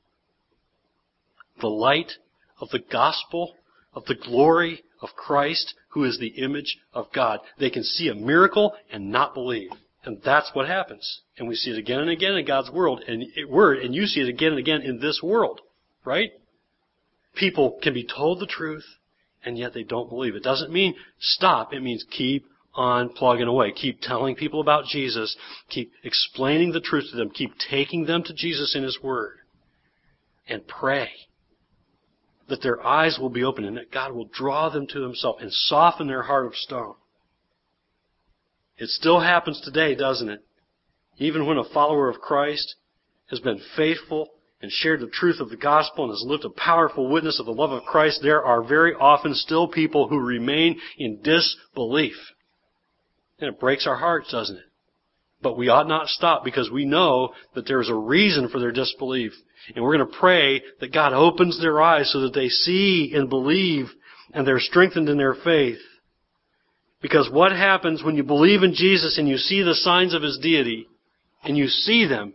the 1.61 1.67
light 1.67 2.13
of 2.59 2.69
the 2.69 2.79
gospel 2.79 3.55
of 3.93 4.05
the 4.05 4.15
glory 4.15 4.83
of 5.01 5.09
Christ, 5.15 5.73
who 5.89 6.03
is 6.05 6.17
the 6.17 6.27
image 6.27 6.77
of 6.93 7.07
God. 7.13 7.39
They 7.59 7.69
can 7.69 7.83
see 7.83 8.07
a 8.07 8.15
miracle 8.15 8.73
and 8.91 9.11
not 9.11 9.33
believe. 9.33 9.69
And 10.05 10.21
that's 10.23 10.51
what 10.53 10.67
happens. 10.67 11.21
And 11.37 11.47
we 11.47 11.55
see 11.55 11.71
it 11.71 11.77
again 11.77 11.99
and 11.99 12.09
again 12.09 12.35
in 12.35 12.45
God's 12.45 12.71
world 12.71 13.01
and 13.07 13.25
word, 13.49 13.79
and 13.79 13.93
you 13.93 14.05
see 14.05 14.21
it 14.21 14.29
again 14.29 14.51
and 14.51 14.59
again 14.59 14.81
in 14.81 14.99
this 14.99 15.21
world, 15.23 15.61
right? 16.05 16.31
People 17.35 17.79
can 17.81 17.93
be 17.93 18.05
told 18.05 18.39
the 18.39 18.45
truth, 18.45 18.85
and 19.45 19.57
yet 19.57 19.73
they 19.73 19.83
don't 19.83 20.09
believe. 20.09 20.35
It 20.35 20.43
doesn't 20.43 20.71
mean 20.71 20.95
stop. 21.19 21.73
It 21.73 21.81
means 21.81 22.05
keep 22.09 22.45
on 22.75 23.09
plugging 23.09 23.47
away. 23.47 23.71
Keep 23.71 24.01
telling 24.01 24.35
people 24.35 24.61
about 24.61 24.85
Jesus. 24.85 25.35
Keep 25.69 25.91
explaining 26.03 26.71
the 26.71 26.81
truth 26.81 27.05
to 27.11 27.17
them. 27.17 27.29
Keep 27.29 27.53
taking 27.69 28.05
them 28.05 28.23
to 28.23 28.33
Jesus 28.33 28.75
in 28.75 28.83
His 28.83 28.99
Word. 29.01 29.37
And 30.47 30.67
pray 30.67 31.09
that 32.49 32.61
their 32.61 32.85
eyes 32.85 33.17
will 33.19 33.29
be 33.29 33.43
opened 33.43 33.67
and 33.67 33.77
that 33.77 33.91
God 33.91 34.13
will 34.13 34.29
draw 34.33 34.69
them 34.69 34.87
to 34.87 35.01
Himself 35.01 35.37
and 35.39 35.51
soften 35.51 36.07
their 36.07 36.23
heart 36.23 36.45
of 36.45 36.55
stone. 36.55 36.95
It 38.77 38.89
still 38.89 39.19
happens 39.19 39.61
today, 39.61 39.95
doesn't 39.95 40.29
it? 40.29 40.41
Even 41.17 41.45
when 41.45 41.57
a 41.57 41.63
follower 41.63 42.09
of 42.09 42.19
Christ 42.19 42.75
has 43.29 43.39
been 43.39 43.61
faithful 43.77 44.29
and 44.61 44.71
shared 44.71 44.99
the 44.99 45.07
truth 45.07 45.39
of 45.39 45.49
the 45.49 45.57
gospel 45.57 46.05
and 46.05 46.11
has 46.11 46.23
lived 46.25 46.45
a 46.45 46.49
powerful 46.49 47.09
witness 47.09 47.39
of 47.39 47.45
the 47.45 47.51
love 47.51 47.71
of 47.71 47.83
Christ, 47.83 48.19
there 48.21 48.43
are 48.43 48.63
very 48.63 48.93
often 48.93 49.35
still 49.35 49.67
people 49.67 50.07
who 50.07 50.19
remain 50.19 50.79
in 50.97 51.21
disbelief. 51.21 52.15
And 53.43 53.53
it 53.53 53.59
breaks 53.59 53.85
our 53.85 53.97
hearts, 53.97 54.31
doesn't 54.31 54.55
it? 54.55 54.63
But 55.41 55.57
we 55.57 55.67
ought 55.67 55.89
not 55.89 56.07
stop 56.07 56.45
because 56.45 56.71
we 56.71 56.85
know 56.85 57.33
that 57.55 57.67
there 57.67 57.81
is 57.81 57.89
a 57.89 57.93
reason 57.93 58.47
for 58.47 58.57
their 58.57 58.71
disbelief. 58.71 59.33
And 59.75 59.83
we're 59.83 59.97
going 59.97 60.09
to 60.09 60.17
pray 60.17 60.61
that 60.79 60.93
God 60.93 61.11
opens 61.11 61.59
their 61.59 61.81
eyes 61.81 62.09
so 62.13 62.21
that 62.21 62.33
they 62.33 62.47
see 62.47 63.11
and 63.13 63.29
believe 63.29 63.87
and 64.33 64.47
they're 64.47 64.61
strengthened 64.61 65.09
in 65.09 65.17
their 65.17 65.35
faith. 65.43 65.79
Because 67.01 67.29
what 67.29 67.51
happens 67.51 68.01
when 68.01 68.15
you 68.15 68.23
believe 68.23 68.63
in 68.63 68.73
Jesus 68.73 69.17
and 69.17 69.27
you 69.27 69.35
see 69.35 69.61
the 69.61 69.75
signs 69.75 70.13
of 70.13 70.21
His 70.21 70.39
deity 70.41 70.87
and 71.43 71.57
you 71.57 71.67
see 71.67 72.07
them 72.07 72.33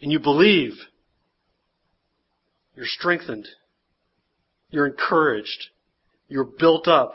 and 0.00 0.10
you 0.10 0.20
believe, 0.20 0.72
you're 2.74 2.86
strengthened. 2.86 3.46
You're 4.70 4.86
encouraged. 4.86 5.66
You're 6.28 6.44
built 6.44 6.88
up. 6.88 7.12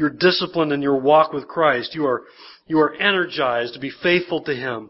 You're 0.00 0.08
disciplined 0.08 0.72
in 0.72 0.80
your 0.80 0.96
walk 0.96 1.34
with 1.34 1.46
Christ. 1.46 1.94
You 1.94 2.06
are, 2.06 2.22
you 2.66 2.78
are 2.80 2.94
energized 2.94 3.74
to 3.74 3.80
be 3.80 3.92
faithful 4.02 4.42
to 4.44 4.54
Him. 4.54 4.88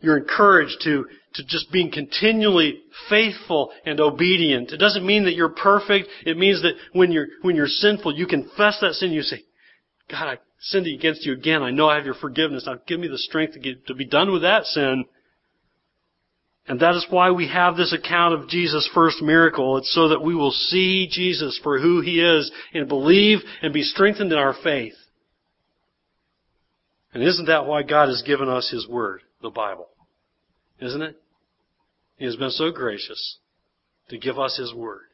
You're 0.00 0.16
encouraged 0.16 0.80
to, 0.84 1.04
to 1.34 1.44
just 1.44 1.70
being 1.70 1.92
continually 1.92 2.80
faithful 3.10 3.72
and 3.84 4.00
obedient. 4.00 4.72
It 4.72 4.78
doesn't 4.78 5.04
mean 5.04 5.24
that 5.24 5.34
you're 5.34 5.50
perfect. 5.50 6.08
It 6.24 6.38
means 6.38 6.62
that 6.62 6.76
when 6.94 7.12
you're, 7.12 7.26
when 7.42 7.56
you're 7.56 7.66
sinful, 7.66 8.16
you 8.16 8.26
confess 8.26 8.78
that 8.80 8.94
sin. 8.94 9.12
You 9.12 9.20
say, 9.20 9.42
God, 10.10 10.26
I 10.26 10.38
sinned 10.60 10.86
against 10.86 11.26
you 11.26 11.34
again. 11.34 11.62
I 11.62 11.70
know 11.70 11.90
I 11.90 11.96
have 11.96 12.06
your 12.06 12.14
forgiveness. 12.14 12.64
Now 12.66 12.78
give 12.86 13.00
me 13.00 13.08
the 13.08 13.18
strength 13.18 13.52
to 13.52 13.60
get, 13.60 13.86
to 13.88 13.94
be 13.94 14.06
done 14.06 14.32
with 14.32 14.40
that 14.42 14.64
sin. 14.64 15.04
And 16.68 16.80
that 16.80 16.94
is 16.94 17.06
why 17.08 17.30
we 17.30 17.48
have 17.48 17.76
this 17.76 17.94
account 17.94 18.34
of 18.34 18.48
Jesus' 18.48 18.88
first 18.92 19.22
miracle. 19.22 19.78
It's 19.78 19.94
so 19.94 20.08
that 20.10 20.22
we 20.22 20.34
will 20.34 20.50
see 20.50 21.08
Jesus 21.10 21.58
for 21.62 21.78
who 21.78 22.02
He 22.02 22.20
is 22.20 22.50
and 22.74 22.86
believe 22.86 23.38
and 23.62 23.72
be 23.72 23.82
strengthened 23.82 24.32
in 24.32 24.38
our 24.38 24.54
faith. 24.62 24.94
And 27.14 27.22
isn't 27.22 27.46
that 27.46 27.64
why 27.64 27.84
God 27.84 28.08
has 28.08 28.22
given 28.22 28.50
us 28.50 28.68
His 28.70 28.86
Word, 28.86 29.22
the 29.40 29.48
Bible? 29.48 29.88
Isn't 30.78 31.00
it? 31.00 31.16
He 32.18 32.26
has 32.26 32.36
been 32.36 32.50
so 32.50 32.70
gracious 32.70 33.38
to 34.10 34.18
give 34.18 34.38
us 34.38 34.58
His 34.58 34.74
Word. 34.74 35.06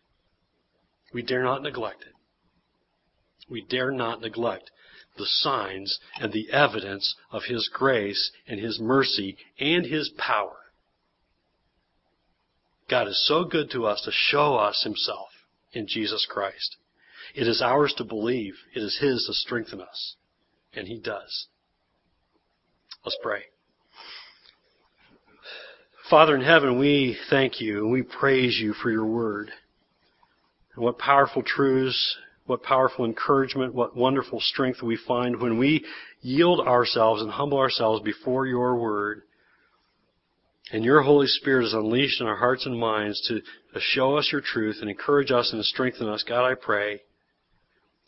We 1.12 1.22
dare 1.22 1.44
not 1.44 1.62
neglect 1.62 2.02
it. 2.02 2.14
We 3.48 3.62
dare 3.62 3.92
not 3.92 4.20
neglect 4.20 4.72
the 5.16 5.26
signs 5.26 6.00
and 6.18 6.32
the 6.32 6.50
evidence 6.50 7.14
of 7.30 7.42
His 7.44 7.70
grace 7.72 8.32
and 8.48 8.58
His 8.58 8.80
mercy 8.80 9.36
and 9.60 9.86
His 9.86 10.10
power. 10.18 10.56
God 12.94 13.08
is 13.08 13.26
so 13.26 13.42
good 13.42 13.72
to 13.72 13.86
us 13.86 14.02
to 14.02 14.12
show 14.12 14.54
us 14.54 14.84
Himself 14.84 15.26
in 15.72 15.88
Jesus 15.88 16.24
Christ. 16.30 16.76
It 17.34 17.48
is 17.48 17.60
ours 17.60 17.92
to 17.98 18.04
believe. 18.04 18.54
It 18.72 18.84
is 18.84 18.96
His 19.00 19.26
to 19.26 19.34
strengthen 19.34 19.80
us. 19.80 20.14
And 20.74 20.86
He 20.86 21.00
does. 21.00 21.48
Let's 23.04 23.18
pray. 23.20 23.40
Father 26.08 26.36
in 26.36 26.42
heaven, 26.42 26.78
we 26.78 27.18
thank 27.30 27.60
you 27.60 27.78
and 27.78 27.90
we 27.90 28.02
praise 28.02 28.60
you 28.62 28.74
for 28.74 28.92
your 28.92 29.06
word. 29.06 29.50
And 30.76 30.84
what 30.84 30.96
powerful 30.96 31.42
truths, 31.42 32.16
what 32.46 32.62
powerful 32.62 33.06
encouragement, 33.06 33.74
what 33.74 33.96
wonderful 33.96 34.38
strength 34.38 34.82
we 34.82 34.96
find 35.04 35.40
when 35.40 35.58
we 35.58 35.84
yield 36.20 36.60
ourselves 36.60 37.22
and 37.22 37.32
humble 37.32 37.58
ourselves 37.58 38.04
before 38.04 38.46
your 38.46 38.76
word 38.76 39.22
and 40.72 40.84
your 40.84 41.02
Holy 41.02 41.26
Spirit 41.26 41.66
is 41.66 41.74
unleashed 41.74 42.20
in 42.20 42.26
our 42.26 42.36
hearts 42.36 42.64
and 42.64 42.78
minds 42.78 43.20
to, 43.28 43.42
show 43.80 44.16
us 44.16 44.30
your 44.30 44.40
truth 44.40 44.78
and 44.80 44.88
encourage 44.88 45.30
us 45.30 45.52
and 45.52 45.64
strengthen 45.64 46.08
us. 46.08 46.22
God, 46.26 46.48
I 46.48 46.54
pray 46.54 47.02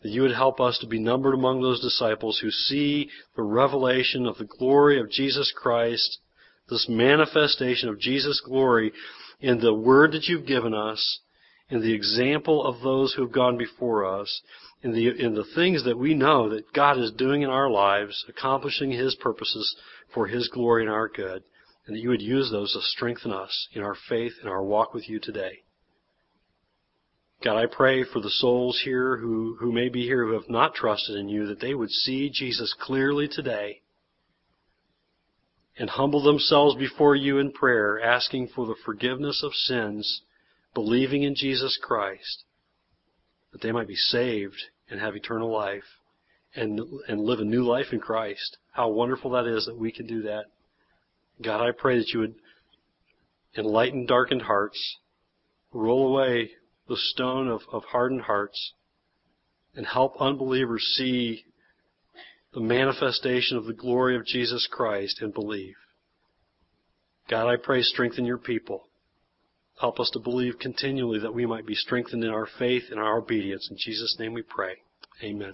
that 0.01 0.09
you 0.09 0.21
would 0.21 0.31
help 0.31 0.59
us 0.59 0.79
to 0.79 0.87
be 0.87 0.99
numbered 0.99 1.33
among 1.33 1.61
those 1.61 1.81
disciples 1.81 2.39
who 2.39 2.49
see 2.49 3.09
the 3.35 3.43
revelation 3.43 4.25
of 4.25 4.37
the 4.37 4.45
glory 4.45 4.99
of 4.99 5.11
Jesus 5.11 5.53
Christ, 5.55 6.19
this 6.69 6.87
manifestation 6.89 7.89
of 7.89 7.99
Jesus' 7.99 8.41
glory 8.43 8.93
in 9.41 9.59
the 9.59 9.73
word 9.73 10.13
that 10.13 10.27
you've 10.27 10.47
given 10.47 10.73
us, 10.73 11.19
in 11.69 11.81
the 11.81 11.93
example 11.93 12.63
of 12.65 12.81
those 12.81 13.13
who 13.13 13.23
have 13.23 13.31
gone 13.33 13.57
before 13.57 14.05
us, 14.05 14.41
in 14.81 14.93
the, 14.93 15.09
in 15.09 15.35
the 15.35 15.45
things 15.53 15.83
that 15.83 15.97
we 15.97 16.13
know 16.13 16.49
that 16.49 16.73
God 16.73 16.97
is 16.97 17.11
doing 17.11 17.41
in 17.41 17.49
our 17.49 17.69
lives, 17.69 18.25
accomplishing 18.29 18.91
His 18.91 19.15
purposes 19.15 19.75
for 20.13 20.27
His 20.27 20.47
glory 20.47 20.83
and 20.83 20.91
our 20.91 21.09
good 21.09 21.43
and 21.87 21.95
that 21.95 22.01
you 22.01 22.09
would 22.09 22.21
use 22.21 22.51
those 22.51 22.73
to 22.73 22.81
strengthen 22.81 23.31
us 23.31 23.69
in 23.73 23.81
our 23.81 23.95
faith 24.09 24.33
and 24.41 24.49
our 24.49 24.63
walk 24.63 24.93
with 24.93 25.09
you 25.09 25.19
today. 25.19 25.63
God, 27.43 27.57
I 27.57 27.65
pray 27.65 28.03
for 28.03 28.19
the 28.19 28.29
souls 28.29 28.81
here 28.83 29.17
who, 29.17 29.55
who 29.59 29.71
may 29.71 29.89
be 29.89 30.03
here 30.03 30.25
who 30.25 30.33
have 30.33 30.49
not 30.49 30.73
trusted 30.73 31.15
in 31.15 31.29
you, 31.29 31.45
that 31.47 31.61
they 31.61 31.73
would 31.73 31.91
see 31.91 32.29
Jesus 32.29 32.75
clearly 32.79 33.27
today 33.27 33.81
and 35.77 35.89
humble 35.91 36.23
themselves 36.23 36.75
before 36.75 37.15
you 37.15 37.37
in 37.37 37.51
prayer, 37.51 38.01
asking 38.01 38.49
for 38.53 38.65
the 38.65 38.75
forgiveness 38.83 39.43
of 39.43 39.53
sins, 39.53 40.23
believing 40.73 41.23
in 41.23 41.35
Jesus 41.35 41.79
Christ, 41.81 42.43
that 43.51 43.61
they 43.61 43.71
might 43.71 43.87
be 43.87 43.95
saved 43.95 44.57
and 44.89 44.99
have 44.99 45.15
eternal 45.15 45.51
life 45.51 45.83
and, 46.55 46.81
and 47.07 47.21
live 47.21 47.39
a 47.39 47.45
new 47.45 47.63
life 47.63 47.87
in 47.93 47.99
Christ. 47.99 48.57
How 48.71 48.89
wonderful 48.89 49.31
that 49.31 49.45
is 49.45 49.67
that 49.67 49.77
we 49.77 49.91
can 49.91 50.07
do 50.07 50.23
that. 50.23 50.45
God, 51.41 51.61
I 51.61 51.71
pray 51.71 51.97
that 51.99 52.09
you 52.09 52.19
would 52.21 52.35
enlighten 53.57 54.05
darkened 54.05 54.43
hearts, 54.43 54.97
roll 55.73 56.07
away 56.07 56.51
the 56.87 56.97
stone 56.97 57.47
of, 57.47 57.61
of 57.71 57.83
hardened 57.85 58.21
hearts, 58.21 58.73
and 59.75 59.85
help 59.85 60.15
unbelievers 60.19 60.83
see 60.97 61.43
the 62.53 62.59
manifestation 62.59 63.57
of 63.57 63.65
the 63.65 63.73
glory 63.73 64.15
of 64.15 64.25
Jesus 64.25 64.67
Christ 64.71 65.21
and 65.21 65.33
believe. 65.33 65.75
God, 67.29 67.47
I 67.47 67.57
pray 67.57 67.81
strengthen 67.81 68.25
your 68.25 68.37
people. 68.37 68.87
Help 69.79 69.99
us 69.99 70.09
to 70.11 70.19
believe 70.19 70.57
continually 70.59 71.19
that 71.19 71.33
we 71.33 71.45
might 71.45 71.67
be 71.67 71.75
strengthened 71.75 72.23
in 72.23 72.31
our 72.31 72.47
faith 72.57 72.83
and 72.89 72.99
our 72.99 73.19
obedience. 73.19 73.67
In 73.69 73.77
Jesus' 73.77 74.15
name 74.17 74.33
we 74.33 74.41
pray. 74.41 74.77
Amen. 75.23 75.53